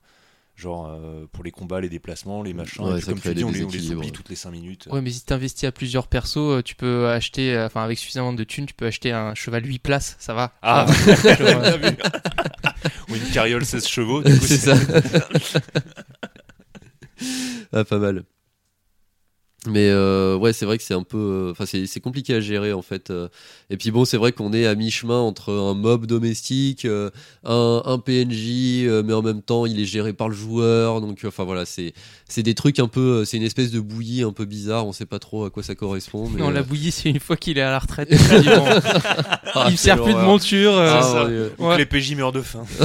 Genre 0.57 0.87
euh, 0.89 1.25
pour 1.31 1.43
les 1.43 1.49
combats, 1.51 1.81
les 1.81 1.89
déplacements, 1.89 2.43
les 2.43 2.53
machins. 2.53 2.83
Ouais, 2.85 2.97
puis, 2.97 3.05
comme 3.07 3.19
tu 3.19 3.33
dis, 3.33 3.43
on 3.43 3.51
les, 3.51 3.63
on 3.63 3.69
les 3.69 3.91
oublie 3.93 4.11
toutes 4.11 4.29
les 4.29 4.35
5 4.35 4.51
minutes. 4.51 4.87
Ouais, 4.91 5.01
mais 5.01 5.09
si 5.09 5.25
t'investis 5.25 5.63
à 5.67 5.71
plusieurs 5.71 6.07
persos, 6.07 6.37
euh, 6.37 6.61
tu 6.61 6.75
peux 6.75 7.07
acheter, 7.07 7.57
enfin 7.59 7.83
avec 7.83 7.97
suffisamment 7.97 8.31
de 8.33 8.43
thunes, 8.43 8.67
tu 8.67 8.73
peux 8.75 8.85
acheter 8.85 9.11
un 9.11 9.33
cheval 9.33 9.65
8 9.65 9.79
places, 9.79 10.15
ça 10.19 10.33
va. 10.33 10.53
Ah. 10.61 10.85
Ou 13.09 13.15
une 13.15 13.29
carriole 13.33 13.65
16 13.65 13.87
chevaux. 13.87 14.21
du 14.21 14.37
coup, 14.37 14.45
c'est 14.45 14.57
ça. 14.57 14.75
Ah, 17.71 17.85
pas 17.85 17.99
mal. 17.99 18.30
Mais 19.67 19.89
euh, 19.89 20.35
ouais, 20.37 20.53
c'est 20.53 20.65
vrai 20.65 20.79
que 20.79 20.83
c'est 20.83 20.95
un 20.95 21.03
peu, 21.03 21.17
euh, 21.19 21.51
enfin 21.51 21.67
c'est 21.67 21.85
c'est 21.85 21.99
compliqué 21.99 22.33
à 22.33 22.39
gérer 22.41 22.73
en 22.73 22.81
fait. 22.81 23.11
euh. 23.11 23.27
Et 23.69 23.77
puis 23.77 23.91
bon, 23.91 24.05
c'est 24.05 24.17
vrai 24.17 24.31
qu'on 24.31 24.53
est 24.53 24.65
à 24.65 24.73
mi-chemin 24.73 25.19
entre 25.19 25.53
un 25.53 25.75
mob 25.75 26.07
domestique, 26.07 26.85
euh, 26.85 27.11
un, 27.45 27.83
un 27.85 27.99
PNJ, 27.99 28.87
euh, 28.87 29.03
mais 29.05 29.13
en 29.13 29.21
même 29.21 29.43
temps 29.43 29.67
il 29.67 29.79
est 29.79 29.85
géré 29.85 30.13
par 30.13 30.29
le 30.29 30.33
joueur. 30.35 30.99
Donc 30.99 31.23
euh, 31.23 31.27
enfin 31.27 31.43
voilà, 31.43 31.65
c'est 31.65 31.93
c'est 32.27 32.41
des 32.41 32.55
trucs 32.55 32.79
un 32.79 32.87
peu, 32.87 33.19
euh, 33.21 33.25
c'est 33.25 33.37
une 33.37 33.43
espèce 33.43 33.69
de 33.69 33.79
bouillie 33.79 34.23
un 34.23 34.31
peu 34.31 34.45
bizarre. 34.45 34.87
On 34.87 34.93
sait 34.93 35.05
pas 35.05 35.19
trop 35.19 35.45
à 35.45 35.51
quoi 35.51 35.61
ça 35.61 35.75
correspond. 35.75 36.27
Mais, 36.33 36.39
Non, 36.41 36.49
euh, 36.49 36.53
la 36.53 36.63
bouillie, 36.63 36.89
c'est 36.91 37.11
une 37.11 37.19
fois 37.19 37.37
qu'il 37.37 37.59
est 37.59 37.61
à 37.61 37.69
la 37.69 37.77
retraite. 37.77 38.07
il 38.11 38.17
ah, 39.53 39.65
il 39.67 39.73
me 39.73 39.77
sert 39.77 40.01
plus 40.01 40.13
de 40.15 40.19
monture. 40.21 40.73
euh, 40.75 40.89
Ah, 40.91 41.01
C'est 41.03 41.11
ça. 41.11 41.23
mon 41.23 41.27
Dieu. 41.29 41.51
Ou 41.59 41.67
Ouais. 41.67 41.73
que 41.75 41.79
les 41.81 41.85
PJ 41.85 42.15
meurent 42.15 42.31
de 42.31 42.41
faim. 42.41 42.63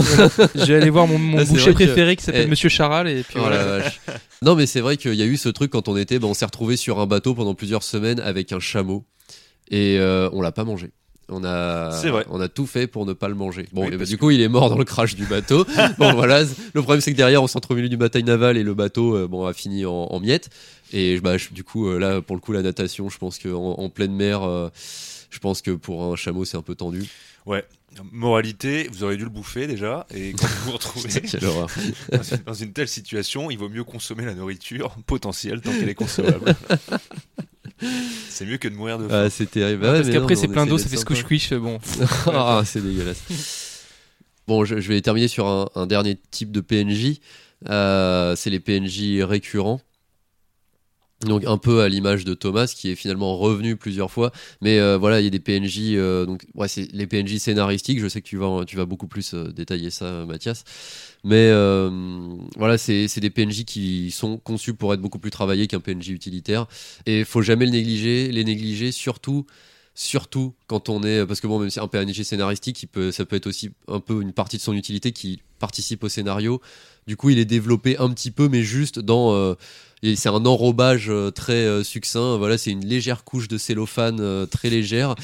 Je 0.54 0.64
vais 0.66 0.74
aller 0.74 0.90
voir 0.90 1.06
mon, 1.06 1.18
mon 1.18 1.38
Ah, 1.38 1.44
boucher 1.46 1.70
vrai 1.70 1.72
que- 1.72 1.84
préféré 1.84 2.16
qui 2.16 2.24
s'appelle 2.24 2.42
Eh. 2.44 2.50
Monsieur 2.50 2.68
Charal 2.68 3.08
et 3.08 3.22
puis 3.22 3.36
Oh 3.38 3.40
voilà. 3.46 3.82
Non, 4.42 4.54
mais 4.54 4.66
c'est 4.66 4.80
vrai 4.80 4.96
qu'il 4.96 5.14
y 5.14 5.22
a 5.22 5.26
eu 5.26 5.36
ce 5.36 5.48
truc 5.48 5.70
quand 5.72 5.88
on 5.88 5.96
était, 5.96 6.18
ben, 6.18 6.28
on 6.28 6.34
s'est 6.34 6.44
retrouvé 6.44 6.76
sur 6.76 6.98
un 7.00 7.06
bateau 7.06 7.34
pendant 7.34 7.54
plusieurs 7.54 7.82
semaines 7.82 8.20
avec 8.20 8.52
un 8.52 8.60
chameau 8.60 9.04
et 9.70 9.98
euh, 9.98 10.28
on 10.32 10.40
l'a 10.42 10.52
pas 10.52 10.64
mangé. 10.64 10.90
On 11.28 11.42
a, 11.42 11.90
C'est 12.00 12.10
vrai. 12.10 12.24
on 12.30 12.40
a 12.40 12.48
tout 12.48 12.66
fait 12.66 12.86
pour 12.86 13.04
ne 13.04 13.12
pas 13.12 13.28
le 13.28 13.34
manger. 13.34 13.66
Bon, 13.72 13.86
Oui, 13.88 13.96
parce 13.96 14.08
du 14.08 14.16
coup, 14.16 14.30
il 14.30 14.40
est 14.40 14.48
mort 14.48 14.70
dans 14.70 14.78
le 14.78 14.84
crash 14.84 15.16
du 15.16 15.26
bateau. 15.26 15.66
bon, 15.98 16.12
voilà. 16.14 16.44
Le 16.72 16.82
problème, 16.82 17.00
c'est 17.00 17.10
que 17.10 17.16
derrière, 17.16 17.42
on 17.42 17.48
s'est 17.48 17.56
entre 17.56 17.72
au 17.72 17.74
milieu 17.74 17.88
du 17.88 17.96
bataille 17.96 18.22
navale 18.22 18.56
et 18.56 18.62
le 18.62 18.74
bateau, 18.74 19.16
euh, 19.16 19.26
bon, 19.26 19.44
a 19.44 19.52
fini 19.52 19.84
en, 19.86 19.92
en 19.92 20.20
miettes. 20.20 20.50
Et 20.92 21.18
bah, 21.18 21.36
je- 21.36 21.48
du 21.50 21.64
coup, 21.64 21.88
euh, 21.88 21.98
là, 21.98 22.20
pour 22.22 22.36
le 22.36 22.40
coup, 22.40 22.52
la 22.52 22.62
natation, 22.62 23.08
je 23.08 23.18
pense 23.18 23.40
qu'en 23.40 23.72
en 23.72 23.88
pleine 23.88 24.12
mer, 24.12 24.42
je 25.30 25.38
pense 25.40 25.62
que 25.62 25.72
pour 25.72 26.04
un 26.12 26.14
chameau, 26.16 26.44
c'est 26.44 26.56
un 26.56 26.62
peu 26.62 26.76
tendu. 26.76 27.04
Moralité, 28.12 28.88
vous 28.92 29.04
auriez 29.04 29.16
dû 29.16 29.24
le 29.24 29.30
bouffer 29.30 29.66
déjà. 29.66 30.06
Et 30.14 30.32
quand 30.32 30.46
vous 30.46 30.64
vous 30.66 30.72
retrouvez 30.72 31.08
dans 31.40 32.22
une, 32.22 32.42
dans 32.44 32.54
une 32.54 32.72
telle 32.72 32.88
situation, 32.88 33.50
il 33.50 33.58
vaut 33.58 33.68
mieux 33.68 33.84
consommer 33.84 34.24
la 34.24 34.34
nourriture 34.34 34.96
potentielle 35.06 35.60
tant 35.60 35.72
qu'elle 35.72 35.88
est 35.88 35.94
consommable. 35.94 36.54
C'est 38.28 38.46
mieux 38.46 38.56
que 38.58 38.68
de 38.68 38.74
mourir 38.74 38.98
de 38.98 39.06
faim. 39.08 39.24
Ah, 39.26 39.30
c'est 39.30 39.50
terrible. 39.50 39.84
Ah 39.84 39.92
ouais, 39.92 39.98
Parce 40.00 40.10
qu'après, 40.10 40.34
c'est 40.34 40.48
plein 40.48 40.64
d'eau, 40.66 40.78
ça 40.78 40.88
fait 40.88 40.96
sympa. 40.96 41.14
squish-squish. 41.14 41.52
Bon, 41.54 41.78
ah, 42.26 42.62
c'est 42.64 42.80
dégueulasse. 42.80 43.84
Bon, 44.46 44.64
je, 44.64 44.80
je 44.80 44.88
vais 44.88 45.00
terminer 45.02 45.28
sur 45.28 45.46
un, 45.46 45.68
un 45.74 45.86
dernier 45.86 46.18
type 46.30 46.52
de 46.52 46.60
PNJ. 46.60 47.20
Euh, 47.68 48.34
c'est 48.36 48.48
les 48.50 48.60
PNJ 48.60 49.22
récurrents. 49.22 49.80
Donc 51.24 51.46
un 51.46 51.56
peu 51.56 51.80
à 51.80 51.88
l'image 51.88 52.26
de 52.26 52.34
Thomas 52.34 52.66
qui 52.76 52.90
est 52.90 52.94
finalement 52.94 53.38
revenu 53.38 53.76
plusieurs 53.76 54.10
fois, 54.10 54.32
mais 54.60 54.78
euh, 54.78 54.98
voilà 54.98 55.18
il 55.20 55.24
y 55.24 55.26
a 55.26 55.30
des 55.30 55.40
PNJ 55.40 55.94
euh, 55.94 56.26
donc 56.26 56.44
ouais 56.54 56.68
c'est 56.68 56.92
les 56.92 57.06
PNJ 57.06 57.38
scénaristiques. 57.38 58.00
Je 58.00 58.08
sais 58.08 58.20
que 58.20 58.26
tu 58.26 58.36
vas 58.36 58.64
tu 58.66 58.76
vas 58.76 58.84
beaucoup 58.84 59.06
plus 59.06 59.32
euh, 59.32 59.50
détailler 59.50 59.88
ça 59.88 60.26
Mathias, 60.26 60.64
mais 61.24 61.50
voilà 62.56 62.76
c'est 62.76 63.18
des 63.18 63.30
PNJ 63.30 63.64
qui 63.64 64.10
sont 64.10 64.36
conçus 64.36 64.74
pour 64.74 64.92
être 64.92 65.00
beaucoup 65.00 65.18
plus 65.18 65.30
travaillés 65.30 65.66
qu'un 65.68 65.80
PNJ 65.80 66.10
utilitaire. 66.10 66.66
Et 67.06 67.24
faut 67.24 67.40
jamais 67.40 67.64
le 67.64 67.72
négliger 67.72 68.30
les 68.30 68.44
négliger 68.44 68.92
surtout 68.92 69.46
surtout 69.94 70.52
quand 70.66 70.90
on 70.90 71.02
est 71.02 71.24
parce 71.24 71.40
que 71.40 71.46
bon 71.46 71.58
même 71.58 71.70
si 71.70 71.80
un 71.80 71.88
PNJ 71.88 72.24
scénaristique 72.24 72.82
il 72.82 72.88
peut 72.88 73.10
ça 73.10 73.24
peut 73.24 73.36
être 73.36 73.46
aussi 73.46 73.70
un 73.88 74.00
peu 74.00 74.20
une 74.20 74.34
partie 74.34 74.58
de 74.58 74.62
son 74.62 74.74
utilité 74.74 75.12
qui 75.12 75.40
participe 75.58 76.04
au 76.04 76.10
scénario. 76.10 76.60
Du 77.06 77.16
coup 77.16 77.30
il 77.30 77.38
est 77.38 77.46
développé 77.46 77.96
un 77.96 78.10
petit 78.10 78.30
peu 78.30 78.50
mais 78.50 78.62
juste 78.62 78.98
dans 78.98 79.56
c'est 80.02 80.28
un 80.28 80.44
enrobage 80.44 81.08
euh, 81.08 81.30
très 81.30 81.64
euh, 81.64 81.82
succinct 81.82 82.36
voilà 82.36 82.58
c'est 82.58 82.70
une 82.70 82.84
légère 82.84 83.24
couche 83.24 83.48
de 83.48 83.58
cellophane 83.58 84.20
euh, 84.20 84.46
très 84.46 84.70
légère 84.70 85.14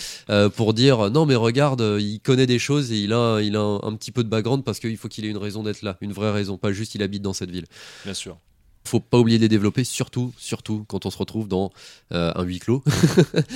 pour 0.56 0.74
dire 0.74 1.11
non 1.11 1.26
mais 1.26 1.35
regarde 1.35 1.98
il 2.00 2.20
connaît 2.20 2.46
des 2.46 2.58
choses 2.58 2.92
et 2.92 3.00
il 3.00 3.12
a 3.12 3.40
il 3.40 3.56
a 3.56 3.61
un, 3.61 3.76
un 3.82 3.94
petit 3.94 4.12
peu 4.12 4.24
de 4.24 4.28
background 4.28 4.64
parce 4.64 4.80
qu'il 4.80 4.96
faut 4.96 5.08
qu'il 5.08 5.24
ait 5.24 5.28
une 5.28 5.37
raison 5.37 5.62
d'être 5.62 5.82
là 5.82 5.96
une 6.00 6.12
vraie 6.12 6.30
raison 6.30 6.58
pas 6.58 6.72
juste 6.72 6.94
il 6.94 7.02
habite 7.02 7.22
dans 7.22 7.32
cette 7.32 7.50
ville 7.50 7.66
Bien 8.04 8.14
sûr. 8.14 8.38
Faut 8.84 9.00
pas 9.00 9.18
oublier 9.18 9.38
de 9.38 9.42
les 9.42 9.48
développer 9.48 9.84
surtout 9.84 10.32
surtout 10.36 10.84
quand 10.88 11.06
on 11.06 11.10
se 11.10 11.18
retrouve 11.18 11.46
dans 11.48 11.70
euh, 12.12 12.32
un 12.34 12.42
huis 12.42 12.58
clos 12.58 12.82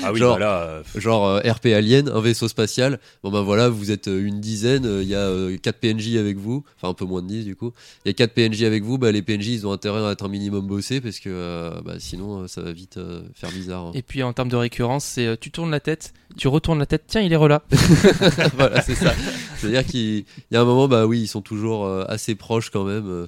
Ah 0.04 0.12
oui, 0.12 0.18
Genre- 0.20 0.34
bah 0.38 0.38
là, 0.40 0.62
euh, 0.62 0.82
genre 0.94 1.26
euh, 1.26 1.40
RP 1.40 1.66
Alien, 1.66 2.08
un 2.08 2.20
vaisseau 2.20 2.48
spatial. 2.48 3.00
Bon 3.22 3.30
ben 3.30 3.42
voilà, 3.42 3.68
vous 3.68 3.90
êtes 3.90 4.06
une 4.06 4.40
dizaine, 4.40 4.86
euh, 4.86 5.02
il 5.02 5.08
y 5.08 5.14
a 5.16 5.56
4 5.58 5.76
PNJ 5.80 6.16
avec 6.16 6.36
vous, 6.36 6.64
enfin 6.76 6.88
un 6.90 6.94
peu 6.94 7.04
moins 7.04 7.22
de 7.22 7.28
10 7.28 7.44
du 7.44 7.56
coup. 7.56 7.72
Il 8.04 8.08
y 8.08 8.10
a 8.10 8.14
4 8.14 8.32
PNJ 8.34 8.62
avec 8.62 8.84
vous, 8.84 8.98
bah, 8.98 9.10
les 9.12 9.22
PNJ 9.22 9.48
ils 9.48 9.66
ont 9.66 9.72
intérêt 9.72 10.04
à 10.06 10.12
être 10.12 10.24
un 10.24 10.28
minimum 10.28 10.66
bossés 10.66 11.00
parce 11.00 11.18
que 11.18 11.28
euh, 11.28 11.80
bah, 11.84 11.94
sinon 11.98 12.42
euh, 12.42 12.46
ça 12.48 12.60
va 12.62 12.72
vite 12.72 12.96
euh, 12.98 13.22
faire 13.34 13.50
bizarre. 13.50 13.86
hein. 13.86 13.90
Et 13.94 14.02
puis 14.02 14.22
en 14.22 14.32
termes 14.32 14.48
de 14.48 14.56
récurrence, 14.56 15.04
c'est 15.04 15.26
euh, 15.26 15.36
tu 15.40 15.50
tournes 15.50 15.70
la 15.70 15.80
tête, 15.80 16.12
tu 16.36 16.46
retournes 16.48 16.78
la 16.78 16.86
tête, 16.86 17.04
tiens, 17.08 17.20
il 17.20 17.32
est 17.32 17.36
relà. 17.36 17.62
voilà, 18.56 18.80
c'est 18.82 18.94
ça. 18.94 19.12
C'est-à-dire 19.58 19.84
qu'il 19.86 20.00
il 20.18 20.24
y 20.52 20.56
a 20.56 20.60
un 20.60 20.64
moment, 20.64 20.86
bah 20.88 21.06
oui, 21.06 21.20
ils 21.22 21.26
sont 21.28 21.42
toujours 21.42 21.84
euh, 21.86 22.04
assez 22.08 22.34
proches 22.34 22.70
quand 22.70 22.84
même. 22.84 23.26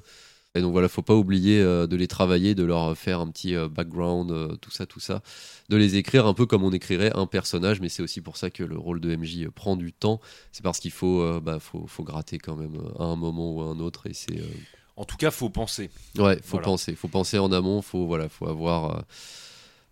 Et 0.59 0.61
donc 0.61 0.73
voilà, 0.73 0.89
faut 0.89 1.01
pas 1.01 1.15
oublier 1.15 1.61
euh, 1.61 1.87
de 1.87 1.95
les 1.95 2.07
travailler, 2.09 2.53
de 2.53 2.63
leur 2.63 2.97
faire 2.97 3.21
un 3.21 3.27
petit 3.29 3.55
euh, 3.55 3.69
background, 3.69 4.29
euh, 4.31 4.55
tout 4.57 4.71
ça, 4.71 4.85
tout 4.85 4.99
ça. 4.99 5.21
De 5.69 5.77
les 5.77 5.95
écrire 5.95 6.25
un 6.27 6.33
peu 6.33 6.45
comme 6.45 6.63
on 6.63 6.71
écrirait 6.71 7.11
un 7.15 7.27
personnage, 7.27 7.79
mais 7.79 7.87
c'est 7.87 8.03
aussi 8.03 8.19
pour 8.19 8.35
ça 8.35 8.49
que 8.49 8.63
le 8.63 8.77
rôle 8.77 8.99
de 8.99 9.15
MJ 9.15 9.47
prend 9.55 9.77
du 9.77 9.93
temps. 9.93 10.19
C'est 10.51 10.61
parce 10.61 10.79
qu'il 10.79 10.91
faut, 10.91 11.39
bah, 11.39 11.59
faut, 11.59 11.87
faut 11.87 12.03
gratter 12.03 12.39
quand 12.39 12.55
même 12.57 12.77
à 12.99 13.05
un 13.05 13.15
moment 13.15 13.53
ou 13.53 13.61
à 13.61 13.65
un 13.67 13.79
autre. 13.79 14.07
Et 14.07 14.13
c'est. 14.13 14.41
en 14.97 15.05
tout 15.05 15.15
cas, 15.15 15.31
faut 15.31 15.49
penser. 15.49 15.89
Ouais, 16.17 16.35
faut 16.37 16.57
Voilà. 16.57 16.65
penser. 16.65 16.95
Faut 16.95 17.07
penser 17.07 17.37
en 17.39 17.51
amont, 17.51 17.81
faut, 17.81 18.05
voilà, 18.05 18.27
faut 18.27 18.47
avoir. 18.47 19.05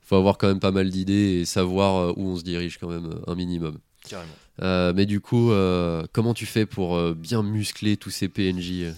faut 0.01 0.15
avoir 0.15 0.37
quand 0.37 0.47
même 0.47 0.59
pas 0.59 0.71
mal 0.71 0.89
d'idées 0.89 1.39
et 1.39 1.45
savoir 1.45 2.17
où 2.17 2.27
on 2.27 2.35
se 2.37 2.43
dirige 2.43 2.77
quand 2.77 2.89
même 2.89 3.21
un 3.25 3.35
minimum. 3.35 3.77
Carrément. 4.07 4.33
Euh, 4.61 4.93
mais 4.95 5.05
du 5.05 5.21
coup, 5.21 5.51
euh, 5.51 6.05
comment 6.11 6.33
tu 6.33 6.45
fais 6.45 6.65
pour 6.65 6.95
euh, 6.95 7.13
bien 7.13 7.43
muscler 7.43 7.97
tous 7.97 8.09
ces 8.09 8.27
PNJ 8.27 8.93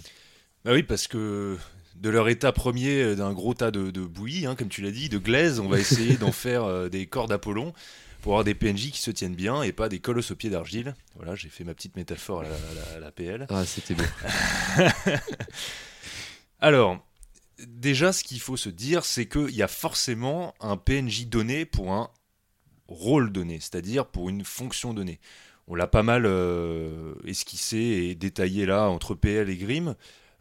Bah 0.66 0.72
oui, 0.74 0.84
parce 0.84 1.08
que 1.08 1.58
de 1.96 2.10
leur 2.10 2.30
état 2.30 2.52
premier 2.52 3.02
euh, 3.02 3.16
d'un 3.16 3.34
gros 3.34 3.54
tas 3.54 3.72
de, 3.72 3.92
de 3.92 4.02
bouillie, 4.02 4.46
hein, 4.46 4.56
comme 4.56 4.70
tu 4.70 4.82
l'as 4.82 4.92
dit, 4.92 5.10
de 5.10 5.18
glaise, 5.18 5.60
on 5.60 5.68
va 5.70 5.80
essayer 5.80 6.18
d'en 6.18 6.32
faire 6.34 6.64
euh, 6.64 6.90
des 6.90 7.06
corps 7.06 7.28
d'Apollon 7.28 7.74
pour 8.22 8.34
avoir 8.34 8.44
des 8.44 8.54
PNJ 8.54 8.92
qui 8.92 9.02
se 9.02 9.12
tiennent 9.12 9.36
bien 9.36 9.64
et 9.64 9.72
pas 9.72 9.88
des 9.88 10.00
colosses 10.00 10.32
au 10.32 10.36
pied 10.36 10.50
d'argile. 10.50 10.94
Voilà, 11.16 11.36
j'ai 11.36 11.48
fait 11.50 11.64
ma 11.64 11.74
petite 11.74 11.96
métaphore 11.96 12.42
à 12.42 12.44
la, 12.44 12.50
à 12.50 12.74
la- 12.92 12.98
à 12.98 13.00
la 13.00 13.12
PL. 13.12 13.48
Ah, 13.50 13.66
c'était 13.66 13.94
beau. 13.96 14.04
Alors, 16.60 17.00
déjà, 17.66 18.12
ce 18.12 18.24
qu'il 18.24 18.40
faut 18.42 18.58
se 18.58 18.70
dire, 18.70 19.06
c'est 19.06 19.26
qu'il 19.28 19.56
y 19.56 19.64
a 19.64 19.68
forcément 19.70 20.54
un 20.60 20.76
PNJ 20.78 21.28
donné 21.28 21.66
pour 21.66 21.94
un 21.94 22.10
rôle 22.88 23.32
donné, 23.32 23.60
c'est-à-dire 23.62 24.06
pour 24.06 24.30
une 24.30 24.44
fonction 24.44 24.94
donnée. 24.94 25.20
On 25.68 25.76
l'a 25.76 25.88
pas 25.88 26.04
mal 26.04 26.26
euh, 26.26 27.14
esquissé 27.26 27.78
et 27.78 28.16
détaillé 28.16 28.66
là 28.66 28.90
entre 28.90 29.14
PL 29.16 29.50
et 29.50 29.56
Grim. 29.58 29.96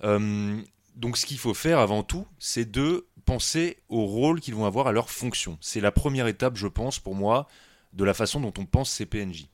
Euh, 0.04 0.60
donc, 0.96 1.16
ce 1.16 1.26
qu'il 1.26 1.38
faut 1.38 1.54
faire 1.54 1.78
avant 1.78 2.02
tout, 2.02 2.26
c'est 2.38 2.70
de 2.70 3.06
penser 3.24 3.78
au 3.88 4.06
rôle 4.06 4.40
qu'ils 4.40 4.54
vont 4.54 4.64
avoir 4.64 4.86
à 4.86 4.92
leur 4.92 5.10
fonction. 5.10 5.58
C'est 5.60 5.80
la 5.80 5.92
première 5.92 6.26
étape, 6.26 6.56
je 6.56 6.66
pense, 6.66 6.98
pour 6.98 7.14
moi, 7.14 7.46
de 7.92 8.04
la 8.04 8.14
façon 8.14 8.40
dont 8.40 8.54
on 8.58 8.64
pense 8.64 8.90
ces 8.90 9.06
PNJ. 9.06 9.48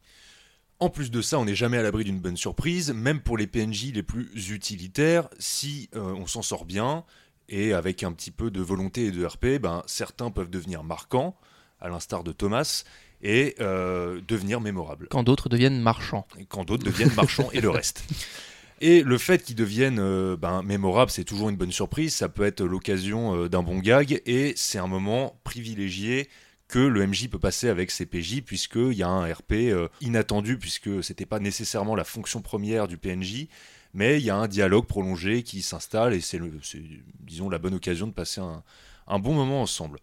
En 0.80 0.90
plus 0.90 1.10
de 1.10 1.22
ça, 1.22 1.38
on 1.38 1.44
n'est 1.44 1.54
jamais 1.54 1.78
à 1.78 1.82
l'abri 1.82 2.04
d'une 2.04 2.20
bonne 2.20 2.36
surprise, 2.36 2.92
même 2.92 3.20
pour 3.20 3.36
les 3.36 3.46
PNJ 3.46 3.92
les 3.92 4.02
plus 4.02 4.50
utilitaires, 4.50 5.28
si 5.38 5.88
euh, 5.94 6.14
on 6.14 6.26
s'en 6.26 6.42
sort 6.42 6.64
bien, 6.64 7.04
et 7.48 7.72
avec 7.72 8.02
un 8.02 8.12
petit 8.12 8.30
peu 8.30 8.50
de 8.50 8.60
volonté 8.60 9.06
et 9.06 9.10
de 9.10 9.24
RP, 9.24 9.60
ben, 9.60 9.82
certains 9.86 10.30
peuvent 10.30 10.50
devenir 10.50 10.82
marquants, 10.82 11.36
à 11.80 11.88
l'instar 11.88 12.24
de 12.24 12.32
Thomas, 12.32 12.84
et 13.22 13.54
euh, 13.60 14.20
devenir 14.26 14.60
mémorables 14.60 15.08
Quand 15.10 15.22
d'autres 15.22 15.48
deviennent 15.48 15.80
marchands. 15.80 16.26
et 16.38 16.44
quand 16.44 16.64
d'autres 16.64 16.84
deviennent 16.84 17.14
marchands 17.14 17.48
et 17.52 17.60
le 17.60 17.70
reste. 17.70 18.04
Et 18.86 19.02
le 19.02 19.16
fait 19.16 19.42
qu'ils 19.42 19.56
deviennent 19.56 19.98
euh, 19.98 20.36
ben, 20.36 20.62
mémorables, 20.62 21.10
c'est 21.10 21.24
toujours 21.24 21.48
une 21.48 21.56
bonne 21.56 21.72
surprise. 21.72 22.12
Ça 22.12 22.28
peut 22.28 22.42
être 22.42 22.62
l'occasion 22.62 23.34
euh, 23.34 23.48
d'un 23.48 23.62
bon 23.62 23.78
gag 23.78 24.20
et 24.26 24.52
c'est 24.56 24.76
un 24.76 24.86
moment 24.86 25.40
privilégié 25.42 26.28
que 26.68 26.80
le 26.80 27.06
MJ 27.06 27.30
peut 27.30 27.38
passer 27.38 27.70
avec 27.70 27.90
ses 27.90 28.04
PJ 28.04 28.42
puisqu'il 28.42 28.92
y 28.92 29.02
a 29.02 29.08
un 29.08 29.32
RP 29.32 29.52
euh, 29.52 29.88
inattendu 30.02 30.58
puisque 30.58 31.02
c'était 31.02 31.24
pas 31.24 31.38
nécessairement 31.38 31.96
la 31.96 32.04
fonction 32.04 32.42
première 32.42 32.86
du 32.86 32.98
PNJ. 32.98 33.46
Mais 33.94 34.18
il 34.18 34.24
y 34.26 34.28
a 34.28 34.36
un 34.36 34.48
dialogue 34.48 34.84
prolongé 34.84 35.42
qui 35.44 35.62
s'installe 35.62 36.12
et 36.12 36.20
c'est, 36.20 36.38
disons, 37.20 37.48
la 37.48 37.58
bonne 37.58 37.74
occasion 37.76 38.06
de 38.06 38.12
passer 38.12 38.42
un 38.42 39.18
bon 39.18 39.32
moment 39.32 39.62
ensemble. 39.62 39.98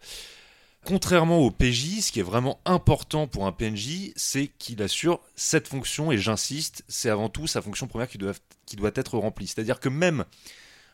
Contrairement 0.84 1.38
au 1.38 1.52
PJ, 1.52 2.00
ce 2.00 2.10
qui 2.10 2.18
est 2.18 2.24
vraiment 2.24 2.60
important 2.64 3.28
pour 3.28 3.46
un 3.46 3.52
PNJ, 3.52 4.12
c'est 4.16 4.48
qu'il 4.58 4.82
assure 4.82 5.20
cette 5.36 5.68
fonction, 5.68 6.10
et 6.10 6.18
j'insiste, 6.18 6.84
c'est 6.88 7.08
avant 7.08 7.28
tout 7.28 7.46
sa 7.46 7.62
fonction 7.62 7.86
première 7.86 8.08
qui 8.08 8.18
doit, 8.18 8.90
être 8.96 9.16
remplie. 9.16 9.46
C'est-à-dire 9.46 9.78
que 9.78 9.88
même 9.88 10.24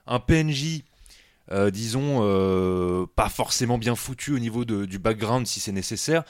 un 0.07 0.21
PNJ, 0.21 0.83
euh, 1.53 1.71
disons, 1.71 2.21
euh, 2.23 3.07
pas 3.17 3.31
forcément 3.31 3.79
bien 3.79 3.97
foutu 3.97 4.33
au 4.33 4.39
niveau 4.39 4.67
du 4.67 4.99
background 4.99 5.47
si 5.47 5.59
c'est 5.59 5.73
nécessaire, 5.73 6.23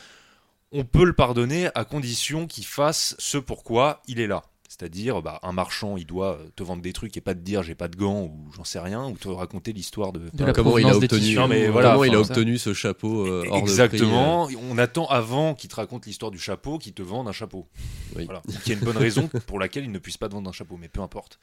on 0.71 0.85
peut 0.85 1.05
le 1.05 1.13
pardonner 1.13 1.69
à 1.75 1.85
condition 1.85 2.47
qu'il 2.47 2.65
fasse 2.65 3.17
ce 3.19 3.39
pourquoi 3.39 4.03
il 4.07 4.21
est 4.21 4.29
là. 4.29 4.45
C'est-à-dire, 4.79 5.23
bah, 5.23 5.41
un 5.43 5.51
marchand, 5.51 5.97
il 5.97 6.07
doit 6.07 6.39
te 6.55 6.63
vendre 6.63 6.83
des 6.83 6.93
trucs 6.93 7.17
et 7.17 7.21
pas 7.21 7.35
te 7.35 7.41
dire 7.41 7.65
j'ai 7.65 7.75
pas 7.75 7.89
de 7.89 7.97
gants 7.97 8.23
ou 8.23 8.49
j'en 8.55 8.63
sais 8.63 8.79
rien, 8.79 9.07
ou 9.09 9.17
te 9.17 9.27
raconter 9.27 9.73
l'histoire 9.73 10.13
de, 10.13 10.31
De 10.33 10.45
la 10.45 10.53
comment 10.53 10.79
il 10.79 10.87
a 10.87 10.97
obtenu, 10.97 11.21
tissus. 11.21 11.35
Non, 11.35 11.49
mais 11.49 11.67
voilà, 11.67 11.93
comment 11.93 12.05
il 12.05 12.15
a 12.15 12.21
enfin, 12.21 12.29
ça. 12.29 12.33
obtenu 12.35 12.59
ce 12.59 12.73
chapeau 12.73 13.27
euh, 13.27 13.39
hors 13.39 13.45
de 13.45 13.49
prix, 13.49 13.59
Exactement. 13.59 14.49
On 14.71 14.79
attend 14.79 15.07
avant 15.07 15.55
qu'il 15.55 15.69
te 15.69 15.75
raconte 15.75 16.07
l'histoire 16.07 16.31
du 16.31 16.39
chapeau 16.39 16.79
qu'il 16.79 16.93
te 16.93 17.03
vende 17.03 17.27
un 17.27 17.33
chapeau. 17.33 17.67
Oui. 18.15 18.27
Voilà. 18.27 18.41
Ou 18.47 18.53
qu'il 18.53 18.73
y 18.73 18.77
a 18.77 18.79
une 18.79 18.85
bonne 18.85 18.97
raison 18.97 19.29
pour 19.49 19.59
laquelle 19.59 19.83
il 19.85 19.91
ne 19.91 19.99
puisse 19.99 20.17
pas 20.17 20.29
te 20.29 20.35
vendre 20.35 20.49
un 20.49 20.53
chapeau, 20.53 20.77
mais 20.77 20.89
peu 20.89 21.01
importe. 21.01 21.41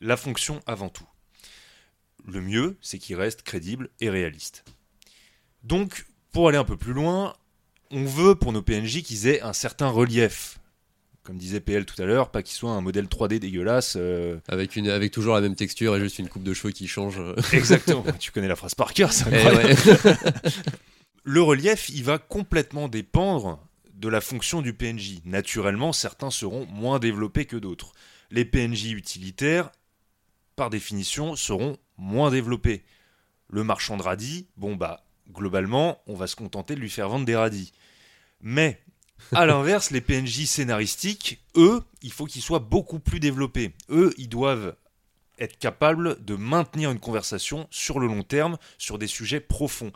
La 0.00 0.16
fonction 0.16 0.60
avant 0.66 0.88
tout. 0.88 1.06
Le 2.26 2.40
mieux, 2.40 2.78
c'est 2.80 2.98
qu'il 2.98 3.16
reste 3.16 3.42
crédible 3.42 3.90
et 4.00 4.08
réaliste. 4.08 4.64
Donc, 5.62 6.06
pour 6.32 6.48
aller 6.48 6.58
un 6.58 6.64
peu 6.64 6.78
plus 6.78 6.94
loin, 6.94 7.34
on 7.90 8.06
veut 8.06 8.34
pour 8.34 8.52
nos 8.52 8.62
PNJ 8.62 9.02
qu'ils 9.02 9.26
aient 9.26 9.42
un 9.42 9.52
certain 9.52 9.88
relief. 9.88 10.58
Comme 11.24 11.38
disait 11.38 11.60
PL 11.60 11.84
tout 11.86 12.00
à 12.02 12.04
l'heure, 12.04 12.30
pas 12.32 12.42
qu'ils 12.42 12.56
soient 12.56 12.72
un 12.72 12.80
modèle 12.80 13.04
3D 13.06 13.38
dégueulasse. 13.38 13.94
euh, 13.96 14.34
euh, 14.34 14.40
avec, 14.48 14.74
une, 14.74 14.88
avec 14.88 15.12
toujours 15.12 15.34
la 15.34 15.40
même 15.40 15.54
texture 15.54 15.94
et 15.96 16.00
juste 16.00 16.18
une 16.18 16.28
coupe 16.28 16.42
de 16.42 16.52
cheveux 16.52 16.72
qui 16.72 16.88
change. 16.88 17.18
euh. 17.20 17.36
Exactement. 17.52 18.04
tu 18.18 18.32
connais 18.32 18.48
la 18.48 18.56
phrase 18.56 18.74
par 18.74 18.92
cœur, 18.92 19.12
c'est 19.12 19.26
Eh 19.30 19.36
incroyable. 19.36 19.78
ouais. 20.04 20.14
Le 21.24 21.40
relief, 21.42 21.88
il 21.90 22.02
va 22.02 22.18
complètement 22.18 22.88
dépendre 22.88 23.64
de 23.94 24.08
la 24.08 24.20
fonction 24.20 24.62
du 24.62 24.72
PNJ. 24.74 25.20
Naturellement, 25.24 25.92
certains 25.92 26.30
seront 26.32 26.66
moins 26.66 26.98
développés 26.98 27.44
que 27.44 27.56
d'autres. 27.56 27.92
Les 28.32 28.44
PNJ 28.44 28.86
utilitaires, 28.92 29.70
par 30.56 30.70
définition, 30.70 31.36
seront 31.36 31.76
moins 31.96 32.32
développés. 32.32 32.82
Le 33.48 33.62
marchand 33.62 33.96
de 33.96 34.02
radis, 34.02 34.48
bon 34.56 34.74
bah, 34.74 35.04
globalement, 35.32 36.02
on 36.08 36.14
va 36.16 36.26
se 36.26 36.34
contenter 36.34 36.74
de 36.74 36.80
lui 36.80 36.90
faire 36.90 37.08
vendre 37.08 37.24
des 37.26 37.36
radis. 37.36 37.72
Mais, 38.40 38.80
à 39.32 39.46
l'inverse, 39.46 39.90
les 39.90 40.00
PNJ 40.00 40.46
scénaristiques, 40.46 41.42
eux, 41.56 41.82
il 42.02 42.12
faut 42.12 42.26
qu'ils 42.26 42.42
soient 42.42 42.58
beaucoup 42.58 42.98
plus 42.98 43.20
développés. 43.20 43.72
Eux, 43.90 44.12
ils 44.18 44.28
doivent 44.28 44.74
être 45.38 45.58
capables 45.58 46.22
de 46.24 46.36
maintenir 46.36 46.90
une 46.90 47.00
conversation 47.00 47.66
sur 47.70 47.98
le 47.98 48.06
long 48.06 48.22
terme, 48.22 48.58
sur 48.78 48.98
des 48.98 49.06
sujets 49.06 49.40
profonds. 49.40 49.92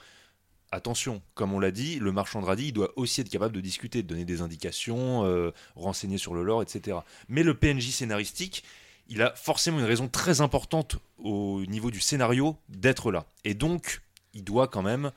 Attention, 0.73 1.23
comme 1.35 1.53
on 1.53 1.61
l'a 1.61 1.71
dit, 1.71 1.99
le 2.01 2.11
marchand 2.11 2.41
de 2.41 2.47
radis 2.47 2.69
il 2.69 2.73
doit 2.73 2.93
aussi 2.97 3.21
être 3.21 3.29
capable 3.29 3.55
de 3.55 3.61
discuter, 3.61 4.03
de 4.03 4.09
donner 4.09 4.25
des 4.25 4.43
indications, 4.43 5.25
euh, 5.25 5.53
renseigner 5.77 6.19
sur 6.19 6.35
le 6.35 6.43
lore, 6.43 6.62
etc. 6.62 6.99
Mais 7.29 7.45
le 7.45 7.55
PNJ 7.55 7.91
scénaristique, 7.91 8.65
il 9.09 9.23
a 9.23 9.35
forcément 9.37 9.79
une 9.79 9.85
raison 9.85 10.09
très 10.09 10.41
importante 10.41 10.99
au 11.19 11.65
niveau 11.67 11.91
du 11.91 12.01
scénario 12.01 12.57
d'être 12.69 13.12
là. 13.12 13.27
Et 13.45 13.55
donc, 13.55 14.03
il 14.35 14.43
doit 14.43 14.67
quand 14.67 14.83
même 14.83 15.12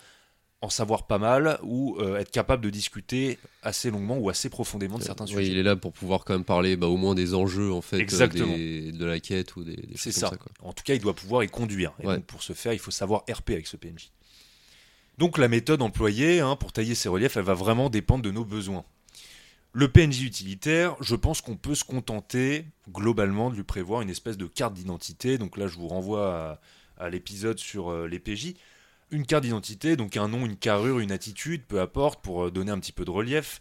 en 0.61 0.69
savoir 0.69 1.07
pas 1.07 1.17
mal 1.19 1.57
ou 1.63 1.95
euh, 1.99 2.17
être 2.17 2.31
capable 2.31 2.61
de 2.63 2.69
discuter 2.69 3.39
assez 3.63 3.89
longuement 3.91 4.17
ou 4.17 4.29
assez 4.29 4.49
profondément 4.49 4.97
de 4.97 5.03
certains 5.03 5.23
Oui, 5.25 5.31
sujets. 5.35 5.47
il 5.51 5.57
est 5.57 5.63
là 5.63 5.77
pour 5.77 5.93
pouvoir 5.93 6.25
quand 6.25 6.33
même 6.33 6.43
parler 6.43 6.75
bah, 6.75 6.87
au 6.87 6.97
moins 6.97 7.15
des 7.15 7.33
enjeux 7.33 7.71
en 7.71 7.79
fait, 7.81 7.95
euh, 7.95 7.99
Exactement. 8.01 8.55
des- 8.57 8.91
de 8.91 9.05
la 9.05 9.21
quête 9.21 9.55
ou 9.55 9.63
des, 9.63 9.77
des 9.77 9.95
C'est 9.95 10.11
choses 10.11 10.15
ça. 10.21 10.29
comme 10.31 10.37
ça. 10.39 10.43
quoi. 10.59 10.67
En 10.69 10.73
tout 10.73 10.83
cas, 10.83 10.95
il 10.95 10.99
doit 10.99 11.15
pouvoir 11.15 11.43
y 11.43 11.47
conduire. 11.47 11.93
Et 12.01 12.07
Ouais. 12.07 12.15
donc, 12.17 12.25
pour 12.25 12.43
ce 12.43 12.51
faire, 12.51 12.73
il 12.73 12.79
faut 12.79 12.91
savoir 12.91 13.23
RP 13.31 13.51
avec 13.51 13.67
ce 13.67 13.77
PNJ. 13.77 14.11
Donc, 15.17 15.37
la 15.37 15.47
méthode 15.47 15.81
employée 15.81 16.39
hein, 16.41 16.55
pour 16.55 16.71
tailler 16.73 16.95
ces 16.95 17.09
reliefs, 17.09 17.37
elle 17.37 17.43
va 17.43 17.53
vraiment 17.53 17.89
dépendre 17.89 18.23
de 18.23 18.31
nos 18.31 18.45
besoins. 18.45 18.83
Le 19.71 19.87
PNJ 19.89 20.23
utilitaire, 20.23 20.95
je 20.99 21.15
pense 21.15 21.41
qu'on 21.41 21.55
peut 21.55 21.75
se 21.75 21.83
contenter 21.83 22.65
globalement 22.89 23.49
de 23.49 23.55
lui 23.55 23.63
prévoir 23.63 24.01
une 24.01 24.09
espèce 24.09 24.35
de 24.37 24.45
carte 24.47 24.73
d'identité. 24.73 25.37
Donc 25.37 25.57
là, 25.57 25.67
je 25.67 25.75
vous 25.77 25.87
renvoie 25.87 26.59
à, 26.97 27.05
à 27.05 27.09
l'épisode 27.09 27.59
sur 27.59 27.91
euh, 27.91 28.07
les 28.07 28.19
PJ. 28.19 28.55
Une 29.11 29.25
carte 29.25 29.43
d'identité, 29.43 29.95
donc 29.95 30.17
un 30.17 30.27
nom, 30.27 30.45
une 30.45 30.55
carrure, 30.57 30.99
une 30.99 31.11
attitude, 31.11 31.63
peu 31.65 31.81
importe, 31.81 32.21
pour 32.21 32.45
euh, 32.45 32.51
donner 32.51 32.71
un 32.71 32.79
petit 32.79 32.91
peu 32.91 33.05
de 33.05 33.11
relief. 33.11 33.59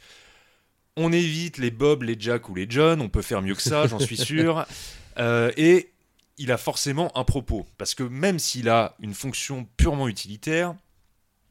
On 0.97 1.13
évite 1.13 1.59
les 1.59 1.71
Bob, 1.71 2.03
les 2.03 2.17
Jack 2.19 2.49
ou 2.49 2.55
les 2.55 2.67
John, 2.69 3.01
on 3.01 3.09
peut 3.09 3.23
faire 3.23 3.41
mieux 3.41 3.55
que 3.55 3.63
ça, 3.63 3.87
j'en 3.87 3.99
suis 3.99 4.17
sûr. 4.17 4.67
Euh, 5.21 5.51
et 5.57 5.91
il 6.37 6.53
a 6.53 6.57
forcément 6.57 7.11
un 7.19 7.25
propos, 7.25 7.67
parce 7.77 7.97
que 7.97 8.05
même 8.05 8.39
s'il 8.39 8.69
a 8.69 8.95
une 9.01 9.15
fonction 9.15 9.67
purement 9.77 10.07
utilitaire, 10.07 10.77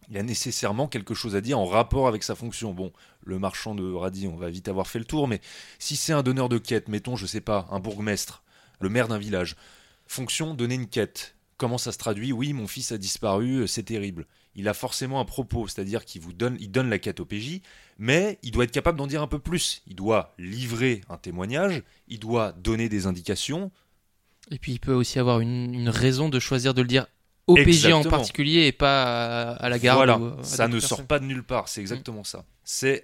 il 0.10 0.18
a 0.18 0.24
nécessairement 0.24 0.88
quelque 0.88 1.14
chose 1.14 1.36
à 1.36 1.42
dire 1.42 1.60
en 1.60 1.66
rapport 1.66 2.08
avec 2.08 2.24
sa 2.24 2.36
fonction. 2.36 2.74
Bon, 2.74 2.94
le 3.24 3.40
marchand 3.40 3.76
de 3.76 3.92
radis, 3.94 4.28
on 4.28 4.38
va 4.38 4.50
vite 4.50 4.70
avoir 4.70 4.88
fait 4.88 5.00
le 5.00 5.06
tour, 5.06 5.28
mais 5.28 5.42
si 5.80 5.98
c'est 5.98 6.14
un 6.14 6.24
donneur 6.24 6.48
de 6.48 6.58
quête, 6.58 6.88
mettons, 6.88 7.18
je 7.18 7.26
sais 7.26 7.42
pas, 7.42 7.68
un 7.72 7.80
bourgmestre, 7.80 8.44
le 8.80 8.90
maire 8.90 9.10
d'un 9.10 9.18
village, 9.18 9.58
fonction, 10.08 10.54
donner 10.54 10.76
une 10.76 10.88
quête. 10.88 11.36
Comment 11.58 11.78
ça 11.80 11.92
se 11.92 11.98
traduit 11.98 12.32
Oui, 12.32 12.54
mon 12.54 12.68
fils 12.68 12.92
a 12.92 12.98
disparu, 12.98 13.62
euh, 13.62 13.68
c'est 13.68 13.84
terrible. 13.84 14.28
Il 14.56 14.68
a 14.68 14.74
forcément 14.74 15.20
un 15.20 15.26
propos, 15.26 15.68
c'est-à-dire 15.68 16.06
qu'il 16.06 16.22
vous 16.22 16.34
donne, 16.34 16.56
il 16.60 16.72
donne 16.72 16.90
la 16.90 17.00
quête 17.00 17.20
au 17.20 17.26
PJ, 17.26 17.62
mais 17.98 18.38
il 18.44 18.52
doit 18.52 18.64
être 18.64 18.72
capable 18.72 18.98
d'en 18.98 19.08
dire 19.08 19.22
un 19.22 19.28
peu 19.28 19.40
plus. 19.40 19.82
Il 19.88 19.96
doit 19.96 20.36
livrer 20.38 21.02
un 21.10 21.18
témoignage, 21.18 21.84
il 22.08 22.20
doit 22.20 22.52
donner 22.52 22.90
des 22.90 23.08
indications. 23.08 23.72
Et 24.52 24.60
puis 24.60 24.74
il 24.74 24.80
peut 24.80 24.94
aussi 24.94 25.20
avoir 25.20 25.40
une, 25.40 25.74
une 25.74 25.90
raison 25.90 26.30
de 26.30 26.40
choisir 26.40 26.74
de 26.74 26.82
le 26.82 26.88
dire 26.88 27.08
au 27.48 27.56
PJ 27.56 27.88
en 27.88 28.04
particulier 28.04 28.68
et 28.68 28.72
pas 28.72 29.04
à, 29.04 29.56
à 29.56 29.70
la 29.70 29.80
garde. 29.80 29.98
Voilà, 29.98 30.20
ou 30.20 30.40
à 30.40 30.44
ça 30.44 30.68
ne 30.68 30.80
sort 30.80 31.06
pas 31.06 31.20
de 31.20 31.26
nulle 31.26 31.44
part, 31.44 31.70
c'est 31.70 31.82
exactement 31.82 32.24
ça. 32.24 32.46
C'est 32.64 33.04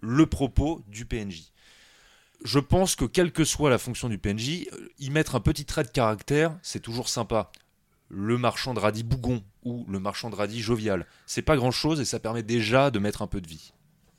le 0.00 0.26
propos 0.26 0.82
du 0.86 1.04
PNJ. 1.04 1.50
Je 2.44 2.60
pense 2.60 2.94
que 2.94 3.04
quelle 3.04 3.32
que 3.32 3.44
soit 3.44 3.70
la 3.70 3.78
fonction 3.78 4.08
du 4.08 4.18
PNJ, 4.18 4.68
euh, 4.72 4.88
y 5.00 5.10
mettre 5.10 5.34
un 5.34 5.40
petit 5.40 5.64
trait 5.64 5.82
de 5.82 5.88
caractère, 5.88 6.56
c'est 6.62 6.80
toujours 6.80 7.08
sympa. 7.08 7.50
Le 8.10 8.38
marchand 8.38 8.72
de 8.74 8.80
radis 8.80 9.02
bougon 9.02 9.42
ou 9.64 9.84
le 9.88 10.00
marchand 10.00 10.30
de 10.30 10.34
radis 10.34 10.60
jovial, 10.60 11.06
c'est 11.26 11.42
pas 11.42 11.56
grand 11.56 11.70
chose 11.70 12.00
et 12.00 12.04
ça 12.04 12.18
permet 12.18 12.42
déjà 12.42 12.90
de 12.90 12.98
mettre 12.98 13.20
un 13.22 13.26
peu 13.26 13.40
de 13.40 13.46
vie, 13.46 13.72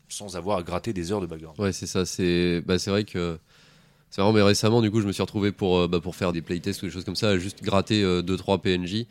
sans 0.08 0.38
avoir 0.38 0.60
à 0.60 0.64
gratter 0.64 0.94
des 0.94 1.12
heures 1.12 1.22
de 1.22 1.26
background. 1.26 1.60
Ouais, 1.60 1.74
c'est 1.74 1.88
ça. 1.88 2.06
C'est 2.06 2.62
bah, 2.62 2.76
vrai 2.88 3.04
que. 3.04 3.40
C'est 4.12 4.22
vraiment, 4.22 4.34
mais 4.36 4.42
récemment, 4.42 4.82
du 4.82 4.90
coup, 4.90 5.02
je 5.02 5.08
me 5.08 5.12
suis 5.12 5.22
retrouvé 5.22 5.52
pour, 5.52 5.78
euh, 5.78 5.88
bah, 5.88 6.00
pour 6.00 6.16
faire 6.16 6.34
des 6.34 6.42
playtests 6.42 6.82
ou 6.82 6.86
des 6.88 6.92
choses 6.92 7.06
comme 7.06 7.16
ça, 7.16 7.30
à 7.30 7.38
juste 7.38 7.64
gratter 7.64 8.04
2-3 8.24 8.60
PNJ. 8.60 9.06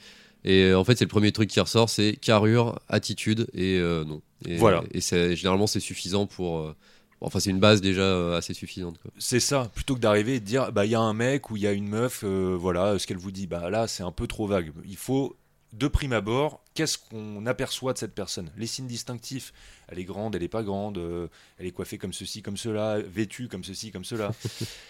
Et 0.44 0.64
euh, 0.64 0.78
en 0.78 0.84
fait, 0.84 0.96
c'est 0.96 1.04
le 1.04 1.08
premier 1.10 1.32
truc 1.32 1.50
qui 1.50 1.60
ressort 1.60 1.90
c'est 1.90 2.14
carrure, 2.16 2.78
attitude 2.88 3.48
et 3.54 3.78
euh, 3.78 4.04
non. 4.04 4.22
Et, 4.46 4.56
Voilà. 4.56 4.82
Et 4.92 5.00
c'est- 5.00 5.34
généralement, 5.36 5.66
c'est 5.66 5.80
suffisant 5.80 6.26
pour. 6.26 6.74
Enfin, 7.20 7.40
c'est 7.40 7.50
une 7.50 7.58
base 7.58 7.80
déjà 7.80 8.02
euh, 8.02 8.38
assez 8.38 8.54
suffisante. 8.54 8.98
C'est 9.18 9.40
ça, 9.40 9.70
plutôt 9.74 9.96
que 9.96 10.00
d'arriver 10.00 10.36
et 10.36 10.40
de 10.40 10.44
dire 10.44 10.72
bah 10.72 10.86
il 10.86 10.92
y 10.92 10.94
a 10.94 11.00
un 11.00 11.14
mec 11.14 11.50
ou 11.50 11.56
il 11.56 11.62
y 11.62 11.66
a 11.66 11.72
une 11.72 11.88
meuf, 11.88 12.22
euh, 12.24 12.56
voilà 12.58 12.98
ce 12.98 13.06
qu'elle 13.06 13.16
vous 13.16 13.32
dit. 13.32 13.46
Bah 13.46 13.70
là 13.70 13.88
c'est 13.88 14.04
un 14.04 14.12
peu 14.12 14.26
trop 14.26 14.46
vague. 14.46 14.72
Il 14.84 14.96
faut 14.96 15.36
de 15.72 15.88
prime 15.88 16.12
abord, 16.12 16.62
qu'est-ce 16.74 16.96
qu'on 16.96 17.44
aperçoit 17.46 17.92
de 17.92 17.98
cette 17.98 18.14
personne? 18.14 18.50
Les 18.56 18.66
signes 18.66 18.86
distinctifs. 18.86 19.52
Elle 19.88 19.98
est 19.98 20.04
grande, 20.04 20.34
elle 20.34 20.42
est 20.42 20.48
pas 20.48 20.62
grande, 20.62 20.98
euh, 20.98 21.28
elle 21.58 21.66
est 21.66 21.72
coiffée 21.72 21.98
comme 21.98 22.12
ceci, 22.12 22.40
comme 22.40 22.56
cela, 22.56 23.00
vêtue 23.00 23.48
comme 23.48 23.64
ceci, 23.64 23.90
comme 23.90 24.04
cela. 24.04 24.32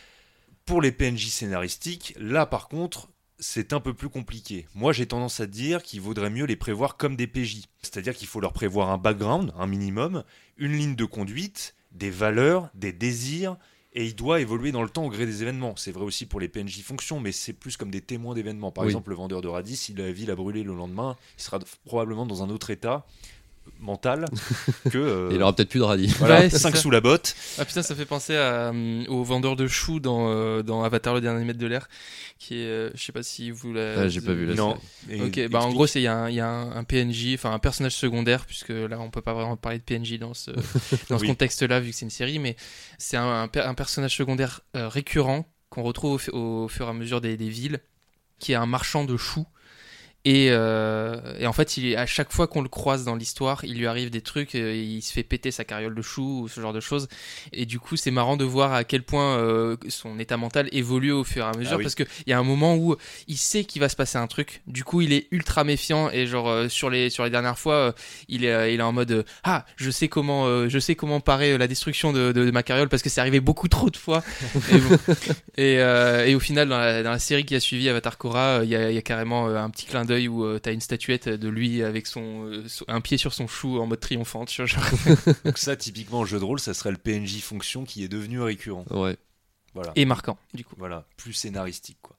Pour 0.67 0.83
les 0.83 0.93
PNJ 0.93 1.29
scénaristiques, 1.29 2.15
là 2.19 2.45
par 2.45 2.69
contre, 2.69 3.09
c'est 3.39 3.73
un 3.73 3.81
peu 3.81 3.95
plus 3.95 4.11
compliqué. 4.11 4.67
Moi 4.75 4.93
j'ai 4.93 5.07
tendance 5.07 5.41
à 5.41 5.47
dire 5.47 5.83
qu'il 5.83 6.03
vaudrait 6.03 6.31
mieux 6.31 6.45
les 6.45 6.57
prévoir 6.57 6.99
comme 6.99 7.17
des 7.17 7.27
PJ. 7.27 7.63
C'est-à-dire 7.81 8.15
qu'il 8.15 8.29
faut 8.29 8.41
leur 8.41 8.53
prévoir 8.53 8.91
un 8.91 8.99
background, 8.99 9.53
un 9.57 9.67
minimum, 9.67 10.25
une 10.59 10.73
ligne 10.73 10.95
de 10.95 11.05
conduite, 11.07 11.75
des 11.93 12.11
valeurs, 12.11 12.69
des 12.75 12.93
désirs, 12.93 13.57
et 13.95 14.05
il 14.05 14.15
doit 14.15 14.41
évoluer 14.41 14.71
dans 14.71 14.83
le 14.83 14.91
temps 14.91 15.05
au 15.05 15.09
gré 15.09 15.25
des 15.27 15.43
événements. 15.43 15.75
C'est 15.77 15.93
vrai 15.93 16.05
aussi 16.05 16.27
pour 16.27 16.41
les 16.41 16.49
PNJ 16.49 16.83
fonctions, 16.83 17.21
mais 17.21 17.33
c'est 17.33 17.55
plus 17.55 17.77
comme 17.77 17.91
des 17.91 18.03
témoins 18.03 18.35
d'événements. 18.35 18.71
Par 18.71 18.85
Oui. 18.85 18.91
exemple, 18.91 19.11
le 19.11 19.17
vendeur 19.17 19.41
de 19.41 19.49
radis, 19.49 19.77
si 19.77 19.95
la 19.95 20.13
ville 20.13 20.31
a 20.31 20.37
brûlé 20.37 20.63
le 20.63 20.75
lendemain, 20.75 21.17
il 21.39 21.43
sera 21.43 21.59
probablement 21.85 22.27
dans 22.27 22.43
un 22.43 22.51
autre 22.51 22.71
état 22.71 23.07
mental 23.81 24.27
que 24.91 24.99
euh, 24.99 25.29
il 25.33 25.43
aura 25.43 25.55
peut-être 25.55 25.69
plus 25.71 25.79
de 25.81 25.85
radis. 25.85 26.07
voilà, 26.19 26.41
Ouais, 26.41 26.51
c'est 26.51 26.59
5 26.59 26.77
ça. 26.77 26.83
sous 26.83 26.91
la 26.91 27.01
botte. 27.01 27.35
Ah 27.59 27.65
putain, 27.65 27.83
ça 27.83 27.95
fait 27.95 28.05
penser 28.05 28.37
à, 28.37 28.71
euh, 28.73 29.05
au 29.09 29.23
vendeur 29.25 29.57
de 29.57 29.67
choux 29.67 30.01
dans, 30.01 30.29
euh, 30.31 30.63
dans 30.63 30.83
Avatar 30.83 31.15
le 31.15 31.21
dernier 31.21 31.45
maître 31.45 31.59
de 31.59 31.67
l'air, 31.67 31.89
qui 32.39 32.55
est, 32.61 32.67
euh, 32.67 32.91
je 32.95 33.03
sais 33.05 33.13
pas 33.13 33.23
si 33.23 33.51
vous 33.51 33.73
l'avez. 33.73 34.01
Ah, 34.03 34.09
j'ai 34.09 34.21
pas 34.21 34.33
vu 34.33 34.47
la 34.47 34.55
Non. 34.55 34.77
série. 35.07 35.19
Et 35.21 35.23
Ok, 35.47 35.51
bah 35.51 35.61
en 35.61 35.73
gros, 35.73 35.87
c'est 35.87 36.01
il 36.01 36.05
y, 36.05 36.07
a 36.07 36.15
un- 36.17 36.29
il 36.29 36.35
y 36.37 36.41
a 36.41 36.49
un, 36.49 36.77
un 36.77 36.85
PNJ, 36.85 37.35
enfin 37.35 37.53
un 37.53 37.59
personnage 37.59 37.95
secondaire, 37.95 38.45
puisque 38.47 38.69
là 38.71 38.99
on 39.01 39.11
peut 39.11 39.23
pas 39.23 39.35
vraiment 39.35 39.57
parler 39.57 39.79
de 39.79 39.85
PNJ 39.85 40.19
dans 40.19 40.35
ce, 40.35 40.51
dans 41.11 41.19
ce 41.19 41.23
Oui. 41.23 41.27
contexte-là, 41.29 41.81
vu 41.81 41.91
que 41.91 41.97
c'est 41.97 42.05
une 42.07 42.11
série, 42.11 42.39
mais 42.39 42.57
c'est 42.99 43.17
un, 43.17 43.43
un 43.43 43.49
per- 43.49 43.61
un 43.63 43.75
personnage 43.75 44.17
secondaire 44.17 44.61
euh, 44.77 44.89
récurrent 44.89 45.45
qu'on 45.71 45.83
retrouve 45.83 46.13
au, 46.15 46.19
fu- 46.19 46.31
au 46.31 46.69
fur 46.69 46.87
et 46.87 46.91
à 46.91 46.93
mesure 46.93 47.21
des, 47.21 47.37
des 47.37 47.49
villes, 47.49 47.81
qui 48.39 48.53
est 48.53 48.57
un 48.57 48.67
marchand 48.67 49.05
de 49.05 49.17
choux. 49.17 49.47
Et, 50.25 50.49
euh, 50.51 51.21
et 51.39 51.47
en 51.47 51.53
fait, 51.53 51.77
il 51.77 51.97
à 51.97 52.05
chaque 52.05 52.33
fois 52.33 52.47
qu'on 52.49 52.61
le 52.61 52.69
croise 52.69 53.05
dans 53.05 53.15
l'histoire, 53.15 53.65
il 53.65 53.79
lui 53.79 53.87
arrive 53.87 54.11
des 54.11 54.21
trucs, 54.21 54.55
euh, 54.57 54.75
il 54.75 55.01
se 55.01 55.13
fait 55.13 55.23
péter 55.23 55.51
sa 55.51 55.65
carriole 55.65 55.95
de 55.95 56.03
choux 56.03 56.43
ou 56.43 56.49
ce 56.49 56.61
genre 56.61 56.73
de 56.73 56.81
choses. 56.81 57.09
Et 57.53 57.65
du 57.67 57.79
coup, 57.79 57.97
c'est 57.97 58.11
marrant 58.11 58.37
de 58.37 58.45
voir 58.45 58.73
à 58.75 58.85
quel 58.85 59.03
point 59.05 59.39
euh, 59.39 59.77
son 59.89 60.19
état 60.19 60.37
mental 60.37 60.69
évolue 60.73 61.13
au 61.13 61.25
fur 61.25 61.45
et 61.45 61.49
à 61.49 61.53
mesure, 61.57 61.75
Ah 61.75 61.77
oui. 61.79 61.85
parce 61.85 61.95
qu'il 61.95 62.07
y 62.27 62.33
a 62.33 62.39
un 62.39 62.43
moment 62.43 62.75
où 62.77 62.97
il 63.29 63.37
sait 63.39 63.65
qu'il 63.65 63.81
va 63.81 63.89
se 63.89 63.97
passer 63.97 64.19
un 64.19 64.27
truc. 64.27 64.61
Du 64.67 64.85
coup, 64.85 65.01
il 65.01 65.13
est 65.13 65.29
ultra 65.31 65.65
méfiant 65.65 66.11
et 66.11 66.27
genre 66.27 66.49
euh, 66.49 66.69
sur 66.69 66.91
les 66.91 67.11
sur 67.11 67.25
les 67.25 67.31
dernières 67.31 67.59
fois, 67.59 67.95
il 68.29 68.45
est 68.45 68.75
il 68.75 68.81
est 68.81 68.83
en 68.83 68.93
mode 68.93 69.25
ah 69.45 69.65
je 69.77 69.91
sais 69.91 70.09
comment 70.09 70.69
je 70.69 70.79
sais 70.79 70.95
comment 70.97 71.21
parer 71.21 71.57
la 71.57 71.69
destruction 71.69 72.13
de, 72.13 72.33
de, 72.33 72.45
de 72.45 72.51
ma 72.51 72.63
carriole 72.63 72.89
parce 72.89 73.03
que 73.03 73.09
c'est 73.09 73.21
arrivé 73.21 73.41
beaucoup 73.41 73.69
trop 73.69 73.89
de 73.89 73.97
fois. 73.97 74.23
et, 74.73 74.79
bon. 74.79 74.99
et, 75.57 75.75
et 76.31 76.35
au 76.35 76.41
final, 76.41 76.69
dans 76.69 76.79
la, 76.79 77.03
dans 77.03 77.11
la 77.13 77.19
série 77.19 77.45
qui 77.45 77.55
a 77.55 77.61
suivi 77.61 77.89
Avatar 77.89 78.19
Korra, 78.19 78.61
il 78.65 78.69
y, 78.71 78.77
a, 78.77 78.91
il 78.91 78.95
y 78.95 78.99
a 78.99 79.03
carrément 79.03 79.47
un 79.49 79.71
petit 79.71 79.87
clin 79.87 80.05
d'œil 80.09 80.27
où 80.27 80.45
euh, 80.45 80.59
t'as 80.59 80.73
une 80.73 80.81
statuette 80.81 81.29
de 81.29 81.49
lui 81.49 81.83
avec 81.85 82.07
son 82.09 82.45
euh, 82.47 82.65
un 82.89 83.01
pied 83.01 83.17
sur 83.19 83.33
son 83.33 83.47
chou 83.47 83.79
en 83.79 83.87
mode 83.87 84.01
triomphant. 84.01 84.45
Tu 84.45 84.61
vois, 84.63 84.67
genre. 84.67 84.85
Donc 85.45 85.59
ça, 85.59 85.77
typiquement, 85.77 86.21
en 86.21 86.25
jeu 86.25 86.39
de 86.41 86.45
rôle, 86.45 86.59
ça 86.59 86.75
serait 86.75 86.91
le 86.91 86.97
PNJ 86.97 87.41
fonction 87.41 87.85
qui 87.85 88.03
est 88.03 88.09
devenu 88.09 88.41
récurrent. 88.41 88.85
Ouais. 88.91 89.17
Voilà. 89.75 89.93
et 89.95 90.07
marquant 90.07 90.39
du 90.55 90.65
coup. 90.65 90.75
Voilà, 90.79 91.07
plus 91.17 91.33
scénaristique 91.35 91.99
quoi. 92.03 92.17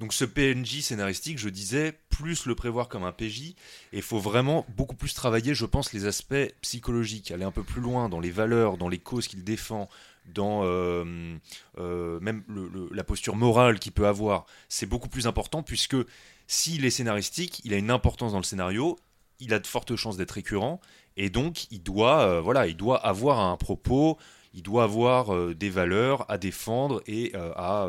Donc 0.00 0.12
ce 0.12 0.24
PNJ 0.24 0.80
scénaristique, 0.80 1.38
je 1.38 1.48
disais, 1.48 1.94
plus 2.08 2.46
le 2.46 2.54
prévoir 2.54 2.88
comme 2.88 3.04
un 3.04 3.12
PJ, 3.12 3.40
et 3.42 3.56
il 3.92 4.02
faut 4.02 4.18
vraiment 4.18 4.66
beaucoup 4.76 4.96
plus 4.96 5.12
travailler, 5.14 5.54
je 5.54 5.66
pense, 5.66 5.92
les 5.92 6.06
aspects 6.06 6.34
psychologiques, 6.62 7.30
aller 7.30 7.44
un 7.44 7.50
peu 7.52 7.62
plus 7.62 7.80
loin 7.82 8.08
dans 8.08 8.18
les 8.18 8.30
valeurs, 8.30 8.76
dans 8.78 8.88
les 8.88 8.98
causes 8.98 9.28
qu'il 9.28 9.44
défend, 9.44 9.88
dans 10.26 10.62
euh, 10.64 11.36
euh, 11.78 12.18
même 12.20 12.42
le- 12.48 12.68
le- 12.68 12.88
la 12.92 13.04
posture 13.04 13.36
morale 13.36 13.78
qu'il 13.78 13.92
peut 13.92 14.06
avoir. 14.06 14.46
C'est 14.68 14.86
beaucoup 14.86 15.08
plus 15.08 15.26
important 15.26 15.62
puisque 15.62 15.96
s'il 16.52 16.84
est 16.84 16.90
scénaristique, 16.90 17.60
il 17.64 17.72
a 17.72 17.76
une 17.76 17.90
importance 17.92 18.32
dans 18.32 18.38
le 18.38 18.44
scénario, 18.44 18.98
il 19.38 19.54
a 19.54 19.60
de 19.60 19.66
fortes 19.68 19.94
chances 19.94 20.16
d'être 20.16 20.32
récurrent, 20.32 20.80
et 21.16 21.30
donc 21.30 21.70
il 21.70 21.80
doit, 21.80 22.22
euh, 22.22 22.40
voilà, 22.40 22.66
il 22.66 22.76
doit 22.76 22.98
avoir 23.06 23.38
un 23.38 23.56
propos, 23.56 24.18
il 24.52 24.62
doit 24.64 24.82
avoir 24.82 25.32
euh, 25.32 25.54
des 25.54 25.70
valeurs 25.70 26.28
à 26.28 26.38
défendre 26.38 27.02
et 27.06 27.30
euh, 27.36 27.52
à 27.54 27.88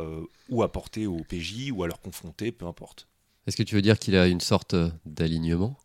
ou 0.50 0.62
apporter 0.62 1.08
au 1.08 1.18
PJ 1.28 1.72
ou 1.72 1.84
à 1.84 1.88
leur 1.88 2.00
confronter, 2.02 2.52
peu 2.52 2.68
importe. 2.68 3.08
Est-ce 3.48 3.58
que 3.58 3.64
tu 3.64 3.74
veux 3.74 3.82
dire 3.82 3.98
qu'il 3.98 4.16
a 4.16 4.28
une 4.28 4.42
sorte 4.42 4.76
d'alignement? 5.08 5.76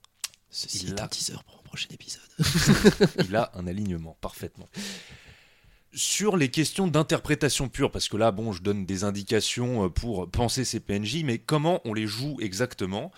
Ceci 0.51 0.85
Il 0.85 0.91
est 0.93 1.01
a- 1.01 1.05
un 1.05 1.09
teaser 1.09 1.39
pour 1.47 1.59
un 1.59 1.63
prochain 1.63 1.89
épisode. 1.93 2.23
il 3.27 3.35
a 3.37 3.51
un 3.55 3.67
alignement 3.67 4.19
parfaitement. 4.21 4.69
Sur 5.93 6.37
les 6.37 6.51
questions 6.51 6.87
d'interprétation 6.89 7.69
pure, 7.69 7.91
parce 7.91 8.09
que 8.09 8.17
là, 8.17 8.31
bon, 8.31 8.53
je 8.53 8.63
donne 8.63 8.85
des 8.85 9.05
indications 9.05 9.87
euh, 9.87 9.89
pour 9.89 10.31
penser 10.31 10.65
ces 10.65 10.81
PNJ, 10.81 11.23
mais 11.25 11.39
comment 11.39 11.81
on 11.85 11.95
les 11.95 12.07
joue 12.07 12.37
exactement? 12.41 13.13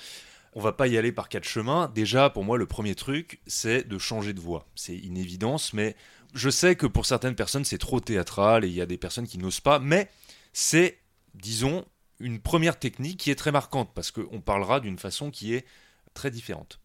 On 0.54 0.60
va 0.60 0.72
pas 0.72 0.86
y 0.86 0.96
aller 0.96 1.12
par 1.12 1.28
quatre 1.28 1.46
chemins. 1.46 1.90
Déjà, 1.94 2.30
pour 2.30 2.44
moi, 2.44 2.56
le 2.56 2.66
premier 2.66 2.94
truc, 2.94 3.40
c'est 3.46 3.86
de 3.86 3.98
changer 3.98 4.32
de 4.32 4.40
voix. 4.40 4.66
C'est 4.74 4.96
une 4.96 5.16
évidence, 5.16 5.72
mais 5.72 5.96
je 6.34 6.50
sais 6.50 6.76
que 6.76 6.86
pour 6.86 7.06
certaines 7.06 7.34
personnes, 7.34 7.64
c'est 7.64 7.78
trop 7.78 8.00
théâtral 8.00 8.64
et 8.64 8.68
il 8.68 8.74
y 8.74 8.80
a 8.80 8.86
des 8.86 8.98
personnes 8.98 9.26
qui 9.26 9.38
n'osent 9.38 9.60
pas, 9.60 9.78
mais 9.78 10.08
c'est, 10.52 10.98
disons, 11.34 11.84
une 12.20 12.40
première 12.40 12.78
technique 12.78 13.18
qui 13.18 13.30
est 13.30 13.36
très 13.36 13.52
marquante, 13.52 13.90
parce 13.94 14.10
qu'on 14.10 14.40
parlera 14.40 14.80
d'une 14.80 14.98
façon 14.98 15.30
qui 15.30 15.54
est 15.54 15.64
très 16.14 16.30
différente. 16.30 16.80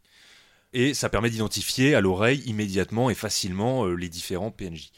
Et 0.74 0.94
ça 0.94 1.10
permet 1.10 1.30
d'identifier 1.30 1.96
à 1.96 2.02
l'oreille 2.02 2.42
immédiatement 2.46 3.10
et 3.10 3.16
facilement 3.16 3.86
euh, 3.86 3.94
les 3.94 4.10
différents 4.10 4.52
PNJ. 4.52 4.92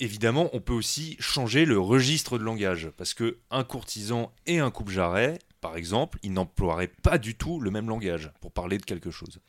Évidemment, 0.00 0.48
on 0.54 0.60
peut 0.60 0.72
aussi 0.72 1.16
changer 1.20 1.66
le 1.66 1.78
registre 1.78 2.38
de 2.38 2.44
langage, 2.44 2.88
parce 2.96 3.12
que 3.12 3.38
un 3.50 3.64
courtisan 3.64 4.32
et 4.46 4.58
un 4.58 4.70
coupe-jarret, 4.70 5.38
par 5.60 5.76
exemple, 5.76 6.18
ils 6.22 6.32
n'emploieraient 6.32 6.92
pas 7.02 7.18
du 7.18 7.34
tout 7.34 7.60
le 7.60 7.70
même 7.70 7.86
langage 7.86 8.32
pour 8.40 8.50
parler 8.50 8.78
de 8.78 8.84
quelque 8.84 9.10
chose. 9.10 9.40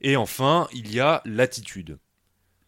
Et 0.00 0.16
enfin, 0.16 0.66
il 0.72 0.92
y 0.92 0.98
a 0.98 1.20
l'attitude. 1.26 1.98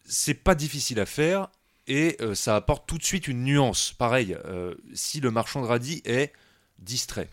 C'est 0.05 0.35
pas 0.35 0.53
difficile 0.53 0.99
à 0.99 1.07
faire 1.07 1.49
et 1.87 2.15
euh, 2.21 2.35
ça 2.35 2.55
apporte 2.55 2.87
tout 2.87 2.99
de 2.99 3.03
suite 3.03 3.27
une 3.27 3.43
nuance. 3.43 3.93
Pareil, 3.93 4.37
euh, 4.45 4.75
si 4.93 5.19
le 5.19 5.31
marchand 5.31 5.61
de 5.61 5.67
radis 5.67 6.03
est 6.05 6.31
distrait, 6.77 7.29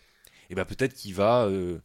et 0.49 0.55
ben 0.55 0.65
peut-être 0.65 0.95
qu'il 0.95 1.13
va 1.13 1.45
euh, 1.45 1.79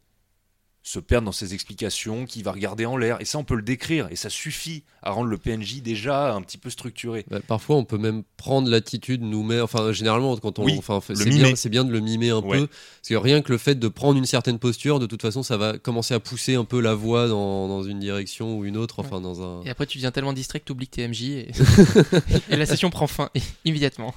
se 0.87 0.99
perdre 0.99 1.25
dans 1.25 1.33
ses 1.33 1.53
explications, 1.53 2.25
qui 2.25 2.41
va 2.43 2.53
regarder 2.53 2.85
en 2.85 2.95
l'air. 2.95 3.19
Et 3.19 3.25
ça, 3.25 3.37
on 3.37 3.43
peut 3.43 3.55
le 3.57 3.61
décrire. 3.61 4.07
Et 4.09 4.15
ça 4.15 4.29
suffit 4.29 4.83
à 5.03 5.11
rendre 5.11 5.27
le 5.29 5.37
PNJ 5.37 5.81
déjà 5.81 6.33
un 6.33 6.41
petit 6.41 6.57
peu 6.57 6.69
structuré. 6.69 7.25
Bah, 7.29 7.41
parfois, 7.45 7.75
on 7.75 7.83
peut 7.83 7.97
même 7.97 8.23
prendre 8.37 8.69
l'attitude, 8.69 9.21
nous 9.21 9.43
met, 9.43 9.59
enfin, 9.59 9.91
généralement, 9.91 10.37
quand 10.37 10.59
on, 10.59 10.63
Oui, 10.63 10.75
enfin, 10.77 11.01
le 11.09 11.15
c'est 11.15 11.29
bien, 11.29 11.55
c'est 11.57 11.67
bien 11.69 11.83
de 11.83 11.91
le 11.91 11.99
mimer 11.99 12.29
un 12.29 12.37
Ouais. 12.39 12.59
peu, 12.59 12.67
parce 12.67 13.09
que 13.09 13.15
rien 13.15 13.41
que 13.41 13.51
le 13.51 13.57
fait 13.57 13.75
de 13.75 13.87
prendre 13.89 14.17
une 14.17 14.25
certaine 14.25 14.59
posture, 14.59 14.99
de 14.99 15.05
toute 15.07 15.21
façon, 15.21 15.43
ça 15.43 15.57
va 15.57 15.77
commencer 15.77 16.13
à 16.13 16.21
pousser 16.21 16.55
un 16.55 16.63
peu 16.63 16.79
la 16.79 16.93
voix 16.93 17.27
dans, 17.27 17.67
dans 17.67 17.83
une 17.83 17.99
direction 17.99 18.57
ou 18.57 18.63
une 18.63 18.77
autre, 18.77 18.99
enfin, 18.99 19.19
dans 19.19 19.41
un. 19.41 19.63
Et 19.65 19.69
après, 19.69 19.87
tu 19.87 19.97
deviens 19.97 20.11
tellement 20.11 20.31
distrait 20.31 20.61
que 20.61 20.65
tu 20.65 20.71
oublies 20.71 20.87
que 20.87 20.95
t'es 20.95 21.07
MJ 21.07 21.23
et... 21.23 21.51
et 22.49 22.55
la 22.55 22.65
session 22.65 22.89
prend 22.89 23.07
fin 23.07 23.29
immédiatement. 23.65 24.13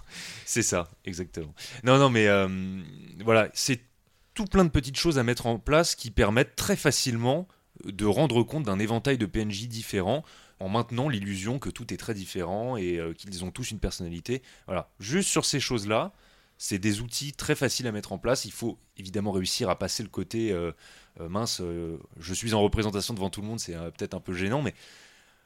C'est 0.46 0.62
ça, 0.62 0.88
exactement. 1.04 1.52
Non, 1.82 1.98
non, 1.98 2.10
mais 2.10 2.28
euh, 2.28 2.46
voilà, 3.24 3.48
c'est 3.54 3.80
tout 4.41 4.47
plein 4.47 4.64
de 4.64 4.70
petites 4.70 4.97
choses 4.97 5.18
à 5.18 5.22
mettre 5.22 5.47
en 5.47 5.59
place 5.59 5.95
qui 5.95 6.11
permettent 6.11 6.57
très 6.57 6.74
facilement 6.74 7.47
de 7.84 8.07
rendre 8.07 8.43
compte 8.43 8.62
d'un 8.62 8.78
éventail 8.78 9.18
de 9.18 9.26
PNJ 9.26 9.68
différents 9.68 10.24
en 10.61 10.70
maintenant 10.70 11.11
l'illusion 11.11 11.59
que 11.59 11.68
tout 11.68 11.93
est 11.93 11.99
très 11.99 12.14
différent 12.14 12.78
et 12.78 12.97
euh, 12.97 13.12
qu'ils 13.12 13.45
ont 13.45 13.51
tous 13.51 13.70
une 13.70 13.78
personnalité. 13.78 14.41
Voilà, 14.64 14.88
juste 14.99 15.28
sur 15.28 15.45
ces 15.45 15.61
choses-là, 15.61 16.14
c'est 16.57 16.78
des 16.78 17.03
outils 17.03 17.34
très 17.34 17.55
faciles 17.55 17.86
à 17.86 17.93
mettre 17.93 18.12
en 18.12 18.18
place. 18.18 18.47
Il 18.47 18.53
faut 18.53 18.78
évidemment 18.97 19.30
réussir 19.30 19.68
à 19.68 19.78
passer 19.78 20.03
le 20.03 20.09
côté 20.09 20.53
euh, 20.53 20.72
euh, 21.20 21.28
mince, 21.28 21.61
je 22.18 22.34
suis 22.34 22.55
en 22.55 22.62
représentation 22.62 23.12
devant 23.12 23.28
tout 23.28 23.43
le 23.43 23.47
monde, 23.47 23.61
c'est 23.61 23.74
peut-être 23.74 24.14
un 24.14 24.20
peu 24.20 24.32
gênant, 24.32 24.62
mais 24.62 24.72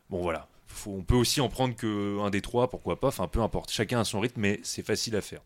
bon 0.08 0.22
voilà. 0.22 0.46
On 0.86 1.02
peut 1.02 1.16
aussi 1.16 1.40
en 1.40 1.48
prendre 1.48 1.74
que 1.74 2.20
un 2.20 2.30
des 2.30 2.42
trois, 2.42 2.70
pourquoi 2.70 3.00
pas, 3.00 3.08
enfin 3.08 3.26
peu 3.26 3.40
importe, 3.40 3.72
chacun 3.72 3.98
a 3.98 4.04
son 4.04 4.20
rythme, 4.20 4.40
mais 4.40 4.60
c'est 4.62 4.86
facile 4.86 5.16
à 5.16 5.20
faire. 5.20 5.40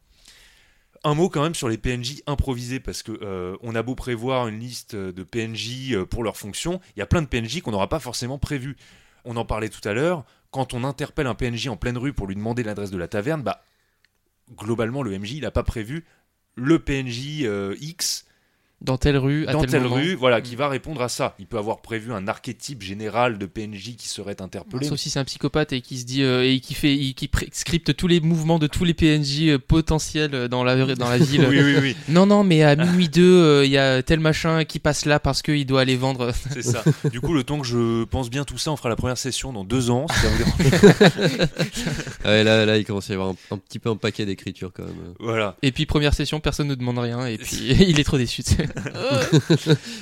Un 1.04 1.14
mot 1.14 1.28
quand 1.28 1.42
même 1.42 1.54
sur 1.54 1.68
les 1.68 1.78
PNJ 1.78 2.22
improvisés, 2.26 2.80
parce 2.80 3.02
que 3.02 3.12
euh, 3.22 3.56
on 3.62 3.74
a 3.74 3.82
beau 3.82 3.94
prévoir 3.94 4.48
une 4.48 4.58
liste 4.58 4.96
de 4.96 5.22
PNJ 5.22 5.92
euh, 5.92 6.04
pour 6.04 6.24
leur 6.24 6.36
fonction, 6.36 6.80
il 6.96 6.98
y 6.98 7.02
a 7.02 7.06
plein 7.06 7.22
de 7.22 7.26
PNJ 7.26 7.60
qu'on 7.60 7.70
n'aura 7.70 7.88
pas 7.88 8.00
forcément 8.00 8.38
prévu. 8.38 8.76
On 9.24 9.36
en 9.36 9.44
parlait 9.44 9.68
tout 9.68 9.86
à 9.88 9.92
l'heure, 9.92 10.24
quand 10.50 10.74
on 10.74 10.84
interpelle 10.84 11.26
un 11.26 11.34
PNJ 11.34 11.68
en 11.68 11.76
pleine 11.76 11.98
rue 11.98 12.12
pour 12.12 12.26
lui 12.26 12.34
demander 12.34 12.62
l'adresse 12.62 12.90
de 12.90 12.98
la 12.98 13.08
taverne, 13.08 13.42
bah 13.42 13.62
globalement 14.56 15.02
le 15.02 15.16
MJ 15.18 15.40
n'a 15.40 15.50
pas 15.50 15.62
prévu 15.62 16.04
le 16.54 16.78
PNJ 16.78 17.42
euh, 17.42 17.76
X 17.80 18.26
Dans 18.80 18.96
telle 18.96 19.16
rue, 19.16 19.44
à 19.48 19.52
dans 19.52 19.60
tel 19.62 19.70
telle 19.70 19.82
moment. 19.82 19.96
rue, 19.96 20.14
voilà, 20.14 20.40
qui 20.40 20.54
va 20.54 20.68
répondre 20.68 21.02
à 21.02 21.08
ça. 21.08 21.34
Il 21.40 21.46
peut 21.46 21.58
avoir 21.58 21.80
prévu 21.82 22.12
un 22.12 22.28
archétype 22.28 22.80
général 22.82 23.36
de 23.36 23.44
PNJ 23.46 23.96
qui 23.96 24.08
serait 24.08 24.40
interpellé. 24.40 24.86
Sauf 24.86 24.98
si 24.98 25.10
c'est 25.10 25.18
un 25.18 25.24
psychopathe 25.24 25.72
et 25.72 25.80
qui 25.80 25.98
se 25.98 26.04
dit 26.04 26.22
euh, 26.22 26.44
et 26.48 26.60
qui 26.60 26.74
fait 26.74 26.94
et 26.94 27.12
qui 27.12 27.28
scripte 27.50 27.96
tous 27.96 28.06
les 28.06 28.20
mouvements 28.20 28.60
de 28.60 28.68
tous 28.68 28.84
les 28.84 28.94
PNJ 28.94 29.48
euh, 29.48 29.58
potentiels 29.58 30.32
euh, 30.32 30.46
dans 30.46 30.62
la 30.62 30.94
dans 30.94 31.08
la 31.08 31.18
ville. 31.18 31.44
oui, 31.50 31.60
oui, 31.60 31.74
oui, 31.80 31.96
Non 32.08 32.24
non 32.26 32.44
mais 32.44 32.62
à 32.62 32.76
minuit 32.76 33.08
2 33.08 33.64
il 33.64 33.70
y 33.70 33.78
a 33.78 34.00
tel 34.04 34.20
machin 34.20 34.64
qui 34.64 34.78
passe 34.78 35.06
là 35.06 35.18
parce 35.18 35.42
qu'il 35.42 35.66
doit 35.66 35.80
aller 35.80 35.96
vendre. 35.96 36.30
c'est 36.52 36.62
ça. 36.62 36.84
Du 37.10 37.20
coup, 37.20 37.34
le 37.34 37.42
temps 37.42 37.58
que 37.58 37.66
je 37.66 38.04
pense 38.04 38.30
bien 38.30 38.44
tout 38.44 38.58
ça, 38.58 38.70
on 38.70 38.76
fera 38.76 38.88
la 38.88 38.96
première 38.96 39.18
session 39.18 39.52
dans 39.52 39.64
deux 39.64 39.90
ans. 39.90 40.06
si 40.08 40.20
ça 40.20 40.28
vous 40.28 40.38
dérange. 40.38 41.48
Ouais, 42.24 42.44
là, 42.44 42.64
là, 42.64 42.76
il 42.78 42.84
commence 42.84 43.10
à 43.10 43.12
y 43.12 43.16
avoir 43.16 43.30
un, 43.30 43.36
un 43.50 43.58
petit 43.58 43.80
peu 43.80 43.90
un 43.90 43.96
paquet 43.96 44.24
d'écriture 44.24 44.70
quand 44.72 44.84
même. 44.84 45.14
voilà. 45.18 45.56
Et 45.62 45.72
puis 45.72 45.84
première 45.84 46.14
session 46.14 46.38
personne 46.38 46.68
ne 46.68 46.74
demande 46.76 46.98
rien 46.98 47.26
et 47.26 47.38
puis 47.38 47.74
il 47.88 47.98
est 47.98 48.04
trop 48.04 48.18
déçu. 48.18 48.42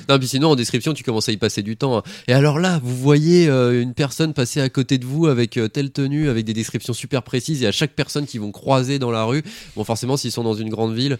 Non, 0.09 0.17
puis 0.19 0.27
sinon, 0.27 0.49
en 0.51 0.55
description, 0.55 0.93
tu 0.93 1.03
commences 1.03 1.29
à 1.29 1.31
y 1.31 1.37
passer 1.37 1.61
du 1.63 1.77
temps. 1.77 1.97
hein. 1.97 2.03
Et 2.27 2.33
alors 2.33 2.59
là, 2.59 2.79
vous 2.83 2.95
voyez 2.95 3.47
euh, 3.49 3.81
une 3.81 3.93
personne 3.93 4.33
passer 4.33 4.61
à 4.61 4.69
côté 4.69 4.97
de 4.97 5.05
vous 5.05 5.27
avec 5.27 5.57
euh, 5.57 5.67
telle 5.67 5.91
tenue, 5.91 6.29
avec 6.29 6.45
des 6.45 6.53
descriptions 6.53 6.93
super 6.93 7.23
précises, 7.23 7.63
et 7.63 7.67
à 7.67 7.71
chaque 7.71 7.91
personne 7.91 8.25
qu'ils 8.25 8.41
vont 8.41 8.51
croiser 8.51 8.99
dans 8.99 9.11
la 9.11 9.23
rue, 9.23 9.43
bon, 9.75 9.83
forcément, 9.83 10.17
s'ils 10.17 10.31
sont 10.31 10.43
dans 10.43 10.53
une 10.53 10.69
grande 10.69 10.95
ville, 10.95 11.17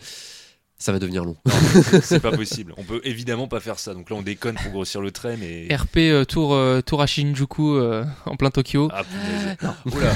ça 0.79 0.91
va 0.91 0.99
devenir 0.99 1.25
long. 1.25 1.35
C'est 2.03 2.19
pas 2.19 2.31
possible. 2.31 2.71
On 2.77 2.83
peut 2.83 3.01
évidemment 3.03 3.47
pas 3.47 3.59
faire 3.59 3.79
ça. 3.79 3.95
Donc 3.95 4.11
là, 4.11 4.15
on 4.15 4.21
déconne 4.21 4.53
pour 4.55 4.71
grossir 4.71 5.01
le 5.01 5.09
trait, 5.09 5.35
mais. 5.35 5.67
RP 5.75 5.97
euh, 5.97 6.23
tour 6.23 6.53
euh, 6.53 6.81
tour 6.81 7.01
à 7.01 7.07
Shinjuku 7.07 7.77
euh, 7.77 8.03
en 8.27 8.35
plein 8.35 8.51
Tokyo. 8.51 8.87
Ah, 8.93 9.01
punaise. 9.03 9.57
Oula. 9.95 10.13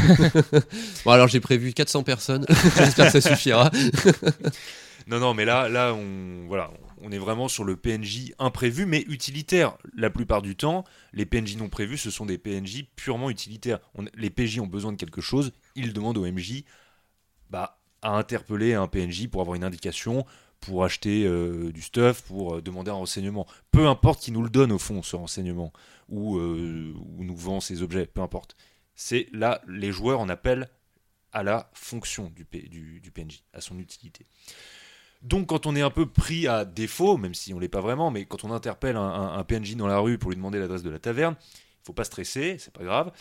Bon, 1.05 1.11
alors 1.11 1.27
j'ai 1.27 1.39
prévu 1.39 1.73
400 1.73 2.03
personnes, 2.03 2.45
j'espère 2.77 3.11
que 3.11 3.19
ça 3.19 3.27
suffira. 3.27 3.71
Non, 5.07 5.19
non, 5.19 5.33
mais 5.33 5.45
là, 5.45 5.67
là, 5.67 5.95
on, 5.95 6.47
voilà, 6.47 6.69
on 6.69 6.90
est 7.11 7.17
vraiment 7.17 7.47
sur 7.47 7.63
le 7.63 7.77
PNJ 7.77 8.33
imprévu, 8.37 8.85
mais 8.85 9.01
utilitaire. 9.07 9.77
La 9.95 10.09
plupart 10.09 10.41
du 10.41 10.55
temps, 10.55 10.83
les 11.13 11.25
PNJ 11.25 11.55
non 11.57 11.69
prévus, 11.69 11.97
ce 11.97 12.11
sont 12.11 12.25
des 12.25 12.37
PNJ 12.37 12.83
purement 12.95 13.29
utilitaires. 13.29 13.79
On- 13.95 14.05
les 14.15 14.29
PJ 14.29 14.59
ont 14.59 14.67
besoin 14.67 14.91
de 14.91 14.97
quelque 14.97 15.21
chose, 15.21 15.51
ils 15.75 15.93
demandent 15.93 16.17
au 16.17 16.25
MJ 16.25 16.63
bah, 17.49 17.79
à 18.01 18.17
interpeller 18.17 18.73
un 18.73 18.87
PNJ 18.87 19.27
pour 19.27 19.41
avoir 19.41 19.55
une 19.55 19.63
indication, 19.63 20.25
pour 20.59 20.83
acheter 20.83 21.25
euh, 21.25 21.71
du 21.71 21.81
stuff, 21.81 22.21
pour 22.23 22.57
euh, 22.57 22.61
demander 22.61 22.91
un 22.91 22.95
renseignement. 22.95 23.47
Peu 23.71 23.87
importe 23.87 24.21
qui 24.21 24.31
nous 24.31 24.43
le 24.43 24.49
donne 24.49 24.71
au 24.71 24.77
fond, 24.77 25.01
ce 25.01 25.15
renseignement, 25.15 25.73
ou, 26.09 26.37
euh, 26.37 26.93
ou 27.17 27.23
nous 27.23 27.35
vend 27.35 27.59
ces 27.61 27.81
objets, 27.81 28.05
peu 28.05 28.21
importe. 28.21 28.55
C'est 28.93 29.27
là, 29.31 29.61
les 29.67 29.91
joueurs 29.91 30.19
en 30.19 30.29
appellent 30.29 30.69
à 31.31 31.41
la 31.43 31.71
fonction 31.73 32.31
du, 32.35 32.99
du 32.99 33.11
PNJ, 33.11 33.43
à 33.53 33.61
son 33.61 33.79
utilité. 33.79 34.25
Donc 35.21 35.47
quand 35.47 35.65
on 35.65 35.75
est 35.75 35.81
un 35.81 35.91
peu 35.91 36.07
pris 36.07 36.47
à 36.47 36.65
défaut, 36.65 37.17
même 37.17 37.33
si 37.33 37.53
on 37.53 37.59
l'est 37.59 37.67
pas 37.67 37.81
vraiment, 37.81 38.09
mais 38.09 38.25
quand 38.25 38.43
on 38.43 38.51
interpelle 38.51 38.95
un 38.95 39.43
PNJ 39.43 39.75
dans 39.75 39.87
la 39.87 39.99
rue 39.99 40.17
pour 40.17 40.31
lui 40.31 40.37
demander 40.37 40.59
l'adresse 40.59 40.83
de 40.83 40.89
la 40.89 40.99
taverne, 40.99 41.35
il 41.81 41.85
faut 41.85 41.93
pas 41.93 42.03
stresser, 42.03 42.57
c'est 42.59 42.73
pas 42.73 42.83
grave. 42.83 43.11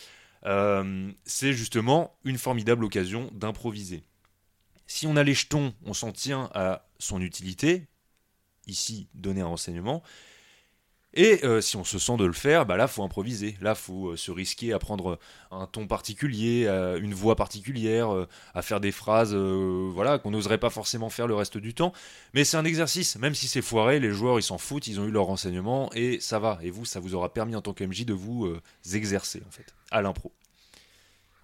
Euh, 0.46 1.10
c'est 1.24 1.52
justement 1.52 2.16
une 2.24 2.38
formidable 2.38 2.84
occasion 2.84 3.30
d'improviser. 3.32 4.02
Si 4.86 5.06
on 5.06 5.16
a 5.16 5.22
les 5.22 5.34
jetons, 5.34 5.74
on 5.84 5.94
s'en 5.94 6.12
tient 6.12 6.50
à 6.54 6.86
son 6.98 7.20
utilité, 7.20 7.86
ici 8.66 9.08
donner 9.14 9.40
un 9.40 9.46
renseignement. 9.46 10.02
Et 11.12 11.44
euh, 11.44 11.60
si 11.60 11.76
on 11.76 11.82
se 11.82 11.98
sent 11.98 12.16
de 12.18 12.24
le 12.24 12.32
faire, 12.32 12.66
bah 12.66 12.76
là 12.76 12.86
faut 12.86 13.02
improviser. 13.02 13.56
Là 13.60 13.74
faut 13.74 14.10
euh, 14.10 14.16
se 14.16 14.30
risquer 14.30 14.72
à 14.72 14.78
prendre 14.78 15.18
un 15.50 15.66
ton 15.66 15.88
particulier, 15.88 16.66
euh, 16.68 17.00
une 17.00 17.14
voix 17.14 17.34
particulière, 17.34 18.14
euh, 18.14 18.28
à 18.54 18.62
faire 18.62 18.80
des 18.80 18.92
phrases 18.92 19.34
euh, 19.34 19.90
voilà 19.92 20.18
qu'on 20.18 20.30
n'oserait 20.30 20.58
pas 20.58 20.70
forcément 20.70 21.10
faire 21.10 21.26
le 21.26 21.34
reste 21.34 21.58
du 21.58 21.74
temps. 21.74 21.92
Mais 22.32 22.44
c'est 22.44 22.56
un 22.56 22.64
exercice, 22.64 23.16
même 23.16 23.34
si 23.34 23.48
c'est 23.48 23.62
foiré, 23.62 23.98
les 23.98 24.12
joueurs 24.12 24.38
ils 24.38 24.44
s'en 24.44 24.58
foutent, 24.58 24.86
ils 24.86 25.00
ont 25.00 25.04
eu 25.04 25.10
leur 25.10 25.24
renseignement 25.24 25.90
et 25.94 26.20
ça 26.20 26.38
va. 26.38 26.60
Et 26.62 26.70
vous, 26.70 26.84
ça 26.84 27.00
vous 27.00 27.16
aura 27.16 27.32
permis 27.32 27.56
en 27.56 27.62
tant 27.62 27.72
que 27.72 27.82
MJ 27.82 28.04
de 28.04 28.14
vous 28.14 28.46
euh, 28.46 28.60
exercer 28.94 29.42
en 29.46 29.50
fait 29.50 29.74
à 29.90 30.02
l'impro. 30.02 30.32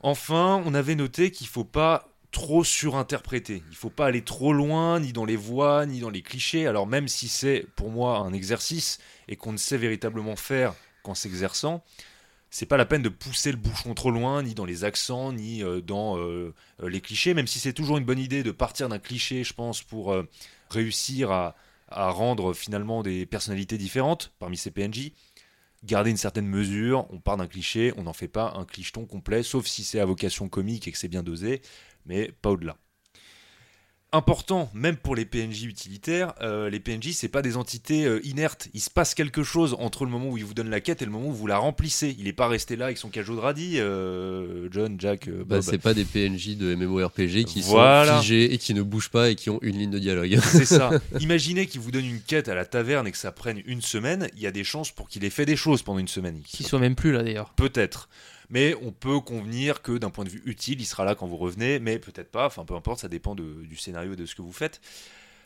Enfin, 0.01 0.63
on 0.65 0.75
avait 0.75 0.95
noté 0.95 1.33
qu'il 1.33 1.49
faut 1.49 1.65
pas 1.65 2.16
trop 2.37 2.65
surinterpréter. 2.65 3.63
Il 3.71 3.77
faut 3.77 3.89
pas 3.89 4.05
aller 4.05 4.21
trop 4.21 4.53
loin, 4.53 5.01
ni 5.01 5.15
dans 5.15 5.25
les 5.25 5.37
voix, 5.37 5.87
ni 5.87 6.01
dans 6.01 6.11
les 6.11 6.21
clichés. 6.21 6.67
Alors 6.67 6.87
même 6.87 7.09
si 7.09 7.29
c'est 7.29 7.67
pour 7.77 7.89
moi 7.89 8.19
un 8.19 8.35
exercice 8.35 8.99
et 9.27 9.37
qu'on 9.37 9.53
ne 9.53 9.57
sait 9.57 9.79
véritablement 9.79 10.37
faire 10.37 10.75
qu'en 11.03 11.15
s'exerçant, 11.15 11.83
c'est 12.51 12.67
pas 12.67 12.77
la 12.77 12.85
peine 12.85 13.01
de 13.01 13.09
pousser 13.09 13.53
le 13.53 13.57
bouchon 13.57 13.95
trop 13.95 14.11
loin, 14.11 14.43
ni 14.43 14.53
dans 14.53 14.67
les 14.67 14.85
accents, 14.85 15.33
ni 15.33 15.63
euh, 15.63 15.81
dans 15.81 16.19
euh, 16.19 16.53
euh, 16.83 16.91
les 16.91 17.01
clichés, 17.01 17.33
même 17.33 17.47
si 17.47 17.59
c'est 17.59 17.73
toujours 17.73 17.97
une 17.97 18.05
bonne 18.05 18.19
idée 18.19 18.43
de 18.43 18.51
partir 18.51 18.91
d'un 18.91 18.99
cliché, 18.99 19.43
je 19.43 19.55
pense, 19.55 19.81
pour 19.81 20.15
réussir 20.69 21.31
à, 21.31 21.57
à 21.89 22.11
rendre 22.11 22.53
finalement 22.53 23.03
des 23.03 23.25
personnalités 23.25 23.79
différentes 23.79 24.35
parmi 24.39 24.59
ces 24.59 24.71
PNJ. 24.71 25.13
Garder 25.85 26.11
une 26.11 26.17
certaine 26.19 26.49
mesure, 26.49 27.07
on 27.11 27.19
part 27.19 27.39
d'un 27.39 27.47
cliché, 27.47 27.95
on 27.97 28.03
n'en 28.03 28.13
fait 28.13 28.29
pas 28.29 28.53
un 28.57 28.67
clicheton 28.67 29.07
complet, 29.07 29.43
sauf 29.43 29.67
si 29.67 29.85
c'est 29.85 30.01
à 30.01 30.05
vocation 30.05 30.51
comique 30.51 30.87
et 30.87 30.93
que 30.93 30.99
c'est 30.99 31.09
bien 31.09 31.23
dosé, 31.23 31.63
mais 32.07 32.33
pas 32.43 32.51
au-delà. 32.51 32.77
Important, 34.13 34.71
même 34.73 34.97
pour 34.97 35.15
les 35.17 35.27
PNJ 35.27 35.65
utilitaires, 35.65 36.33
euh, 36.41 36.71
les 36.71 36.79
PNJ 36.81 37.11
c'est 37.13 37.29
pas 37.29 37.43
des 37.43 37.57
entités 37.57 38.07
euh, 38.07 38.21
inertes. 38.25 38.69
Il 38.73 38.81
se 38.81 38.89
passe 38.89 39.15
quelque 39.15 39.43
chose 39.43 39.77
entre 39.81 40.05
le 40.05 40.11
moment 40.11 40.31
où 40.31 40.39
il 40.39 40.45
vous 40.45 40.55
donne 40.55 40.71
la 40.71 40.81
quête 40.81 41.03
et 41.03 41.05
le 41.05 41.11
moment 41.11 41.27
où 41.29 41.33
vous 41.35 41.49
la 41.49 41.59
remplissez. 41.59 42.15
Il 42.17 42.25
n'est 42.25 42.33
pas 42.33 42.47
resté 42.49 42.77
là 42.77 42.87
avec 42.87 42.99
son 42.99 43.11
cajot 43.11 43.35
de 43.35 43.41
radis, 43.41 43.79
euh, 43.79 44.69
John, 44.71 44.95
Jack, 44.99 45.27
euh, 45.29 45.45
Bah, 45.45 45.57
Bob. 45.57 45.63
c'est 45.63 45.77
pas 45.79 45.93
des 45.93 46.05
PNJ 46.05 46.57
de 46.57 46.75
MMORPG 46.77 47.45
qui 47.45 47.61
Voilà. 47.63 48.15
sont 48.15 48.21
figés 48.23 48.55
et 48.55 48.59
qui 48.59 48.73
ne 48.75 48.83
bougent 48.83 49.11
pas 49.11 49.29
et 49.31 49.35
qui 49.35 49.51
ont 49.51 49.59
une 49.61 49.77
ligne 49.77 49.91
de 49.91 49.99
dialogue. 49.99 50.39
C'est 50.41 50.65
ça. 50.65 50.91
Imaginez 51.21 51.67
qu'il 51.67 51.81
vous 51.81 51.91
donne 51.91 52.07
une 52.07 52.21
quête 52.21 52.49
à 52.49 52.55
la 52.55 52.65
taverne 52.65 53.09
et 53.09 53.13
que 53.13 53.19
ça 53.19 53.33
prenne 53.33 53.61
une 53.67 53.83
semaine. 53.83 54.29
Il 54.37 54.41
y 54.41 54.47
a 54.47 54.53
des 54.53 54.65
chances 54.65 54.93
pour 54.93 55.09
qu'il 55.09 55.25
ait 55.25 55.31
fait 55.31 55.47
des 55.47 55.57
choses 55.57 55.83
pendant 55.83 55.99
une 55.99 56.09
semaine. 56.09 56.41
Qui 56.47 56.63
soit 56.63 56.79
même 56.79 56.95
plus 56.95 57.11
là 57.13 57.23
d'ailleurs. 57.25 57.53
Peut-être. 57.57 58.09
Mais 58.49 58.75
on 58.83 58.93
peut 58.93 59.21
convenir 59.21 59.83
que 59.83 59.99
d'un 59.99 60.11
point 60.11 60.25
de 60.25 60.31
vue 60.31 60.43
utile, 60.45 60.81
il 60.81 60.85
sera 60.85 61.05
là 61.05 61.15
quand 61.15 61.27
vous 61.27 61.37
revenez, 61.37 61.79
mais 61.79 61.99
peut-être 61.99 62.31
pas. 62.31 62.47
Enfin, 62.47 62.65
peu 62.65 62.75
importe, 62.75 63.01
ça 63.01 63.09
dépend 63.09 63.35
du 63.35 63.77
scénario 63.77 64.13
et 64.13 64.17
de 64.17 64.27
ce 64.27 64.35
que 64.35 64.43
vous 64.43 64.53
faites. 64.53 64.81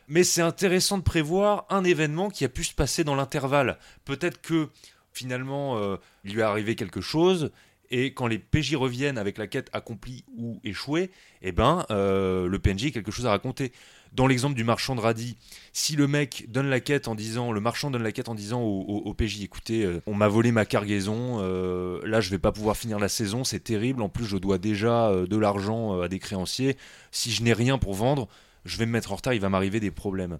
Mais 0.09 0.25
c'est 0.25 0.43
intéressant 0.43 0.99
de 0.99 1.05
prévoir 1.05 1.67
un 1.71 1.85
événement 1.85 2.31
qui 2.31 2.45
a 2.45 2.49
pu 2.49 2.65
se 2.65 2.75
passer 2.75 3.05
dans 3.05 3.15
l'intervalle. 3.15 3.79
Peut-être 4.05 4.41
que 4.41 4.69
finalement, 5.13 5.79
euh, 5.79 5.97
il 6.25 6.33
lui 6.35 6.41
est 6.41 6.43
arrivé 6.43 6.75
quelque 6.75 7.01
chose. 7.01 7.53
Et 7.91 8.13
quand 8.13 8.27
les 8.27 8.39
PJ 8.39 8.75
reviennent 8.75 9.19
avec 9.19 9.39
la 9.39 9.47
quête 9.47 9.71
accomplie 9.73 10.25
ou 10.37 10.61
échouée, 10.65 11.11
eh 11.43 11.53
ben, 11.53 11.87
euh, 11.91 12.49
le 12.49 12.59
PNJ 12.59 12.87
a 12.87 12.91
quelque 12.91 13.11
chose 13.11 13.27
à 13.27 13.31
raconter. 13.31 13.73
Dans 14.13 14.27
l'exemple 14.27 14.57
du 14.57 14.65
marchand 14.65 14.97
de 14.97 15.01
radis, 15.01 15.37
si 15.73 15.95
le 15.95 16.09
mec 16.09 16.47
donne 16.49 16.69
la 16.69 16.81
quête 16.81 17.07
en 17.07 17.15
disant, 17.15 17.53
le 17.53 17.61
marchand 17.61 17.93
donne 17.93 18.03
la 18.03 18.11
quête 18.11 18.29
en 18.29 18.35
disant 18.35 18.61
au, 18.61 19.15
PJ, 19.15 19.43
écoutez, 19.43 19.85
euh, 19.85 20.03
on 20.07 20.15
m'a 20.15 20.27
volé 20.27 20.51
ma 20.51 20.65
cargaison, 20.65 21.39
euh, 21.41 22.01
là 22.05 22.21
je 22.21 22.31
vais 22.31 22.39
pas 22.39 22.51
pouvoir 22.51 22.77
finir 22.77 22.99
la 22.99 23.09
saison, 23.09 23.45
c'est 23.45 23.61
terrible, 23.61 24.03
en 24.03 24.09
plus 24.09 24.25
je 24.25 24.37
dois 24.37 24.59
déjà 24.59 25.09
euh, 25.09 25.27
de 25.27 25.37
l'argent 25.37 26.01
à 26.01 26.09
des 26.09 26.19
créanciers, 26.19 26.77
si 27.13 27.31
je 27.31 27.45
n'ai 27.45 27.53
rien 27.53 27.79
pour 27.79 27.95
vendre, 27.95 28.27
je 28.65 28.79
vais 28.79 28.87
me 28.87 28.93
mettre 28.93 29.13
en 29.13 29.17
retard, 29.17 29.33
il 29.33 29.41
va 29.41 29.49
m'arriver 29.49 29.79
des 29.79 29.93
problèmes. 29.93 30.39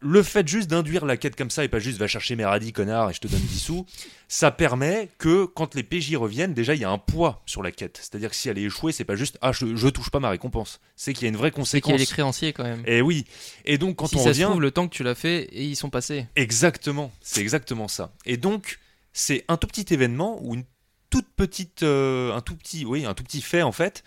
Le 0.00 0.22
fait 0.22 0.46
juste 0.46 0.68
d'induire 0.68 1.04
la 1.04 1.16
quête 1.16 1.34
comme 1.34 1.50
ça 1.50 1.64
et 1.64 1.68
pas 1.68 1.80
juste 1.80 1.98
va 1.98 2.06
chercher 2.06 2.36
mes 2.36 2.44
radis 2.44 2.72
connard 2.72 3.10
et 3.10 3.14
je 3.14 3.20
te 3.20 3.26
donne 3.26 3.40
10 3.40 3.58
sous, 3.58 3.86
ça 4.28 4.50
permet 4.50 5.08
que 5.18 5.44
quand 5.44 5.74
les 5.74 5.82
PJ 5.82 6.14
reviennent, 6.14 6.54
déjà 6.54 6.74
il 6.74 6.80
y 6.80 6.84
a 6.84 6.90
un 6.90 6.98
poids 6.98 7.42
sur 7.46 7.62
la 7.62 7.72
quête. 7.72 7.98
C'est-à-dire 8.00 8.30
que 8.30 8.36
si 8.36 8.48
elle 8.48 8.58
est 8.58 8.62
échouée, 8.62 8.92
c'est 8.92 9.04
pas 9.04 9.16
juste 9.16 9.38
ah 9.40 9.50
je, 9.52 9.74
je 9.74 9.88
touche 9.88 10.10
pas 10.10 10.20
ma 10.20 10.30
récompense. 10.30 10.80
C'est 10.94 11.12
qu'il 11.14 11.24
y 11.24 11.26
a 11.26 11.30
une 11.30 11.36
vraie 11.36 11.48
C'est 11.48 11.52
qu'il 11.52 11.60
y 11.60 11.62
conséquence. 11.62 11.94
a 11.94 11.96
les 11.96 12.06
créanciers 12.06 12.52
quand 12.52 12.64
même. 12.64 12.82
Et 12.86 13.02
oui. 13.02 13.24
Et 13.64 13.76
donc 13.78 13.96
quand 13.96 14.06
si 14.06 14.16
on 14.16 14.22
ça 14.22 14.28
revient, 14.28 14.40
se 14.40 14.44
trouve, 14.46 14.60
le 14.60 14.70
temps 14.70 14.86
que 14.86 14.94
tu 14.94 15.02
l'as 15.02 15.14
fait, 15.16 15.44
et 15.52 15.64
ils 15.64 15.76
sont 15.76 15.90
passés. 15.90 16.26
Exactement, 16.36 17.12
c'est 17.20 17.40
exactement 17.40 17.88
ça. 17.88 18.12
Et 18.24 18.36
donc, 18.36 18.78
c'est 19.12 19.44
un 19.48 19.56
tout 19.56 19.66
petit 19.66 19.92
événement 19.92 20.38
ou 20.42 20.54
une 20.54 20.64
toute 21.10 21.28
petite, 21.34 21.82
euh, 21.82 22.34
un 22.34 22.40
tout 22.40 22.54
petit, 22.54 22.84
oui, 22.84 23.04
un 23.04 23.14
tout 23.14 23.24
petit 23.24 23.40
fait 23.42 23.62
en 23.62 23.72
fait, 23.72 24.04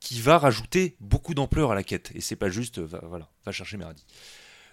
qui 0.00 0.20
va 0.20 0.38
rajouter 0.38 0.96
beaucoup 1.00 1.34
d'ampleur 1.34 1.72
à 1.72 1.74
la 1.74 1.82
quête. 1.82 2.12
Et 2.14 2.20
c'est 2.20 2.36
pas 2.36 2.48
juste, 2.48 2.78
euh, 2.78 2.86
va, 2.86 3.00
voilà, 3.08 3.28
va 3.44 3.52
chercher 3.52 3.76
mes 3.76 3.84
radis. 3.84 4.04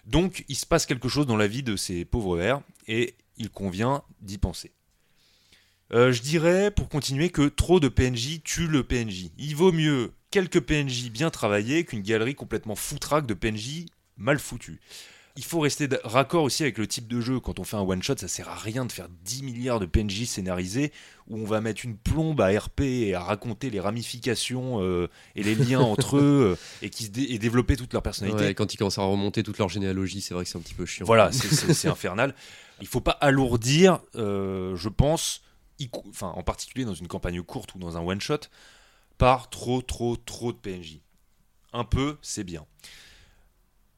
Donc, 0.04 0.44
il 0.48 0.56
se 0.56 0.66
passe 0.66 0.86
quelque 0.86 1.08
chose 1.08 1.26
dans 1.26 1.36
la 1.36 1.46
vie 1.46 1.62
de 1.62 1.76
ces 1.76 2.04
pauvres 2.04 2.36
vers 2.36 2.60
et 2.88 3.14
il 3.36 3.50
convient 3.50 4.02
d'y 4.20 4.38
penser. 4.38 4.72
Euh, 5.92 6.12
je 6.12 6.22
dirais, 6.22 6.70
pour 6.70 6.88
continuer, 6.88 7.30
que 7.30 7.48
trop 7.48 7.78
de 7.78 7.88
PNJ 7.88 8.42
tue 8.42 8.66
le 8.66 8.82
PNJ. 8.82 9.30
Il 9.38 9.54
vaut 9.54 9.72
mieux 9.72 10.12
quelques 10.30 10.60
PNJ 10.60 11.10
bien 11.10 11.30
travaillés 11.30 11.84
qu'une 11.84 12.02
galerie 12.02 12.34
complètement 12.34 12.74
foutraque 12.74 13.26
de 13.26 13.34
PNJ 13.34 13.86
mal 14.16 14.38
foutus. 14.38 14.80
Il 15.36 15.44
faut 15.44 15.60
rester 15.60 15.88
raccord 16.04 16.42
aussi 16.44 16.62
avec 16.62 16.76
le 16.76 16.86
type 16.86 17.08
de 17.08 17.20
jeu. 17.22 17.40
Quand 17.40 17.58
on 17.58 17.64
fait 17.64 17.76
un 17.76 17.80
one-shot, 17.80 18.18
ça 18.18 18.28
sert 18.28 18.50
à 18.50 18.54
rien 18.54 18.84
de 18.84 18.92
faire 18.92 19.08
10 19.24 19.42
milliards 19.44 19.80
de 19.80 19.86
PNJ 19.86 20.24
scénarisés 20.26 20.92
où 21.28 21.38
on 21.38 21.44
va 21.46 21.62
mettre 21.62 21.86
une 21.86 21.96
plombe 21.96 22.38
à 22.42 22.48
RP 22.58 22.80
et 22.82 23.14
à 23.14 23.22
raconter 23.22 23.70
les 23.70 23.80
ramifications 23.80 24.82
euh, 24.82 25.08
et 25.34 25.42
les 25.42 25.54
liens 25.54 25.80
entre 25.80 26.18
eux 26.18 26.56
euh, 26.58 26.84
et, 26.86 26.90
qui 26.90 27.04
se 27.04 27.08
dé- 27.10 27.28
et 27.30 27.38
développer 27.38 27.76
toute 27.76 27.94
leur 27.94 28.02
personnalité. 28.02 28.44
Ouais, 28.44 28.54
quand 28.54 28.74
ils 28.74 28.76
commencent 28.76 28.98
à 28.98 29.04
remonter 29.04 29.42
toute 29.42 29.56
leur 29.56 29.70
généalogie, 29.70 30.20
c'est 30.20 30.34
vrai 30.34 30.44
que 30.44 30.50
c'est 30.50 30.58
un 30.58 30.62
petit 30.62 30.74
peu 30.74 30.84
chiant. 30.84 31.06
Voilà, 31.06 31.32
c'est- 31.32 31.88
infernal. 31.88 32.34
Il 32.82 32.86
faut 32.86 33.00
pas 33.00 33.12
alourdir, 33.12 34.00
euh, 34.16 34.76
je 34.76 34.90
pense, 34.90 35.40
enfin, 36.10 36.28
en 36.36 36.42
particulier 36.42 36.84
dans 36.84 36.92
une 36.94 37.08
campagne 37.08 37.40
courte 37.42 37.74
ou 37.74 37.78
dans 37.78 37.96
un 37.96 38.00
one-shot, 38.02 38.40
par 39.16 39.48
trop, 39.48 39.80
trop, 39.80 40.16
trop 40.16 40.52
de 40.52 40.58
PNJ. 40.58 40.98
Un 41.72 41.84
peu, 41.84 42.18
c'est 42.20 42.44
bien. 42.44 42.66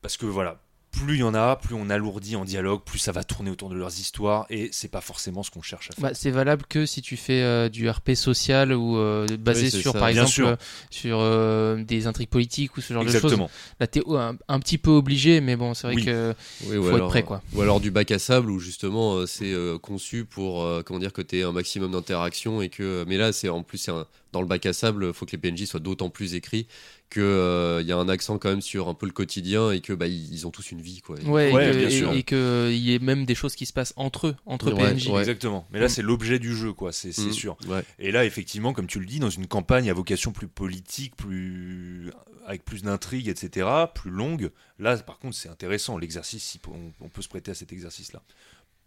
Parce 0.01 0.17
que 0.17 0.27
voilà, 0.27 0.61
plus 1.01 1.15
il 1.15 1.21
y 1.21 1.23
en 1.23 1.35
a, 1.35 1.57
plus 1.57 1.75
on 1.75 1.91
alourdit 1.91 2.37
en 2.37 2.45
dialogue, 2.45 2.83
plus 2.85 2.99
ça 2.99 3.13
va 3.13 3.25
tourner 3.25 3.51
autour 3.51 3.69
de 3.69 3.75
leurs 3.75 3.99
histoires, 3.99 4.47
et 4.51 4.69
c'est 4.73 4.89
pas 4.91 5.01
forcément 5.01 5.43
ce 5.43 5.51
qu'on 5.51 5.63
cherche 5.63 5.91
à 5.91 5.95
faire. 5.95 6.03
Bah, 6.03 6.15
c'est 6.15 6.31
valable 6.31 6.65
que 6.69 6.87
si 6.87 7.03
tu 7.03 7.17
fais 7.17 7.43
euh, 7.43 7.69
du 7.69 7.89
RP 7.89 8.13
social 8.15 8.73
ou 8.73 8.97
euh, 8.97 9.27
basé 9.39 9.65
Oui, 9.65 9.71
sur, 9.83 9.93
ça. 9.93 9.99
par 9.99 10.09
Bien 10.11 10.23
exemple, 10.23 10.31
sûr. 10.33 10.49
euh, 10.49 10.57
sur 10.91 11.19
euh, 11.21 11.83
des 11.83 12.07
intrigues 12.07 12.29
politiques 12.29 12.77
ou 12.77 12.81
ce 12.81 12.93
genre 12.93 13.03
de 13.05 13.09
choses. 13.09 13.17
Exactement. 13.17 13.51
Là, 13.81 13.87
t'es 13.87 14.03
un, 14.09 14.37
un 14.49 14.61
petit 14.61 14.79
peu 14.79 14.91
obligé, 14.91 15.41
mais 15.41 15.57
bon, 15.57 15.75
c'est 15.75 15.87
vrai 15.89 15.97
Oui. 15.97 16.05
que 16.05 16.35
Oui, 16.67 16.77
ou 16.77 16.83
faut 16.83 16.89
être 16.91 16.95
alors, 16.97 17.09
prêt, 17.09 17.23
quoi. 17.23 17.43
Ou 17.55 17.63
alors 17.63 17.81
du 17.81 17.91
bac 17.91 18.11
à 18.11 18.19
sable 18.19 18.51
où 18.51 18.59
justement 18.59 19.15
euh, 19.17 19.27
c'est 19.27 19.53
euh, 19.53 19.79
conçu 19.79 20.25
pour 20.25 20.63
euh, 20.63 20.83
comment 20.85 20.99
dire 21.01 21.13
que 21.13 21.23
tu 21.23 21.43
un 21.43 21.53
maximum 21.53 21.93
d'interaction 21.93 22.63
et 22.63 22.69
que 22.69 23.05
mais 23.09 23.17
là 23.17 23.33
c'est 23.33 23.49
en 23.49 23.63
plus 23.63 23.79
c'est 23.79 23.91
un- 23.91 24.07
dans 24.33 24.41
le 24.41 24.47
bac 24.47 24.67
à 24.67 24.73
sable, 24.73 25.13
faut 25.15 25.27
que 25.27 25.33
les 25.33 25.39
PNJ 25.39 25.65
soient 25.65 25.81
d'autant 25.81 26.11
plus 26.11 26.35
écrits 26.35 26.67
que 27.15 27.21
euh, 27.21 27.83
y 27.83 27.93
a 27.93 27.97
un 27.97 28.09
accent 28.09 28.39
quand 28.39 28.49
même 28.49 28.61
sur 28.61 28.89
un 28.89 28.95
peu 28.95 29.07
le 29.07 29.13
quotidien 29.13 29.71
et 29.71 29.81
que 29.81 29.93
bah 29.93 30.07
ils, 30.07 30.33
ils 30.33 30.47
ont 30.47 30.51
tous 30.51 30.71
une 30.73 30.81
vie 30.81 31.01
quoi. 31.01 31.17
Ouais, 31.21 31.53
Ouais, 31.53 31.69
et 31.69 31.73
que- 31.73 31.77
bien 31.79 31.89
et- 31.89 31.91
sûr. 31.99 32.13
et 32.13 32.23
qu'il 32.23 32.77
y 32.85 32.95
ait 32.95 32.99
même 32.99 33.25
des 33.25 33.35
choses 33.35 33.55
qui 33.55 33.67
se 33.67 33.73
passent 33.73 33.93
entre 33.97 34.29
eux, 34.29 34.37
entre 34.47 34.73
Ouais, 34.73 34.93
PNJ. 34.95 35.09
ouais. 35.09 35.21
Exactement. 35.21 35.67
Mais 35.71 35.79
là, 35.81 35.89
c'est 35.89 36.03
l'objet 36.03 36.39
du 36.39 36.55
jeu, 36.57 36.73
quoi, 36.73 36.93
c'est 36.93 37.17
Mm, 37.17 37.33
sûr. 37.33 37.57
Ouais. 37.69 37.83
Et 37.99 38.11
là, 38.13 38.25
effectivement, 38.25 38.73
comme 38.73 38.87
tu 38.87 38.99
le 39.01 39.07
dis, 39.07 39.19
dans 39.21 39.31
une 39.31 39.47
campagne 39.47 39.89
à 39.91 39.95
vocation 39.95 40.33
plus 40.33 40.49
politique, 40.49 41.15
plus 41.17 42.11
avec 42.47 42.65
plus 42.65 42.83
d'intrigue, 42.83 43.29
etc., 43.29 43.67
plus 43.95 44.11
longue, 44.11 44.51
là, 44.79 44.97
par 44.99 45.19
contre, 45.19 45.37
c'est 45.37 45.49
intéressant. 45.49 45.97
L'exercice, 45.97 46.43
si 46.45 46.61
on, 46.69 46.93
on 47.05 47.09
peut 47.09 47.23
se 47.23 47.29
prêter 47.29 47.51
à 47.51 47.55
cet 47.55 47.73
exercice-là. 47.73 48.23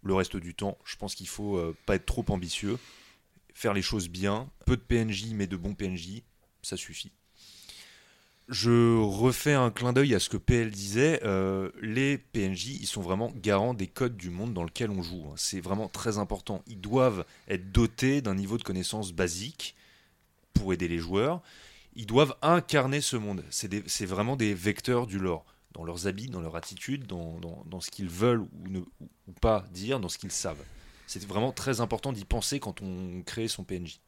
Le 0.04 0.14
reste 0.14 0.36
du 0.36 0.54
temps, 0.54 0.78
je 0.84 0.94
pense 0.96 1.14
qu'il 1.16 1.26
faut 1.28 1.56
euh, 1.56 1.74
pas 1.86 1.96
être 1.96 2.06
trop 2.06 2.24
ambitieux, 2.28 2.78
faire 3.54 3.74
les 3.74 3.82
choses 3.82 4.08
bien, 4.08 4.48
peu 4.64 4.76
de 4.76 4.82
PNJ, 4.82 5.32
mais 5.34 5.46
de 5.48 5.56
bons 5.56 5.74
PNJ, 5.74 6.22
ça 6.62 6.76
suffit. 6.76 7.10
Je 8.48 8.96
refais 8.98 9.52
un 9.52 9.70
clin 9.70 9.92
d'œil 9.92 10.14
à 10.14 10.20
ce 10.20 10.30
que 10.30 10.38
PL 10.38 10.70
disait. 10.70 11.20
euh, 11.24 11.70
les 11.82 12.16
PNJ, 12.16 12.68
ils 12.80 12.86
sont 12.86 13.02
vraiment 13.02 13.30
garants 13.36 13.74
des 13.74 13.86
codes 13.86 14.16
du 14.16 14.30
monde 14.30 14.54
dans 14.54 14.64
lequel 14.64 14.90
on 14.90 15.02
joue. 15.02 15.26
hein. 15.28 15.34
C'est 15.36 15.60
vraiment 15.60 15.88
très 15.88 16.16
important. 16.16 16.62
Ils 16.66 16.80
doivent 16.80 17.26
être 17.48 17.70
dotés 17.72 18.22
d'un 18.22 18.34
niveau 18.34 18.56
de 18.56 18.62
connaissance 18.62 19.12
basique 19.12 19.76
pour 20.54 20.72
aider 20.72 20.88
les 20.88 20.98
joueurs. 20.98 21.42
Ils 21.94 22.06
doivent 22.06 22.36
incarner 22.40 23.02
ce 23.02 23.16
monde. 23.16 23.44
C'est 23.50 24.06
vraiment 24.06 24.36
des 24.36 24.54
vecteurs 24.54 25.06
du 25.06 25.18
lore. 25.18 25.44
Dans 25.72 25.84
leurs 25.84 26.06
habits, 26.06 26.28
dans 26.28 26.40
leur 26.40 26.56
attitude, 26.56 27.06
dans, 27.06 27.80
ce 27.80 27.90
qu'ils 27.90 28.08
veulent 28.08 28.40
ou, 28.40 28.48
ne, 28.68 28.80
ou 28.80 29.32
pas 29.42 29.66
dire, 29.72 30.00
dans 30.00 30.08
ce 30.08 30.16
qu'ils 30.16 30.32
savent. 30.32 30.64
C'est 31.06 31.24
vraiment 31.26 31.52
très 31.52 31.80
important 31.80 32.12
d'y 32.12 32.24
penser 32.24 32.60
quand 32.60 32.80
on 32.80 33.22
crée 33.22 33.48
son 33.48 33.64
PNJ. 33.64 34.00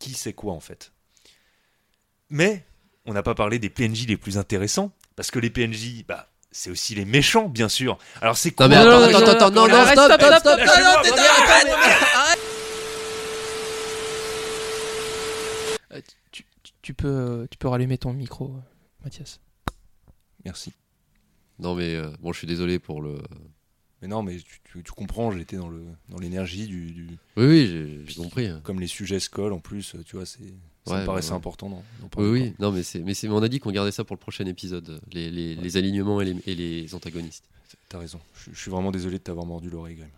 Qui 0.00 0.12
sait 0.14 0.32
quoi 0.32 0.54
en 0.54 0.60
fait? 0.60 0.92
Mais 2.30 2.66
on 3.06 3.12
n'a 3.12 3.22
pas 3.22 3.34
parlé 3.34 3.58
des 3.58 3.68
PNJ 3.70 4.06
les 4.06 4.16
plus 4.16 4.38
intéressants, 4.38 4.92
parce 5.16 5.30
que 5.30 5.38
les 5.38 5.50
PNJ, 5.50 6.04
bah, 6.06 6.28
c'est 6.50 6.70
aussi 6.70 6.94
les 6.94 7.04
méchants, 7.04 7.48
bien 7.48 7.68
sûr. 7.68 7.98
Alors 8.20 8.36
c'est 8.36 8.50
quoi 8.52 8.68
Non 8.68 8.76
mais 8.76 8.84
Non, 8.84 8.90
attends 8.90 9.00
non, 9.00 9.06
attends 9.06 9.20
non, 9.20 9.32
attends 9.32 9.50
non 9.50 9.62
non, 9.62 9.68
non 9.68 9.74
arrête, 9.74 9.98
stop 9.98 10.12
stop, 10.12 10.20
stop 10.20 10.38
stop, 10.38 10.60
stop 10.60 10.68
stop, 10.68 10.78
non, 10.78 10.84
non, 10.84 11.02
stop, 11.02 11.14
t'es- 11.16 12.34
tu, 16.82 16.92
peux, 16.94 17.46
tu 17.50 17.56
peux 17.58 17.68
rallumer 17.68 17.96
ton 17.98 18.12
micro, 18.12 18.54
Mathias. 19.02 19.40
Merci. 20.44 20.72
Non 21.58 21.74
mais 21.74 21.94
euh, 21.94 22.10
bon 22.20 22.32
je 22.32 22.38
suis 22.38 22.46
désolé 22.46 22.78
pour 22.78 23.00
le 23.00 23.18
Mais 24.02 24.08
non, 24.08 24.22
mais 24.22 24.36
tu, 24.36 24.58
tu- 24.64 24.82
tu 24.82 24.92
comprends, 24.92 25.30
j'étais 25.30 25.56
dans 25.56 25.68
le 25.68 25.84
dans 26.08 26.18
l'énergie 26.18 26.66
du, 26.66 26.90
du- 26.90 27.06
Oui 27.36 27.46
oui 27.46 27.66
j'ai- 27.68 28.04
j'ai 28.06 28.14
compris. 28.22 28.50
comme 28.64 28.80
les 28.80 28.86
sujets 28.88 29.20
se 29.20 29.30
collent 29.30 29.52
en 29.52 29.60
plus, 29.60 29.94
tu 30.04 30.16
vois, 30.16 30.26
c'est 30.26 30.52
ça 30.86 30.94
Ouais, 30.94 31.00
me 31.00 31.06
paraissait 31.06 31.30
ouais. 31.30 31.36
important 31.36 31.68
d'en 31.70 31.82
Oui 32.16 32.28
oui 32.28 32.52
non 32.58 32.70
mais 32.72 32.82
c'est 32.82 32.98
mais 33.00 33.14
c'est 33.14 33.28
on 33.28 33.42
a 33.42 33.48
dit 33.48 33.58
qu'on 33.60 33.70
gardait 33.72 33.90
ça 33.92 34.04
pour 34.04 34.14
le 34.16 34.20
prochain 34.20 34.44
épisode 34.46 35.00
les, 35.12 35.30
les, 35.30 35.56
Ouais. 35.56 35.62
les 35.62 35.76
alignements 35.76 36.20
et 36.20 36.26
les, 36.26 36.36
et 36.46 36.54
les 36.54 36.94
antagonistes. 36.94 37.44
T'as 37.88 37.98
raison. 37.98 38.20
Je, 38.34 38.50
je 38.52 38.58
suis 38.60 38.70
vraiment 38.70 38.90
désolé 38.92 39.18
de 39.18 39.22
t'avoir 39.22 39.46
mordu 39.46 39.70
l'oreille, 39.70 39.96
Grim. 39.96 40.08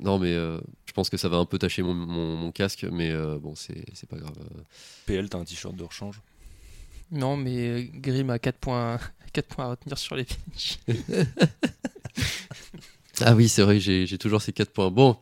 Non 0.00 0.18
mais 0.18 0.32
euh, 0.32 0.58
je 0.86 0.92
pense 0.92 1.10
que 1.10 1.16
ça 1.16 1.28
va 1.28 1.36
un 1.36 1.44
peu 1.44 1.58
tâcher 1.58 1.82
mon, 1.82 1.94
mon, 1.94 2.36
mon 2.36 2.50
casque 2.52 2.84
mais 2.90 3.10
euh, 3.10 3.38
bon 3.38 3.54
c'est 3.54 3.84
c'est 3.94 4.08
pas 4.08 4.16
grave. 4.16 4.34
euh. 4.40 4.60
PL, 5.06 5.28
t'as 5.28 5.38
un 5.38 5.44
t-shirt 5.44 5.74
de 5.76 5.84
rechange? 5.84 6.20
Non, 7.12 7.36
mais 7.36 7.56
euh, 7.68 7.84
Grim 7.94 8.30
a 8.30 8.38
4 8.40 8.56
points, 8.58 8.98
4 9.32 9.46
points 9.46 9.64
à 9.66 9.68
retenir 9.70 9.96
sur 9.98 10.16
les 10.16 10.24
PNJ. 10.24 10.78
Ah 13.22 13.34
oui, 13.34 13.48
c'est 13.48 13.62
vrai, 13.62 13.80
j'ai 13.80 14.06
j'ai 14.06 14.18
toujours 14.18 14.42
ces 14.42 14.52
4 14.52 14.70
points. 14.70 14.90
Bon, 14.90 15.16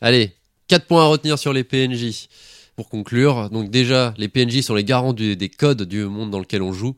allez, 0.00 0.32
4 0.68 0.86
points 0.86 1.02
à 1.02 1.06
retenir 1.06 1.38
sur 1.38 1.52
les 1.52 1.64
PNJ. 1.64 2.28
Pour 2.76 2.88
conclure, 2.88 3.50
donc 3.50 3.70
déjà, 3.70 4.14
les 4.16 4.28
PNJ 4.28 4.62
sont 4.62 4.74
les 4.74 4.84
garants 4.84 5.12
des 5.12 5.48
codes 5.50 5.82
du 5.82 6.04
monde 6.04 6.30
dans 6.30 6.40
lequel 6.40 6.62
on 6.62 6.72
joue. 6.72 6.96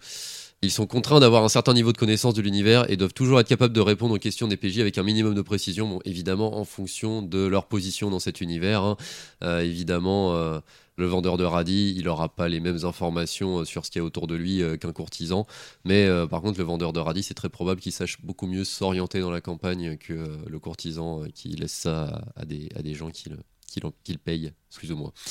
Ils 0.65 0.71
sont 0.71 0.87
contraints 0.87 1.21
d'avoir 1.21 1.45
un 1.45 1.51
certain 1.51 1.75
niveau 1.75 1.93
de 1.93 1.99
connaissance 1.99 2.33
de 2.33 2.41
l'univers 2.41 2.91
et 2.91 2.97
doivent 2.97 3.13
toujours 3.13 3.39
être 3.39 3.49
capables 3.49 3.75
de 3.75 3.83
répondre 3.83 4.15
aux 4.15 4.19
questions 4.19 4.49
des 4.49 4.57
PJ 4.57 4.79
avec 4.79 4.97
un 4.97 5.03
minimum 5.03 5.35
de 5.35 5.43
précision, 5.43 5.87
bon, 5.87 6.01
évidemment 6.07 6.57
en 6.59 6.65
fonction 6.65 7.21
de 7.21 7.45
leur 7.47 7.67
position 7.67 8.09
dans 8.09 8.19
cet 8.19 8.41
univers. 8.41 8.83
hein. 8.83 8.97
Euh, 9.43 9.61
évidemment, 9.61 10.35
euh, 10.35 10.61
le 10.97 11.05
vendeur 11.05 11.37
de 11.37 11.45
radis, 11.45 11.93
il 11.99 12.05
n'aura 12.05 12.35
pas 12.35 12.49
les 12.49 12.61
mêmes 12.61 12.85
informations 12.85 13.59
euh, 13.59 13.65
sur 13.67 13.85
ce 13.85 13.91
qu'il 13.91 14.01
y 14.01 14.03
a 14.03 14.07
autour 14.07 14.27
de 14.27 14.37
lui 14.37 14.63
qu'un 14.81 14.93
courtisan. 14.93 15.47
Mais 15.85 16.09
par 16.31 16.41
contre, 16.41 16.59
le 16.59 16.65
vendeur 16.65 16.95
de 16.95 17.01
radis, 17.01 17.25
c'est 17.25 17.35
très 17.35 17.51
probable 17.51 17.83
qu'il 17.83 17.93
sache 17.93 18.23
beaucoup 18.23 18.47
mieux 18.47 18.65
s'orienter 18.65 19.21
dans 19.21 19.31
la 19.31 19.43
campagne 19.43 19.99
que 19.99 20.39
le 20.47 20.59
courtisan 20.59 21.25
qui 21.35 21.49
laisse 21.49 21.73
ça 21.73 22.25
à 22.37 22.47
des, 22.47 22.71
à 22.75 22.81
des 22.81 22.95
gens 22.95 23.11
qui 23.11 23.29
le, 23.29 23.37
qui 23.75 23.81
le- 23.81 23.91
qui 24.05 24.13
le 24.13 24.19
payent, 24.19 24.53
excusez-moi. 24.71 25.13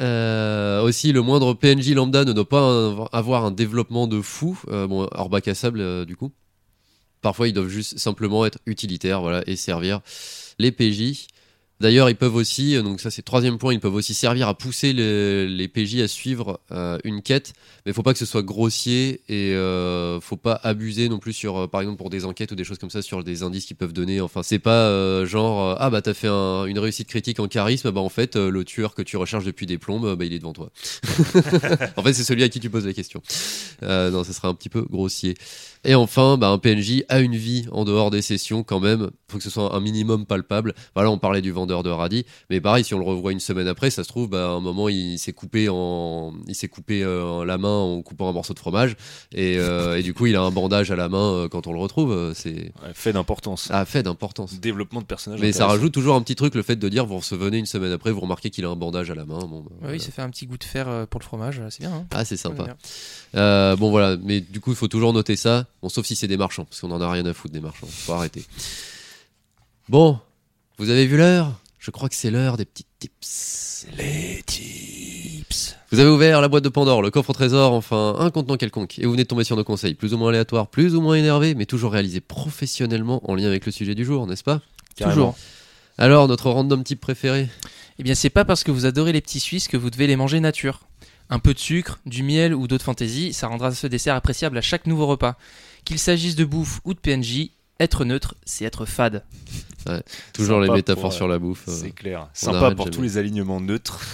Euh, 0.00 0.82
aussi, 0.82 1.12
le 1.12 1.22
moindre 1.22 1.54
PNJ 1.54 1.94
lambda 1.94 2.24
ne 2.24 2.32
doit 2.32 2.48
pas 2.48 3.06
avoir 3.12 3.44
un 3.44 3.52
développement 3.52 4.08
de 4.08 4.20
fou, 4.20 4.60
euh, 4.66 4.88
hors 5.12 5.28
bac 5.28 5.46
à 5.46 5.54
sable 5.54 5.80
euh, 5.80 6.04
du 6.04 6.16
coup. 6.16 6.32
Parfois, 7.20 7.46
ils 7.46 7.52
doivent 7.52 7.68
juste 7.68 7.96
simplement 7.96 8.44
être 8.44 8.58
utilitaires 8.66 9.20
voilà, 9.20 9.44
et 9.46 9.54
servir 9.54 10.00
les 10.58 10.72
PJ. 10.72 11.28
D'ailleurs, 11.82 12.08
ils 12.08 12.16
peuvent 12.16 12.36
aussi, 12.36 12.76
euh, 12.76 12.82
donc 12.82 13.00
ça 13.00 13.10
c'est 13.10 13.22
le 13.22 13.24
troisième 13.24 13.58
point, 13.58 13.74
ils 13.74 13.80
peuvent 13.80 13.94
aussi 13.94 14.14
servir 14.14 14.46
à 14.48 14.54
pousser 14.56 14.92
le- 14.92 15.46
les 15.50 15.66
PJ 15.66 16.00
à 16.00 16.06
suivre 16.08 16.60
euh, 16.70 16.96
une 17.02 17.22
quête, 17.22 17.52
mais 17.84 17.90
il 17.90 17.94
faut 17.94 18.04
pas 18.04 18.12
que 18.12 18.20
ce 18.20 18.24
soit 18.24 18.42
grossier 18.42 19.20
et 19.28 19.52
euh, 19.54 20.20
faut 20.20 20.36
pas 20.36 20.60
abuser 20.62 21.08
non 21.08 21.18
plus 21.18 21.32
sur, 21.32 21.56
euh, 21.58 21.66
par 21.66 21.80
exemple 21.80 21.98
pour 21.98 22.08
des 22.08 22.24
enquêtes 22.24 22.52
ou 22.52 22.54
des 22.54 22.62
choses 22.64 22.78
comme 22.78 22.88
ça, 22.90 23.02
sur 23.02 23.24
des 23.24 23.42
indices 23.42 23.66
qu'ils 23.66 23.76
peuvent 23.76 23.92
donner. 23.92 24.20
Enfin, 24.20 24.42
c'est 24.44 24.60
pas 24.60 25.24
genre 25.26 25.76
ah 25.78 25.90
bah 25.90 26.00
t'as 26.02 26.14
fait 26.14 26.28
un- 26.28 26.66
une 26.66 26.78
réussite 26.78 27.08
critique 27.08 27.40
en 27.40 27.48
charisme, 27.48 27.90
bah 27.90 28.00
en 28.00 28.08
fait 28.08 28.36
le 28.36 28.64
tueur 28.64 28.94
que 28.94 29.02
tu 29.02 29.16
recherches 29.16 29.44
depuis 29.44 29.66
des 29.66 29.76
plombes, 29.78 30.14
bah 30.16 30.24
il 30.24 30.32
est 30.32 30.38
devant 30.38 30.52
toi. 30.52 30.70
en 31.96 32.02
fait, 32.02 32.12
c'est 32.12 32.24
celui 32.24 32.44
à 32.44 32.48
qui 32.48 32.60
tu 32.60 32.70
poses 32.70 32.86
la 32.86 32.92
question. 32.92 33.22
Non, 33.82 34.22
ce 34.24 34.32
serait 34.32 34.48
un 34.48 34.54
petit 34.54 34.68
peu 34.68 34.82
grossier. 34.82 35.34
Et 35.84 35.94
enfin, 35.96 36.36
bah, 36.38 36.48
un 36.48 36.58
PNJ 36.58 37.02
a 37.08 37.18
une 37.20 37.34
vie 37.34 37.66
en 37.72 37.84
dehors 37.84 38.10
des 38.10 38.22
sessions 38.22 38.62
quand 38.62 38.78
même. 38.78 39.10
faut 39.28 39.38
que 39.38 39.42
ce 39.44 39.50
soit 39.50 39.74
un 39.74 39.80
minimum 39.80 40.26
palpable. 40.26 40.74
Voilà, 40.94 41.10
on 41.10 41.18
parlait 41.18 41.40
du 41.42 41.50
vendeur 41.50 41.71
grandeur 41.72 41.82
de 41.82 41.90
radis. 42.00 42.24
Mais 42.50 42.60
pareil, 42.60 42.84
si 42.84 42.94
on 42.94 42.98
le 42.98 43.04
revoit 43.04 43.32
une 43.32 43.40
semaine 43.40 43.66
après, 43.68 43.90
ça 43.90 44.04
se 44.04 44.08
trouve, 44.08 44.28
bah, 44.28 44.46
à 44.46 44.50
un 44.50 44.60
moment, 44.60 44.88
il 44.88 45.18
s'est 45.18 45.32
coupé, 45.32 45.68
en... 45.68 46.32
il 46.46 46.54
s'est 46.54 46.68
coupé 46.68 47.02
euh, 47.02 47.44
la 47.44 47.58
main 47.58 47.76
en 47.78 48.02
coupant 48.02 48.28
un 48.28 48.32
morceau 48.32 48.54
de 48.54 48.58
fromage. 48.58 48.96
Et, 49.32 49.56
euh, 49.58 49.98
et 49.98 50.02
du 50.02 50.14
coup, 50.14 50.26
il 50.26 50.36
a 50.36 50.42
un 50.42 50.50
bandage 50.50 50.90
à 50.90 50.96
la 50.96 51.08
main 51.08 51.32
euh, 51.32 51.48
quand 51.48 51.66
on 51.66 51.72
le 51.72 51.78
retrouve. 51.78 52.12
euh, 52.12 52.32
C'est 52.34 52.52
Ouais, 52.82 52.92
fait 52.94 53.12
d'importance. 53.12 53.62
ça 53.64 53.78
a 53.80 53.84
fait 53.84 54.02
d'importance. 54.02 54.60
Développement 54.60 55.00
de 55.00 55.06
personnage. 55.06 55.40
Mais 55.40 55.52
ça 55.52 55.66
rajoute 55.66 55.92
toujours 55.92 56.14
un 56.14 56.22
petit 56.22 56.36
truc, 56.36 56.54
le 56.54 56.62
fait 56.62 56.76
de 56.76 56.88
dire, 56.88 57.06
vous 57.06 57.16
revenez 57.18 57.58
une 57.58 57.66
semaine 57.66 57.92
après, 57.92 58.10
vous 58.12 58.20
remarquez 58.20 58.50
qu'il 58.50 58.64
a 58.64 58.68
un 58.68 58.76
bandage 58.76 59.10
à 59.10 59.14
la 59.14 59.24
main. 59.24 59.38
Bon, 59.38 59.60
bah, 59.60 59.68
Ouais, 59.70 59.76
voilà. 59.80 59.92
Oui, 59.94 60.00
ça 60.00 60.10
fait 60.12 60.22
un 60.22 60.30
petit 60.30 60.46
goût 60.46 60.58
de 60.58 60.64
fer 60.64 61.06
pour 61.08 61.20
le 61.20 61.24
fromage, 61.24 61.60
c'est 61.70 61.80
bien. 61.80 61.92
hein. 61.92 62.06
Ah, 62.12 62.24
c'est 62.24 62.36
sympa. 62.36 62.76
Euh, 63.34 63.76
bon 63.76 63.90
voilà, 63.90 64.16
mais 64.22 64.40
du 64.40 64.60
coup 64.60 64.70
il 64.70 64.76
faut 64.76 64.88
toujours 64.88 65.12
noter 65.12 65.36
ça, 65.36 65.66
bon, 65.82 65.88
sauf 65.88 66.04
si 66.04 66.14
c'est 66.16 66.28
des 66.28 66.36
marchands, 66.36 66.64
parce 66.66 66.80
qu'on 66.80 66.90
en 66.90 67.00
a 67.00 67.10
rien 67.10 67.24
à 67.24 67.32
foutre 67.32 67.54
des 67.54 67.60
marchands, 67.60 67.86
faut 67.86 68.12
arrêter. 68.12 68.44
Bon, 69.88 70.18
vous 70.78 70.90
avez 70.90 71.06
vu 71.06 71.16
l'heure? 71.16 71.52
Je 71.82 71.90
crois 71.90 72.08
que 72.08 72.14
c'est 72.14 72.30
l'heure 72.30 72.56
des 72.56 72.64
petits 72.64 72.86
tips. 73.00 73.88
Les 73.98 74.40
tips. 74.46 75.74
Vous 75.90 75.98
avez 75.98 76.10
ouvert 76.10 76.40
la 76.40 76.46
boîte 76.46 76.62
de 76.62 76.68
Pandore, 76.68 77.02
le 77.02 77.10
coffre 77.10 77.30
au 77.30 77.32
trésor, 77.32 77.72
enfin 77.72 78.14
un 78.20 78.30
contenant 78.30 78.56
quelconque, 78.56 79.00
et 79.00 79.04
vous 79.04 79.10
venez 79.10 79.24
de 79.24 79.28
tomber 79.28 79.42
sur 79.42 79.56
nos 79.56 79.64
conseils, 79.64 79.94
plus 79.94 80.14
ou 80.14 80.16
moins 80.16 80.28
aléatoires, 80.28 80.68
plus 80.68 80.94
ou 80.94 81.00
moins 81.00 81.16
énervés, 81.16 81.56
mais 81.56 81.66
toujours 81.66 81.90
réalisés 81.90 82.20
professionnellement 82.20 83.28
en 83.28 83.34
lien 83.34 83.48
avec 83.48 83.66
le 83.66 83.72
sujet 83.72 83.96
du 83.96 84.04
jour, 84.04 84.28
n'est-ce 84.28 84.44
pas? 84.44 84.60
Carrément. 84.94 85.32
Toujours. 85.32 85.36
Alors, 85.98 86.28
notre 86.28 86.50
random 86.50 86.84
type 86.84 87.00
préféré? 87.00 87.48
Eh 87.98 88.04
bien, 88.04 88.14
c'est 88.14 88.30
pas 88.30 88.44
parce 88.44 88.62
que 88.62 88.70
vous 88.70 88.86
adorez 88.86 89.10
les 89.10 89.20
petits 89.20 89.40
Suisses 89.40 89.66
que 89.66 89.76
vous 89.76 89.90
devez 89.90 90.06
les 90.06 90.14
manger 90.14 90.38
nature. 90.38 90.82
Un 91.30 91.40
peu 91.40 91.52
de 91.52 91.58
sucre, 91.58 91.98
du 92.06 92.22
miel 92.22 92.54
ou 92.54 92.68
d'autres 92.68 92.84
fantaisies, 92.84 93.32
ça 93.32 93.48
rendra 93.48 93.72
ce 93.72 93.88
dessert 93.88 94.14
appréciable 94.14 94.56
à 94.56 94.62
chaque 94.62 94.86
nouveau 94.86 95.08
repas. 95.08 95.36
Qu'il 95.84 95.98
s'agisse 95.98 96.36
de 96.36 96.44
bouffe 96.44 96.80
ou 96.84 96.94
de 96.94 97.00
PNJ, 97.00 97.50
être 97.82 98.04
neutre, 98.04 98.34
c'est 98.44 98.64
être 98.64 98.84
fade. 98.86 99.24
Toujours 100.32 100.60
les 100.60 100.70
métaphores 100.70 101.02
pour, 101.04 101.12
sur 101.12 101.26
la 101.28 101.38
bouffe. 101.38 101.64
euh. 101.68 101.72
C'est 101.72 101.90
clair. 101.90 102.28
Sympa 102.34 102.70
pour 102.74 102.84
jamais. 102.86 102.90
tous 102.96 103.02
les 103.02 103.18
alignements 103.18 103.60
neutres. 103.60 104.00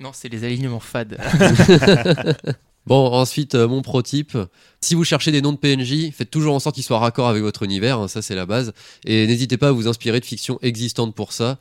Non, 0.00 0.10
c'est 0.12 0.28
les 0.28 0.42
alignements 0.44 0.80
fades. 0.80 1.16
Bon, 2.84 3.12
ensuite, 3.12 3.54
euh, 3.54 3.68
mon 3.68 3.80
pro 3.80 4.02
type. 4.02 4.36
Si 4.80 4.96
vous 4.96 5.04
cherchez 5.04 5.30
des 5.30 5.40
noms 5.40 5.52
de 5.52 5.56
PNJ, 5.56 6.10
faites 6.12 6.32
toujours 6.32 6.52
en 6.56 6.58
sorte 6.58 6.74
qu'ils 6.74 6.82
soient 6.82 6.98
raccords 6.98 7.28
avec 7.28 7.40
votre 7.40 7.62
univers, 7.62 8.00
hein, 8.00 8.08
ça 8.08 8.22
c'est 8.22 8.34
la 8.34 8.44
base. 8.44 8.72
Et 9.04 9.28
n'hésitez 9.28 9.56
pas 9.56 9.68
à 9.68 9.70
vous 9.70 9.86
inspirer 9.86 10.18
de 10.18 10.24
fictions 10.24 10.58
existantes 10.62 11.14
pour 11.14 11.32
ça. 11.32 11.58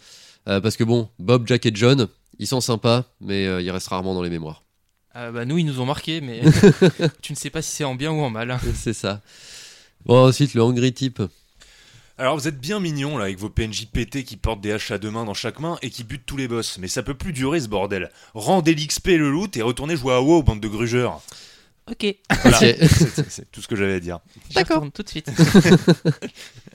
euh, 0.48 0.60
parce 0.60 0.78
que 0.78 0.84
bon, 0.84 1.10
Bob, 1.20 1.46
Jack 1.46 1.68
et 1.68 1.72
John, 1.76 2.08
ils 2.40 2.48
sont 2.48 2.60
sympas, 2.60 3.04
mais 3.20 3.46
euh, 3.46 3.62
ils 3.62 3.70
restent 3.70 3.90
rarement 3.90 4.16
dans 4.16 4.24
les 4.24 4.32
mémoires. 4.32 4.64
Euh, 5.16 5.32
bah, 5.32 5.46
nous, 5.46 5.60
ils 5.60 5.66
nous 5.66 5.80
ont 5.80 5.86
marqué, 5.86 6.22
mais 6.22 6.42
tu 7.22 7.34
ne 7.34 7.38
sais 7.38 7.52
pas 7.52 7.62
si 7.62 7.70
c'est 7.70 7.84
en 7.84 7.94
bien 7.94 8.10
ou 8.12 8.22
en 8.22 8.32
mal. 8.32 8.50
hein. 8.50 8.60
c'est 8.74 8.94
ça. 8.94 9.22
Bon, 10.06 10.28
ensuite, 10.28 10.54
le 10.54 10.62
Hungry 10.62 10.94
type. 10.94 11.22
Alors 12.18 12.36
vous 12.38 12.48
êtes 12.48 12.60
bien 12.60 12.80
mignons 12.80 13.18
là 13.18 13.24
avec 13.26 13.40
vos 13.40 13.50
PNJ 13.50 13.88
pétés 13.92 14.24
qui 14.24 14.38
portent 14.38 14.62
des 14.62 14.72
haches 14.74 14.92
à 14.92 15.00
deux 15.00 15.10
mains 15.10 15.26
dans 15.26 15.34
chaque 15.34 15.60
main 15.60 15.80
et 15.82 15.90
qui 15.90 16.04
butent 16.04 16.26
tous 16.28 16.38
les 16.38 16.48
boss. 16.48 16.78
Mais 16.80 16.88
ça 16.88 17.02
peut 17.02 17.16
plus 17.16 17.34
durer 17.34 17.60
ce 17.60 17.68
bordel. 17.68 18.12
Rendez 18.36 18.76
l'XP 18.76 19.08
et 19.10 19.18
le 19.18 19.32
loot 19.32 19.58
et 19.58 19.64
retournez 19.64 19.96
jouer 19.96 20.14
à 20.14 20.22
WoW, 20.22 20.44
bande 20.44 20.60
de 20.60 20.68
grugeurs. 20.68 21.22
Ok, 21.90 22.06
Voilà. 22.44 22.58
C'est- 22.60 23.52
tout 23.52 23.60
ce 23.62 23.68
que 23.68 23.76
j'avais 23.76 23.96
à 23.96 24.00
dire. 24.00 24.20
D'accord. 24.54 24.86
tout 24.94 25.02
de 25.04 25.10
suite. 25.10 25.32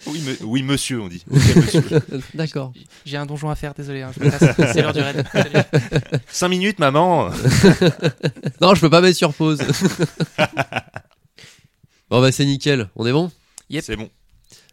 Oui, 0.09 0.21
me- 0.21 0.45
oui 0.45 0.63
monsieur, 0.63 1.01
on 1.01 1.09
dit. 1.09 1.25
Ok, 1.31 1.41
monsieur. 1.57 1.83
D'accord. 2.35 2.73
J'ai 3.07 3.17
un 3.17 3.25
donjon 3.27 3.49
à 3.49 3.55
faire, 3.57 3.73
désolé, 3.75 4.03
hein, 4.03 4.11
je 4.17 4.25
me 4.25 4.31
casse. 4.31 4.73
c'est 4.73 4.83
l'heure 4.83 4.93
du 4.93 5.01
raid. 5.01 5.25
Salut. 5.33 5.55
Cinq 6.29 6.49
minutes, 6.49 6.79
maman. 6.79 7.31
Non, 8.61 8.75
je 8.75 8.81
peux 8.81 8.91
pas 8.91 9.01
mettre 9.01 9.17
sur 9.17 9.33
pause. 9.33 9.63
Bon, 12.11 12.21
bah 12.21 12.33
c'est 12.33 12.45
nickel. 12.45 12.91
On 12.97 13.07
est 13.07 13.13
bon 13.13 13.31
Yep. 13.71 13.85
C'est 13.85 13.97
bon. 13.97 14.09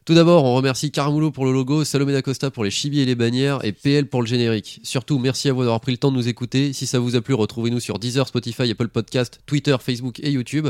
Tout 0.06 0.16
d'abord, 0.16 0.44
on 0.44 0.54
remercie 0.54 0.92
Carmulo 0.92 1.32
pour 1.32 1.46
le 1.46 1.54
logo, 1.54 1.86
Salomé 1.86 2.12
d'Acosta 2.12 2.52
pour 2.52 2.66
les 2.66 2.72
chibis 2.72 3.00
et 3.00 3.06
les 3.06 3.16
bannières 3.16 3.64
et 3.64 3.72
PL 3.72 4.08
pour 4.08 4.22
le 4.22 4.28
générique. 4.28 4.82
Surtout, 4.84 5.18
merci 5.18 5.48
à 5.48 5.54
vous 5.54 5.62
d'avoir 5.62 5.80
pris 5.80 5.94
le 5.94 5.98
temps 5.98 6.12
de 6.12 6.18
nous 6.18 6.28
écouter. 6.28 6.74
Si 6.74 6.86
ça 6.86 7.00
vous 7.00 7.16
a 7.16 7.22
plu, 7.22 7.34
retrouvez-nous 7.34 7.80
sur 7.80 8.00
Deezer, 8.00 8.28
Spotify, 8.28 8.70
Apple 8.70 8.90
Podcast, 8.90 9.40
Twitter, 9.46 9.78
Facebook 9.80 10.20
et 10.20 10.32
YouTube. 10.32 10.68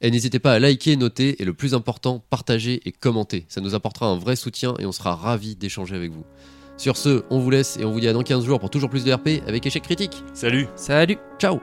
Et 0.00 0.10
n'hésitez 0.10 0.38
pas 0.38 0.54
à 0.54 0.58
liker, 0.58 0.96
noter 0.96 1.42
et 1.42 1.44
le 1.44 1.52
plus 1.52 1.74
important, 1.74 2.24
partager 2.30 2.80
et 2.86 2.92
commenter. 2.92 3.44
Ça 3.48 3.60
nous 3.60 3.74
apportera 3.74 4.06
un 4.06 4.16
vrai 4.16 4.34
soutien 4.34 4.74
et 4.78 4.86
on 4.86 4.92
sera 4.92 5.14
ravis 5.14 5.56
d'échanger 5.56 5.94
avec 5.94 6.10
vous. 6.12 6.24
Sur 6.78 6.96
ce, 6.96 7.24
on 7.28 7.38
vous 7.38 7.50
laisse 7.50 7.76
et 7.76 7.84
on 7.84 7.92
vous 7.92 8.00
dit 8.00 8.08
à 8.08 8.14
dans 8.14 8.22
15 8.22 8.46
jours 8.46 8.60
pour 8.60 8.70
toujours 8.70 8.88
plus 8.88 9.04
de 9.04 9.12
RP 9.12 9.46
avec 9.46 9.66
échec 9.66 9.82
critique. 9.82 10.24
Salut. 10.32 10.66
Salut 10.74 11.18
Ciao 11.38 11.60